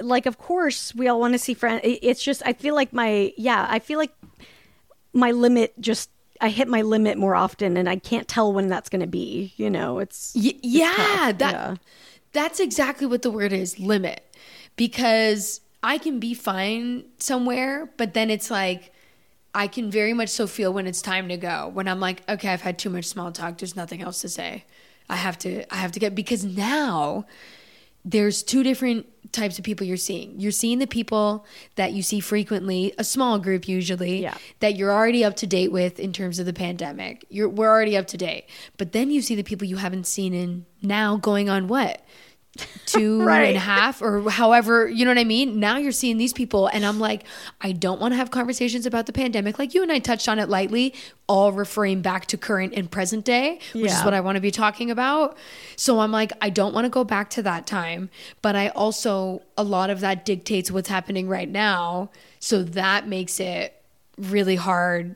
like 0.02 0.26
of 0.26 0.38
course 0.38 0.94
we 0.94 1.08
all 1.08 1.18
want 1.18 1.34
to 1.34 1.40
see 1.40 1.54
friends 1.54 1.80
it's 1.84 2.22
just 2.22 2.42
i 2.46 2.52
feel 2.52 2.76
like 2.76 2.92
my 2.92 3.32
yeah 3.38 3.66
i 3.70 3.80
feel 3.80 3.98
like 3.98 4.12
my 5.14 5.32
limit 5.32 5.80
just 5.80 6.10
i 6.42 6.50
hit 6.50 6.68
my 6.68 6.82
limit 6.82 7.18
more 7.18 7.36
often 7.36 7.78
and 7.78 7.88
i 7.90 7.96
can't 7.96 8.28
tell 8.28 8.52
when 8.52 8.68
that's 8.68 8.90
going 8.90 9.02
to 9.02 9.08
be 9.08 9.54
you 9.58 9.70
know 9.70 10.00
it's 10.00 10.34
Y- 10.36 10.60
yeah, 10.62 11.32
that 11.32 11.54
yeah. 11.54 11.76
that's 12.34 12.60
exactly 12.60 13.08
what 13.08 13.22
the 13.22 13.32
word 13.32 13.54
is, 13.54 13.80
limit. 13.80 14.22
Because 14.76 15.62
I 15.82 15.98
can 15.98 16.20
be 16.20 16.34
fine 16.34 17.06
somewhere, 17.18 17.90
but 17.98 18.14
then 18.14 18.30
it's 18.30 18.52
like 18.52 18.92
I 19.54 19.68
can 19.68 19.90
very 19.90 20.14
much 20.14 20.30
so 20.30 20.48
feel 20.48 20.74
when 20.74 20.86
it's 20.86 21.02
time 21.02 21.30
to 21.30 21.38
go. 21.38 21.70
When 21.74 21.88
I'm 21.88 22.02
like, 22.02 22.22
okay, 22.28 22.50
I've 22.50 22.62
had 22.62 22.78
too 22.78 22.90
much 22.90 23.06
small 23.06 23.32
talk. 23.32 23.58
There's 23.58 23.76
nothing 23.76 24.02
else 24.02 24.20
to 24.22 24.30
say. 24.30 24.66
I 25.10 25.16
have 25.16 25.38
to 25.40 25.64
I 25.74 25.78
have 25.78 25.94
to 25.94 26.00
get 26.00 26.14
because 26.16 26.44
now 26.44 27.26
there's 28.06 28.44
two 28.44 28.62
different 28.64 29.08
types 29.32 29.58
of 29.58 29.66
people 29.66 29.86
you're 29.86 29.98
seeing. 29.98 30.40
You're 30.40 30.52
seeing 30.52 30.80
the 30.80 30.88
people 30.88 31.46
that 31.76 31.92
you 31.92 32.02
see 32.04 32.20
frequently, 32.22 32.94
a 32.98 33.04
small 33.04 33.40
group 33.40 33.68
usually, 33.68 34.22
Yeah. 34.22 34.38
that 34.60 34.78
you're 34.78 34.92
already 34.94 35.26
up 35.26 35.36
to 35.38 35.48
date 35.48 35.72
with 35.72 36.00
in 36.00 36.14
terms 36.14 36.40
of 36.40 36.46
the 36.46 36.54
pandemic. 36.54 37.26
You're 37.30 37.50
we're 37.50 37.68
already 37.70 37.98
up 37.98 38.08
to 38.08 38.18
date. 38.18 38.46
But 38.78 38.92
then 38.94 39.12
you 39.12 39.22
see 39.22 39.36
the 39.36 39.44
people 39.44 39.68
you 39.68 39.78
haven't 39.78 40.06
seen 40.08 40.34
in 40.34 40.66
now 40.82 41.18
going 41.18 41.50
on 41.50 41.68
what? 41.68 42.06
Two 42.86 43.24
right. 43.24 43.48
and 43.48 43.58
a 43.58 43.60
half 43.60 44.02
or 44.02 44.30
however, 44.30 44.88
you 44.88 45.06
know 45.06 45.12
what 45.12 45.18
I 45.18 45.24
mean? 45.24 45.60
Now 45.60 45.78
you're 45.78 45.92
seeing 45.92 46.18
these 46.18 46.34
people 46.34 46.68
and 46.68 46.86
I'm 46.86 47.00
like, 47.00 47.24
I 47.62 47.72
don't 47.72 48.00
want 48.00 48.14
to 48.14 48.16
have 48.18 48.32
conversations 48.32 48.86
about 48.86 49.08
the 49.08 49.14
pandemic. 49.14 49.60
Like 49.60 49.74
you 49.74 49.82
and 49.82 49.92
I 49.92 50.00
touched 50.00 50.30
on 50.30 50.40
it 50.40 50.50
lightly, 50.50 50.94
all 51.28 51.52
referring 51.52 52.02
back 52.02 52.28
to 52.28 52.38
current 52.38 52.74
and 52.76 52.90
present 52.90 53.26
day, 53.26 53.60
which 53.74 53.92
is 53.92 54.04
what 54.04 54.14
I 54.14 54.22
want 54.22 54.36
to 54.36 54.42
be 54.42 54.52
talking 54.52 54.92
about. 54.92 55.38
So 55.76 56.00
I'm 56.00 56.12
like, 56.12 56.32
I 56.42 56.50
don't 56.50 56.74
want 56.74 56.86
to 56.86 56.90
go 56.90 57.04
back 57.04 57.30
to 57.32 57.44
that 57.44 57.66
time, 57.68 58.10
but 58.42 58.56
I 58.56 58.70
also, 58.70 59.42
a 59.58 59.64
lot 59.64 59.90
of 59.90 60.00
that 60.02 60.26
dictates 60.26 60.72
what's 60.72 60.90
happening 60.90 61.28
right 61.28 61.50
now. 61.50 62.12
So 62.40 62.64
that 62.64 63.08
makes 63.08 63.40
it 63.40 63.82
really 64.18 64.56
hard. 64.56 65.16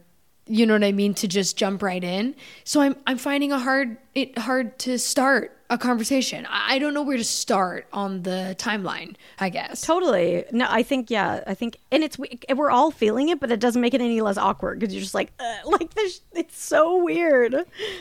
You 0.50 0.66
know 0.66 0.74
what 0.74 0.84
I 0.84 0.92
mean? 0.92 1.14
To 1.16 1.28
just 1.28 1.56
jump 1.58 1.82
right 1.84 2.04
in. 2.04 2.36
So 2.64 2.82
I'm, 2.82 2.96
I'm 3.08 3.18
finding 3.18 3.52
a 3.52 3.60
hard, 3.60 3.98
it 4.16 4.38
hard 4.38 4.78
to 4.80 4.98
start 4.98 5.56
a 5.70 5.78
conversation. 5.78 6.48
I 6.50 6.80
don't 6.80 6.96
know 6.96 7.04
where 7.04 7.18
to 7.18 7.24
start 7.24 7.86
on 7.94 8.24
the 8.24 8.56
timeline, 8.58 9.16
I 9.40 9.50
guess. 9.50 9.82
totally 9.82 10.44
no 10.52 10.66
i 10.68 10.82
think 10.82 11.12
yeah 11.12 11.44
i 11.46 11.54
think 11.54 11.78
and 11.92 12.04
it's 12.04 12.18
we- 12.18 12.40
we're 12.56 12.72
all 12.72 12.90
feeling 12.90 13.30
it 13.30 13.40
but 13.40 13.52
it 13.52 13.60
doesn't 13.60 13.80
make 13.80 13.94
it 13.94 14.02
any 14.02 14.20
less 14.22 14.38
awkward 14.38 14.80
because 14.80 14.94
you're 14.96 15.02
just 15.04 15.14
like 15.14 15.32
uh, 15.40 15.58
like 15.66 15.94
this 15.94 16.22
it's 16.34 16.60
so 16.60 17.04
weird 17.04 17.54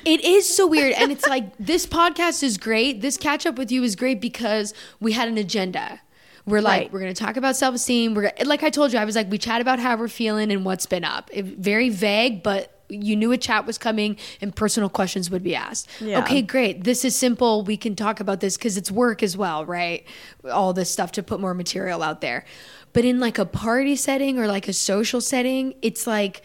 It 0.07 0.25
is 0.25 0.49
so 0.57 0.67
weird. 0.67 0.95
And 0.95 1.13
it's 1.13 1.27
like, 1.27 1.55
this 1.61 1.85
podcast 1.85 2.43
is 2.43 2.57
great. 2.57 3.03
This 3.03 3.19
catch 3.19 3.45
up 3.45 3.59
with 3.59 3.71
you 3.71 3.83
is 3.83 3.95
great 3.97 4.21
because 4.21 4.73
we 5.01 5.13
had 5.13 5.29
an 5.29 5.37
agenda. 5.37 6.01
We're 6.49 6.61
like, 6.61 6.83
Right. 6.83 6.93
we're 6.93 7.01
going 7.01 7.15
to 7.15 7.25
talk 7.25 7.37
about 7.37 7.57
self 7.57 7.75
esteem. 7.75 8.15
We're 8.15 8.33
like 8.45 8.63
I 8.63 8.71
told 8.71 8.93
you, 8.93 8.99
I 8.99 9.05
was 9.05 9.17
like, 9.17 9.31
we 9.31 9.39
chat 9.39 9.61
about 9.61 9.79
how 9.79 9.97
we're 9.97 10.09
feeling 10.09 10.51
and 10.51 10.65
what's 10.65 10.87
been 10.87 11.05
up. 11.05 11.31
It, 11.33 11.45
very 11.45 11.89
vague, 11.89 12.43
but 12.43 12.75
you 12.89 13.17
knew 13.17 13.33
a 13.33 13.37
chat 13.37 13.67
was 13.67 13.77
coming 13.77 14.17
and 14.41 14.55
personal 14.57 14.89
questions 14.89 15.31
would 15.31 15.43
be 15.43 15.55
asked. 15.55 15.89
Yeah. 16.01 16.21
Okay, 16.21 16.41
great. 16.41 16.85
This 16.85 17.05
is 17.05 17.15
simple. 17.15 17.63
We 17.63 17.77
can 17.77 17.95
talk 17.95 18.19
about 18.19 18.41
this 18.41 18.57
because 18.57 18.77
it's 18.79 18.91
work 18.91 19.23
as 19.23 19.37
well, 19.37 19.67
right? 19.67 20.07
All 20.51 20.73
this 20.73 20.91
stuff 20.91 21.13
to 21.13 21.23
put 21.23 21.39
more 21.39 21.53
material 21.53 22.03
out 22.03 22.23
there. 22.23 22.47
But 22.95 23.05
in 23.05 23.21
like 23.21 23.39
a 23.39 23.45
party 23.45 23.95
setting 23.95 24.39
or 24.39 24.47
like 24.47 24.69
a 24.69 24.73
social 24.73 25.21
setting, 25.21 25.75
it's 25.83 26.07
like, 26.07 26.43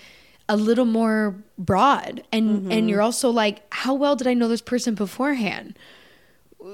a 0.49 0.57
little 0.57 0.85
more 0.85 1.41
broad 1.57 2.21
and 2.33 2.49
and 2.49 2.69
mm-hmm. 2.69 2.89
you're 2.89 3.01
also 3.01 3.29
like 3.29 3.61
how 3.73 3.93
well 3.93 4.15
did 4.15 4.27
i 4.27 4.33
know 4.33 4.49
this 4.49 4.61
person 4.61 4.93
beforehand 4.93 5.77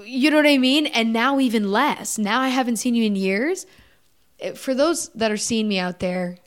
you 0.05 0.29
know 0.29 0.37
what 0.37 0.45
I 0.47 0.57
mean? 0.57 0.87
And 0.87 1.13
now 1.13 1.39
even 1.39 1.71
less. 1.71 2.17
Now 2.17 2.41
I 2.41 2.49
haven't 2.49 2.77
seen 2.77 2.95
you 2.95 3.03
in 3.03 3.15
years. 3.15 3.65
For 4.55 4.73
those 4.73 5.09
that 5.09 5.31
are 5.31 5.37
seeing 5.37 5.67
me 5.67 5.79
out 5.79 5.99
there 5.99 6.37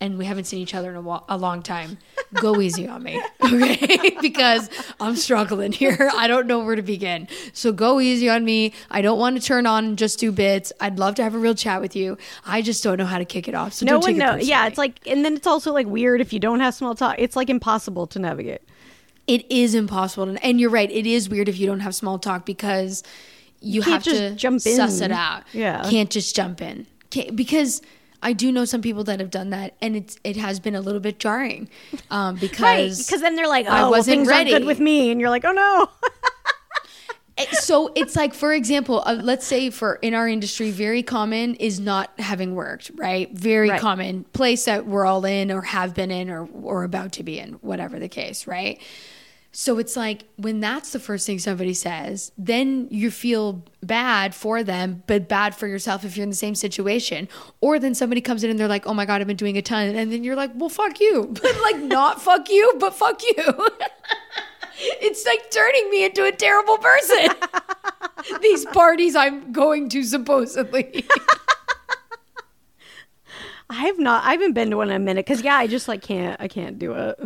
and 0.00 0.16
we 0.16 0.24
haven't 0.24 0.44
seen 0.44 0.60
each 0.60 0.74
other 0.74 0.90
in 0.90 0.96
a, 0.96 1.00
wa- 1.00 1.24
a 1.28 1.36
long 1.36 1.62
time, 1.62 1.98
go 2.34 2.60
easy 2.60 2.88
on 2.88 3.02
me, 3.02 3.20
okay? 3.44 4.16
because 4.22 4.70
I'm 4.98 5.14
struggling 5.16 5.72
here. 5.72 6.10
I 6.16 6.26
don't 6.26 6.46
know 6.46 6.60
where 6.60 6.76
to 6.76 6.82
begin. 6.82 7.28
So 7.52 7.70
go 7.72 8.00
easy 8.00 8.28
on 8.28 8.44
me. 8.44 8.72
I 8.90 9.02
don't 9.02 9.18
want 9.18 9.38
to 9.38 9.46
turn 9.46 9.66
on 9.66 9.84
and 9.84 9.98
just 9.98 10.18
do 10.18 10.32
bits. 10.32 10.72
I'd 10.80 10.98
love 10.98 11.16
to 11.16 11.22
have 11.22 11.34
a 11.34 11.38
real 11.38 11.54
chat 11.54 11.80
with 11.82 11.94
you. 11.96 12.16
I 12.46 12.62
just 12.62 12.82
don't 12.82 12.96
know 12.96 13.04
how 13.04 13.18
to 13.18 13.24
kick 13.26 13.46
it 13.46 13.54
off. 13.54 13.74
So 13.74 13.84
no 13.84 13.98
one 13.98 14.06
take 14.06 14.16
it 14.16 14.18
knows. 14.20 14.48
Yeah, 14.48 14.66
it's 14.66 14.78
like, 14.78 15.06
and 15.06 15.24
then 15.24 15.34
it's 15.34 15.46
also 15.46 15.72
like 15.72 15.86
weird 15.86 16.20
if 16.20 16.32
you 16.32 16.38
don't 16.40 16.60
have 16.60 16.74
small 16.74 16.94
talk. 16.94 17.16
It's 17.18 17.36
like 17.36 17.50
impossible 17.50 18.06
to 18.08 18.18
navigate. 18.18 18.62
It 19.34 19.46
is 19.50 19.74
impossible, 19.74 20.26
to, 20.34 20.44
and 20.44 20.58
you're 20.60 20.70
right. 20.70 20.90
It 20.90 21.06
is 21.06 21.28
weird 21.28 21.48
if 21.48 21.58
you 21.58 21.66
don't 21.66 21.80
have 21.80 21.94
small 21.94 22.18
talk 22.18 22.44
because 22.44 23.02
you, 23.60 23.82
have 23.82 24.02
just 24.02 24.16
to 24.16 24.34
jump 24.34 24.60
suss 24.60 25.00
in. 25.00 25.10
it 25.10 25.14
out. 25.14 25.44
Yeah. 25.52 25.86
can't 25.88 26.10
just 26.10 26.34
jump 26.34 26.60
in 26.62 26.86
Can't- 27.10 27.36
because 27.36 27.82
I 28.22 28.32
do 28.32 28.50
know 28.52 28.64
some 28.64 28.82
people 28.82 29.04
that 29.04 29.20
have 29.20 29.30
done 29.30 29.50
that, 29.50 29.74
and 29.80 29.96
it's 29.96 30.16
it 30.24 30.36
has 30.36 30.60
been 30.60 30.74
a 30.74 30.80
little 30.80 31.00
bit 31.00 31.18
jarring 31.18 31.68
um, 32.10 32.34
Right. 32.34 32.40
because 32.40 33.06
Because 33.06 33.20
then 33.20 33.36
they're 33.36 33.48
like, 33.48 33.66
oh, 33.66 33.70
I 33.70 33.88
wasn't 33.88 34.16
things 34.18 34.28
aren't 34.28 34.38
ready. 34.40 34.50
good 34.50 34.64
with 34.66 34.80
me. 34.80 35.10
And 35.10 35.20
you're 35.20 35.30
like, 35.30 35.44
oh 35.44 35.52
no. 35.52 35.88
So 37.52 37.90
it's 37.94 38.16
like 38.16 38.34
for 38.34 38.52
example 38.52 39.02
uh, 39.06 39.14
let's 39.22 39.46
say 39.46 39.70
for 39.70 39.94
in 40.02 40.12
our 40.12 40.28
industry 40.28 40.70
very 40.70 41.02
common 41.02 41.54
is 41.54 41.80
not 41.80 42.10
having 42.18 42.54
worked 42.54 42.90
right 42.96 43.30
very 43.32 43.70
Right. 43.70 43.80
common 43.80 44.24
place 44.34 44.66
that 44.66 44.84
we're 44.86 45.06
all 45.06 45.24
in 45.24 45.50
or 45.50 45.62
have 45.62 45.94
been 45.94 46.10
in 46.10 46.28
or 46.28 46.46
or 46.62 46.84
about 46.84 47.12
to 47.12 47.22
be 47.22 47.38
in 47.38 47.54
whatever 47.62 47.98
the 47.98 48.10
case 48.10 48.46
right 48.46 48.78
so 49.52 49.78
it's 49.78 49.96
like 49.96 50.24
when 50.36 50.60
that's 50.60 50.92
the 50.92 51.00
first 51.00 51.26
thing 51.26 51.38
somebody 51.38 51.74
says 51.74 52.30
then 52.38 52.86
you 52.90 53.10
feel 53.10 53.62
bad 53.82 54.34
for 54.34 54.62
them 54.62 55.02
but 55.06 55.28
bad 55.28 55.54
for 55.54 55.66
yourself 55.66 56.04
if 56.04 56.16
you're 56.16 56.24
in 56.24 56.30
the 56.30 56.36
same 56.36 56.54
situation 56.54 57.28
or 57.60 57.78
then 57.78 57.94
somebody 57.94 58.20
comes 58.20 58.44
in 58.44 58.50
and 58.50 58.58
they're 58.58 58.68
like 58.68 58.86
oh 58.86 58.94
my 58.94 59.04
god 59.04 59.20
i've 59.20 59.26
been 59.26 59.36
doing 59.36 59.58
a 59.58 59.62
ton 59.62 59.94
and 59.94 60.12
then 60.12 60.22
you're 60.22 60.36
like 60.36 60.50
well 60.54 60.68
fuck 60.68 61.00
you 61.00 61.28
but 61.42 61.60
like 61.62 61.78
not 61.78 62.22
fuck 62.22 62.48
you 62.48 62.74
but 62.78 62.94
fuck 62.94 63.20
you 63.22 63.68
it's 64.80 65.26
like 65.26 65.50
turning 65.50 65.90
me 65.90 66.04
into 66.04 66.24
a 66.24 66.32
terrible 66.32 66.78
person. 66.78 67.28
These 68.42 68.66
parties 68.66 69.14
I'm 69.14 69.52
going 69.52 69.88
to 69.90 70.02
supposedly. 70.02 71.04
I 73.68 73.86
have 73.86 73.98
not, 73.98 74.24
I 74.24 74.32
haven't 74.32 74.54
been 74.54 74.70
to 74.70 74.76
one 74.76 74.90
in 74.90 74.96
a 74.96 74.98
minute. 74.98 75.24
Because, 75.26 75.42
yeah, 75.42 75.56
I 75.56 75.66
just 75.66 75.86
like 75.86 76.02
can't, 76.02 76.40
I 76.40 76.48
can't 76.48 76.78
do 76.78 76.92
it. 76.92 77.18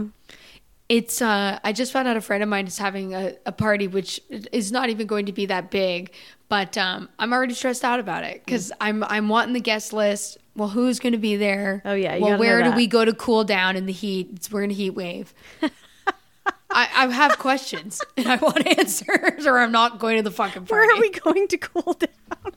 It's 0.88 1.22
uh 1.22 1.58
I 1.64 1.72
just 1.72 1.92
found 1.92 2.08
out 2.08 2.16
a 2.16 2.20
friend 2.20 2.42
of 2.42 2.48
mine 2.48 2.66
is 2.66 2.76
having 2.78 3.14
a, 3.14 3.34
a 3.46 3.52
party 3.52 3.86
which 3.88 4.20
is 4.28 4.70
not 4.70 4.90
even 4.90 5.06
going 5.06 5.26
to 5.26 5.32
be 5.32 5.46
that 5.46 5.70
big, 5.70 6.12
but 6.48 6.76
um 6.76 7.08
I'm 7.18 7.32
already 7.32 7.54
stressed 7.54 7.84
out 7.84 8.00
about 8.00 8.24
it 8.24 8.44
because 8.44 8.70
I'm 8.80 9.02
I'm 9.04 9.28
wanting 9.28 9.54
the 9.54 9.60
guest 9.60 9.92
list. 9.92 10.38
Well, 10.56 10.68
who's 10.68 11.00
going 11.00 11.14
to 11.14 11.18
be 11.18 11.34
there? 11.34 11.82
Oh, 11.84 11.94
yeah, 11.94 12.16
Well, 12.18 12.38
where 12.38 12.62
do 12.62 12.70
we 12.70 12.86
go 12.86 13.04
to 13.04 13.12
cool 13.12 13.42
down 13.42 13.74
in 13.74 13.86
the 13.86 13.92
heat? 13.92 14.28
It's, 14.36 14.52
we're 14.52 14.62
in 14.62 14.70
a 14.70 14.74
heat 14.74 14.90
wave. 14.90 15.34
I, 16.70 16.88
I 16.94 17.06
have 17.12 17.38
questions 17.38 18.00
and 18.16 18.28
I 18.28 18.36
want 18.36 18.64
answers, 18.78 19.46
or 19.46 19.58
I'm 19.58 19.72
not 19.72 19.98
going 19.98 20.16
to 20.16 20.22
the 20.22 20.30
fucking 20.30 20.66
party. 20.66 20.72
Where 20.72 20.96
are 20.96 21.00
we 21.00 21.10
going 21.10 21.48
to 21.48 21.58
cool 21.58 21.94
down? 21.94 22.52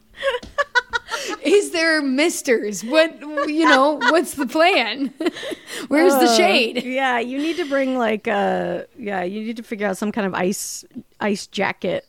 Is 1.44 1.72
there 1.72 2.02
misters? 2.02 2.84
What 2.84 3.20
you 3.50 3.66
know? 3.66 3.94
What's 3.96 4.34
the 4.36 4.48
plan? 4.48 5.14
Where's 5.88 6.14
the 6.14 6.30
Uh, 6.30 6.38
shade? 6.38 6.84
Yeah, 6.84 7.20
you 7.20 7.38
need 7.38 7.58
to 7.58 7.66
bring 7.70 7.98
like 7.98 8.28
uh 8.28 8.84
yeah, 8.98 9.24
you 9.24 9.42
need 9.44 9.58
to 9.58 9.64
figure 9.64 9.88
out 9.88 9.98
some 9.98 10.12
kind 10.12 10.28
of 10.28 10.34
ice 10.34 10.86
ice 11.20 11.48
jacket. 11.48 12.06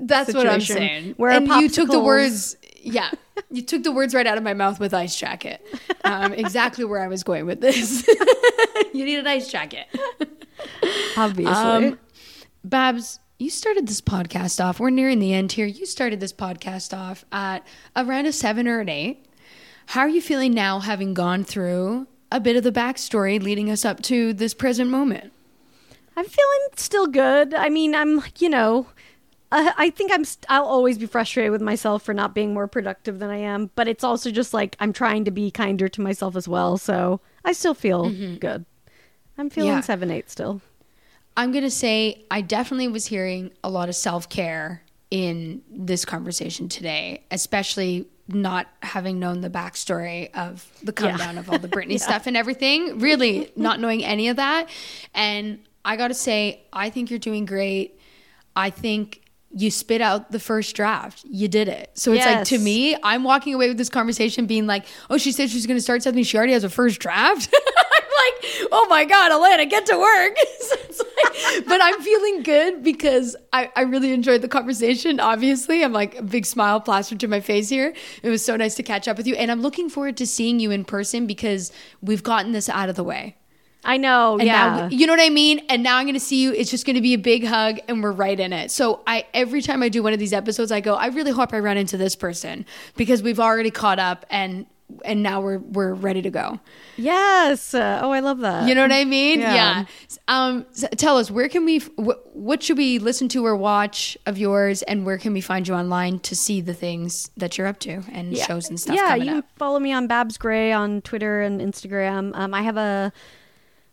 That's 0.00 0.34
what 0.34 0.48
I'm 0.48 0.60
saying. 0.60 1.14
Where 1.16 1.30
and 1.30 1.46
you 1.46 1.68
took 1.68 1.90
the 1.90 2.00
words. 2.00 2.56
Yeah, 2.80 3.10
you 3.50 3.62
took 3.62 3.82
the 3.82 3.92
words 3.92 4.14
right 4.14 4.26
out 4.26 4.38
of 4.38 4.44
my 4.44 4.54
mouth 4.54 4.78
with 4.80 4.94
ice 4.94 5.16
jacket. 5.16 5.60
Um, 6.04 6.32
exactly 6.32 6.84
where 6.84 7.00
I 7.02 7.08
was 7.08 7.22
going 7.22 7.46
with 7.46 7.60
this. 7.60 8.06
you 8.92 9.04
need 9.04 9.18
an 9.18 9.26
ice 9.26 9.48
jacket. 9.50 9.86
Obviously. 11.16 11.54
Um, 11.54 11.98
Babs, 12.64 13.20
you 13.38 13.50
started 13.50 13.86
this 13.86 14.00
podcast 14.00 14.64
off. 14.64 14.80
We're 14.80 14.90
nearing 14.90 15.18
the 15.18 15.34
end 15.34 15.52
here. 15.52 15.66
You 15.66 15.86
started 15.86 16.20
this 16.20 16.32
podcast 16.32 16.96
off 16.96 17.24
at 17.30 17.66
around 17.94 18.26
a 18.26 18.32
seven 18.32 18.66
or 18.66 18.80
an 18.80 18.88
eight. 18.88 19.26
How 19.86 20.00
are 20.00 20.08
you 20.08 20.22
feeling 20.22 20.54
now, 20.54 20.80
having 20.80 21.14
gone 21.14 21.44
through 21.44 22.06
a 22.32 22.40
bit 22.40 22.56
of 22.56 22.64
the 22.64 22.72
backstory 22.72 23.40
leading 23.40 23.70
us 23.70 23.84
up 23.84 24.02
to 24.02 24.32
this 24.32 24.54
present 24.54 24.90
moment? 24.90 25.32
I'm 26.16 26.24
feeling 26.24 26.68
still 26.76 27.06
good. 27.06 27.52
I 27.54 27.68
mean, 27.68 27.94
I'm, 27.94 28.22
you 28.38 28.48
know, 28.48 28.86
I, 29.52 29.72
I 29.76 29.90
think 29.90 30.10
I'm. 30.12 30.24
St- 30.24 30.46
I'll 30.48 30.64
always 30.64 30.96
be 30.98 31.06
frustrated 31.06 31.52
with 31.52 31.60
myself 31.60 32.02
for 32.02 32.14
not 32.14 32.34
being 32.34 32.54
more 32.54 32.66
productive 32.66 33.18
than 33.18 33.30
I 33.30 33.36
am. 33.36 33.70
But 33.76 33.86
it's 33.86 34.02
also 34.02 34.30
just 34.30 34.54
like 34.54 34.76
I'm 34.80 34.92
trying 34.92 35.24
to 35.26 35.30
be 35.30 35.50
kinder 35.50 35.88
to 35.88 36.00
myself 36.00 36.34
as 36.36 36.48
well. 36.48 36.78
So 36.78 37.20
I 37.44 37.52
still 37.52 37.74
feel 37.74 38.06
mm-hmm. 38.06 38.36
good. 38.36 38.64
I'm 39.38 39.50
feeling 39.50 39.70
Yeah. 39.72 39.80
seven 39.82 40.10
eight 40.10 40.30
still. 40.30 40.62
I'm 41.36 41.52
going 41.52 41.64
to 41.64 41.70
say 41.70 42.24
I 42.30 42.40
definitely 42.40 42.88
was 42.88 43.06
hearing 43.06 43.50
a 43.62 43.68
lot 43.70 43.88
of 43.88 43.94
self 43.94 44.28
care 44.28 44.82
in 45.10 45.62
this 45.70 46.04
conversation 46.04 46.68
today, 46.68 47.22
especially 47.30 48.08
not 48.28 48.66
having 48.82 49.20
known 49.20 49.40
the 49.40 49.50
backstory 49.50 50.34
of 50.34 50.66
the 50.82 50.92
come 50.92 51.10
Yeah. 51.10 51.16
down 51.18 51.38
of 51.38 51.48
all 51.50 51.58
the 51.58 51.68
Britney 51.68 52.00
stuff 52.08 52.26
and 52.26 52.36
everything. 52.36 52.98
Really 52.98 53.52
not 53.54 53.78
knowing 53.80 54.04
any 54.04 54.28
of 54.28 54.36
that. 54.36 54.68
And 55.14 55.60
I 55.84 55.96
got 55.96 56.08
to 56.08 56.14
say, 56.14 56.62
I 56.72 56.90
think 56.90 57.10
you're 57.10 57.20
doing 57.20 57.44
great. 57.44 58.00
I 58.56 58.70
think 58.70 59.22
you 59.52 59.70
spit 59.70 60.00
out 60.00 60.32
the 60.32 60.40
first 60.40 60.74
draft. 60.74 61.24
You 61.30 61.46
did 61.46 61.68
it. 61.68 61.90
So 61.94 62.12
it's 62.12 62.26
like 62.26 62.44
to 62.48 62.58
me, 62.58 62.96
I'm 63.02 63.22
walking 63.22 63.54
away 63.54 63.68
with 63.68 63.78
this 63.78 63.88
conversation 63.88 64.46
being 64.46 64.66
like, 64.66 64.84
oh, 65.08 65.18
she 65.18 65.30
said 65.32 65.48
she's 65.50 65.66
going 65.66 65.76
to 65.78 65.82
start 65.82 66.02
something. 66.02 66.24
She 66.24 66.36
already 66.36 66.52
has 66.52 66.64
a 66.64 66.68
first 66.68 66.98
draft. 66.98 67.48
I'm 67.54 68.02
like, 68.02 68.68
oh 68.72 68.86
my 68.90 69.04
God, 69.04 69.30
Alana, 69.30 69.70
get 69.70 69.86
to 69.86 69.96
work. 69.98 70.36
So 71.56 71.60
it's 71.60 71.68
like- 71.68 71.78
but 71.78 71.80
I'm 71.82 72.00
feeling 72.00 72.42
good 72.42 72.82
because 72.82 73.36
I, 73.52 73.70
I 73.76 73.82
really 73.82 74.12
enjoyed 74.12 74.42
the 74.42 74.48
conversation. 74.48 75.20
Obviously, 75.20 75.82
I'm 75.84 75.92
like 75.92 76.18
a 76.18 76.22
big 76.22 76.46
smile 76.46 76.80
plastered 76.80 77.20
to 77.20 77.28
my 77.28 77.40
face 77.40 77.68
here. 77.68 77.94
It 78.22 78.30
was 78.30 78.44
so 78.44 78.56
nice 78.56 78.74
to 78.76 78.82
catch 78.82 79.08
up 79.08 79.16
with 79.16 79.26
you. 79.26 79.34
And 79.34 79.50
I'm 79.50 79.62
looking 79.62 79.88
forward 79.88 80.16
to 80.18 80.26
seeing 80.26 80.60
you 80.60 80.70
in 80.70 80.84
person 80.84 81.26
because 81.26 81.72
we've 82.02 82.22
gotten 82.22 82.52
this 82.52 82.68
out 82.68 82.88
of 82.88 82.96
the 82.96 83.04
way. 83.04 83.36
I 83.84 83.98
know. 83.98 84.32
And 84.38 84.46
yeah. 84.46 84.88
you 84.90 85.06
know 85.06 85.12
what 85.12 85.20
I 85.20 85.30
mean? 85.30 85.60
And 85.68 85.82
now 85.84 85.96
I'm 85.96 86.06
going 86.06 86.14
to 86.14 86.20
see 86.20 86.42
you. 86.42 86.52
It's 86.52 86.70
just 86.70 86.86
going 86.86 86.96
to 86.96 87.02
be 87.02 87.14
a 87.14 87.18
big 87.18 87.44
hug 87.44 87.78
and 87.86 88.02
we're 88.02 88.10
right 88.10 88.38
in 88.38 88.52
it. 88.52 88.72
So 88.72 89.00
I, 89.06 89.26
every 89.32 89.62
time 89.62 89.80
I 89.80 89.88
do 89.88 90.02
one 90.02 90.12
of 90.12 90.18
these 90.18 90.32
episodes, 90.32 90.72
I 90.72 90.80
go, 90.80 90.94
I 90.96 91.06
really 91.06 91.30
hope 91.30 91.54
I 91.54 91.60
run 91.60 91.76
into 91.76 91.96
this 91.96 92.16
person 92.16 92.66
because 92.96 93.22
we've 93.22 93.38
already 93.38 93.70
caught 93.70 94.00
up 94.00 94.26
and, 94.28 94.66
and 95.04 95.22
now 95.22 95.40
we're, 95.40 95.58
we're 95.58 95.94
ready 95.94 96.22
to 96.22 96.30
go. 96.30 96.60
yes. 96.96 97.74
Uh, 97.74 98.00
oh, 98.02 98.10
I 98.12 98.20
love 98.20 98.38
that. 98.38 98.68
You 98.68 98.74
know 98.74 98.82
what 98.82 98.92
I 98.92 99.04
mean? 99.04 99.40
Yeah. 99.40 99.54
Yeah. 99.54 99.84
Um, 100.28 100.66
s- 100.70 100.84
tell 100.96 101.18
us 101.18 101.30
where 101.30 101.48
can 101.48 101.64
we, 101.64 101.78
wh- 101.80 102.34
what 102.36 102.62
should 102.62 102.76
we 102.78 102.98
listen 102.98 103.28
to 103.30 103.44
or 103.44 103.56
watch 103.56 104.16
of 104.26 104.38
yours 104.38 104.82
and 104.82 105.04
where 105.04 105.18
can 105.18 105.32
we 105.32 105.40
find 105.40 105.66
you 105.66 105.74
online 105.74 106.20
to 106.20 106.36
see 106.36 106.60
the 106.60 106.74
things 106.74 107.30
that 107.36 107.58
you're 107.58 107.66
up 107.66 107.78
to 107.80 108.02
and 108.12 108.36
shows 108.36 108.68
and 108.68 108.78
stuff 108.78 108.94
Yeah, 108.96 109.14
you 109.16 109.38
up? 109.38 109.46
follow 109.56 109.78
me 109.80 109.92
on 109.92 110.06
Babs 110.06 110.38
Gray 110.38 110.72
on 110.72 111.02
Twitter 111.02 111.40
and 111.42 111.60
Instagram. 111.60 112.30
Um, 112.34 112.54
I 112.54 112.62
have 112.62 112.76
a 112.76 113.12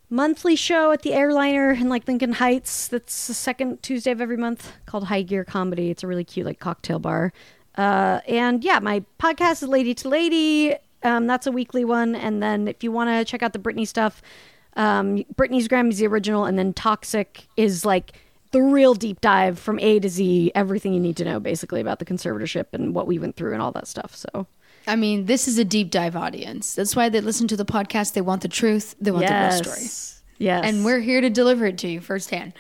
monthly 0.10 0.56
show 0.56 0.92
at 0.92 1.02
the 1.02 1.14
Airliner 1.14 1.72
in 1.72 1.90
like 1.90 2.08
Lincoln 2.08 2.34
Heights. 2.34 2.88
That's 2.88 3.28
the 3.28 3.34
second 3.34 3.82
Tuesday 3.82 4.12
of 4.12 4.22
every 4.22 4.38
month 4.38 4.72
called 4.86 5.06
High 5.06 5.24
Gear 5.24 5.44
Comedy. 5.44 5.90
It's 5.90 6.04
a 6.04 6.08
really 6.08 6.24
cute 6.24 6.46
like 6.46 6.60
cocktail 6.60 7.00
bar. 7.00 7.34
Uh, 7.78 8.20
and 8.28 8.64
yeah, 8.64 8.80
my 8.80 9.04
podcast 9.20 9.64
is 9.64 9.70
Lady 9.70 9.94
to 9.96 10.10
Lady. 10.10 10.76
Um, 11.04 11.28
that's 11.28 11.48
a 11.48 11.52
weekly 11.52 11.86
one. 11.86 12.16
And 12.16 12.42
then 12.42 12.68
if 12.68 12.84
you 12.84 12.92
want 12.92 13.10
to 13.10 13.26
check 13.30 13.44
out 13.44 13.54
the 13.54 13.60
Britney 13.60 13.88
stuff, 13.88 14.22
um, 14.76 15.24
Britney's 15.36 15.68
Gram 15.68 15.90
is 15.90 16.00
the 16.00 16.08
original, 16.08 16.46
and 16.46 16.58
then 16.58 16.74
Toxic 16.74 17.48
is 17.58 17.86
like 17.86 18.14
the 18.52 18.62
real 18.62 18.94
deep 18.94 19.22
dive 19.22 19.60
from 19.60 19.80
A 19.80 20.00
to 20.00 20.10
Z, 20.10 20.52
everything 20.56 20.94
you 20.94 21.00
need 21.00 21.18
to 21.18 21.26
know 21.26 21.40
basically 21.40 21.82
about 21.82 22.00
the 22.00 22.06
conservatorship 22.06 22.68
and 22.74 22.96
what 22.96 23.08
we 23.08 23.20
went 23.20 23.36
through 23.36 23.54
and 23.54 23.62
all 23.62 23.72
that 23.72 23.88
stuff. 23.88 24.16
So 24.16 24.48
I 24.88 24.96
mean, 24.96 25.26
this 25.26 25.48
is 25.48 25.58
a 25.58 25.66
deep 25.66 25.92
dive 25.92 26.16
audience. 26.16 26.76
That's 26.76 26.96
why 26.96 27.10
they 27.10 27.22
listen 27.22 27.48
to 27.50 27.58
the 27.58 27.66
podcast. 27.66 28.14
They 28.14 28.22
want 28.22 28.42
the 28.42 28.48
truth. 28.48 28.96
They 29.00 29.12
want 29.12 29.28
the 29.28 29.34
real 29.34 29.64
story. 29.64 30.23
Yes. 30.44 30.66
And 30.66 30.84
we're 30.84 31.00
here 31.00 31.22
to 31.22 31.30
deliver 31.30 31.66
it 31.68 31.78
to 31.80 31.88
you 31.88 32.02
firsthand. 32.02 32.52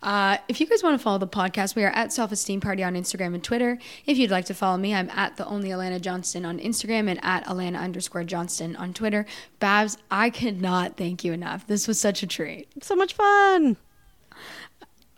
Uh, 0.00 0.38
if 0.46 0.60
you 0.60 0.66
guys 0.66 0.80
want 0.80 0.96
to 0.96 1.02
follow 1.02 1.18
the 1.18 1.26
podcast, 1.26 1.74
we 1.74 1.82
are 1.82 1.90
at 1.90 2.12
Self 2.12 2.30
Esteem 2.30 2.60
Party 2.60 2.84
on 2.84 2.94
Instagram 2.94 3.34
and 3.34 3.42
Twitter. 3.42 3.78
If 4.06 4.16
you'd 4.16 4.30
like 4.30 4.44
to 4.44 4.54
follow 4.54 4.76
me, 4.76 4.94
I'm 4.94 5.10
at 5.10 5.36
the 5.36 5.46
only 5.46 5.70
Alana 5.70 6.00
Johnston 6.00 6.44
on 6.44 6.60
Instagram 6.60 7.10
and 7.10 7.18
at 7.24 7.44
Alana 7.46 7.80
underscore 7.80 8.22
Johnston 8.22 8.76
on 8.76 8.94
Twitter. 8.94 9.26
Babs, 9.58 9.98
I 10.08 10.30
cannot 10.30 10.96
thank 10.96 11.24
you 11.24 11.32
enough. 11.32 11.66
This 11.66 11.88
was 11.88 11.98
such 12.00 12.22
a 12.22 12.28
treat. 12.28 12.68
so 12.80 12.94
much 12.94 13.14
fun. 13.14 13.76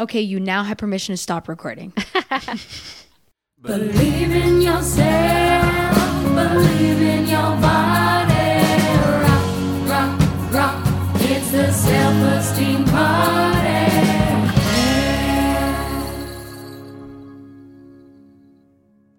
Okay, 0.00 0.22
you 0.22 0.40
now 0.40 0.62
have 0.62 0.78
permission 0.78 1.12
to 1.12 1.18
stop 1.18 1.46
recording. 1.46 1.92
Believe 3.60 4.30
in 4.32 4.62
yourself. 4.62 5.84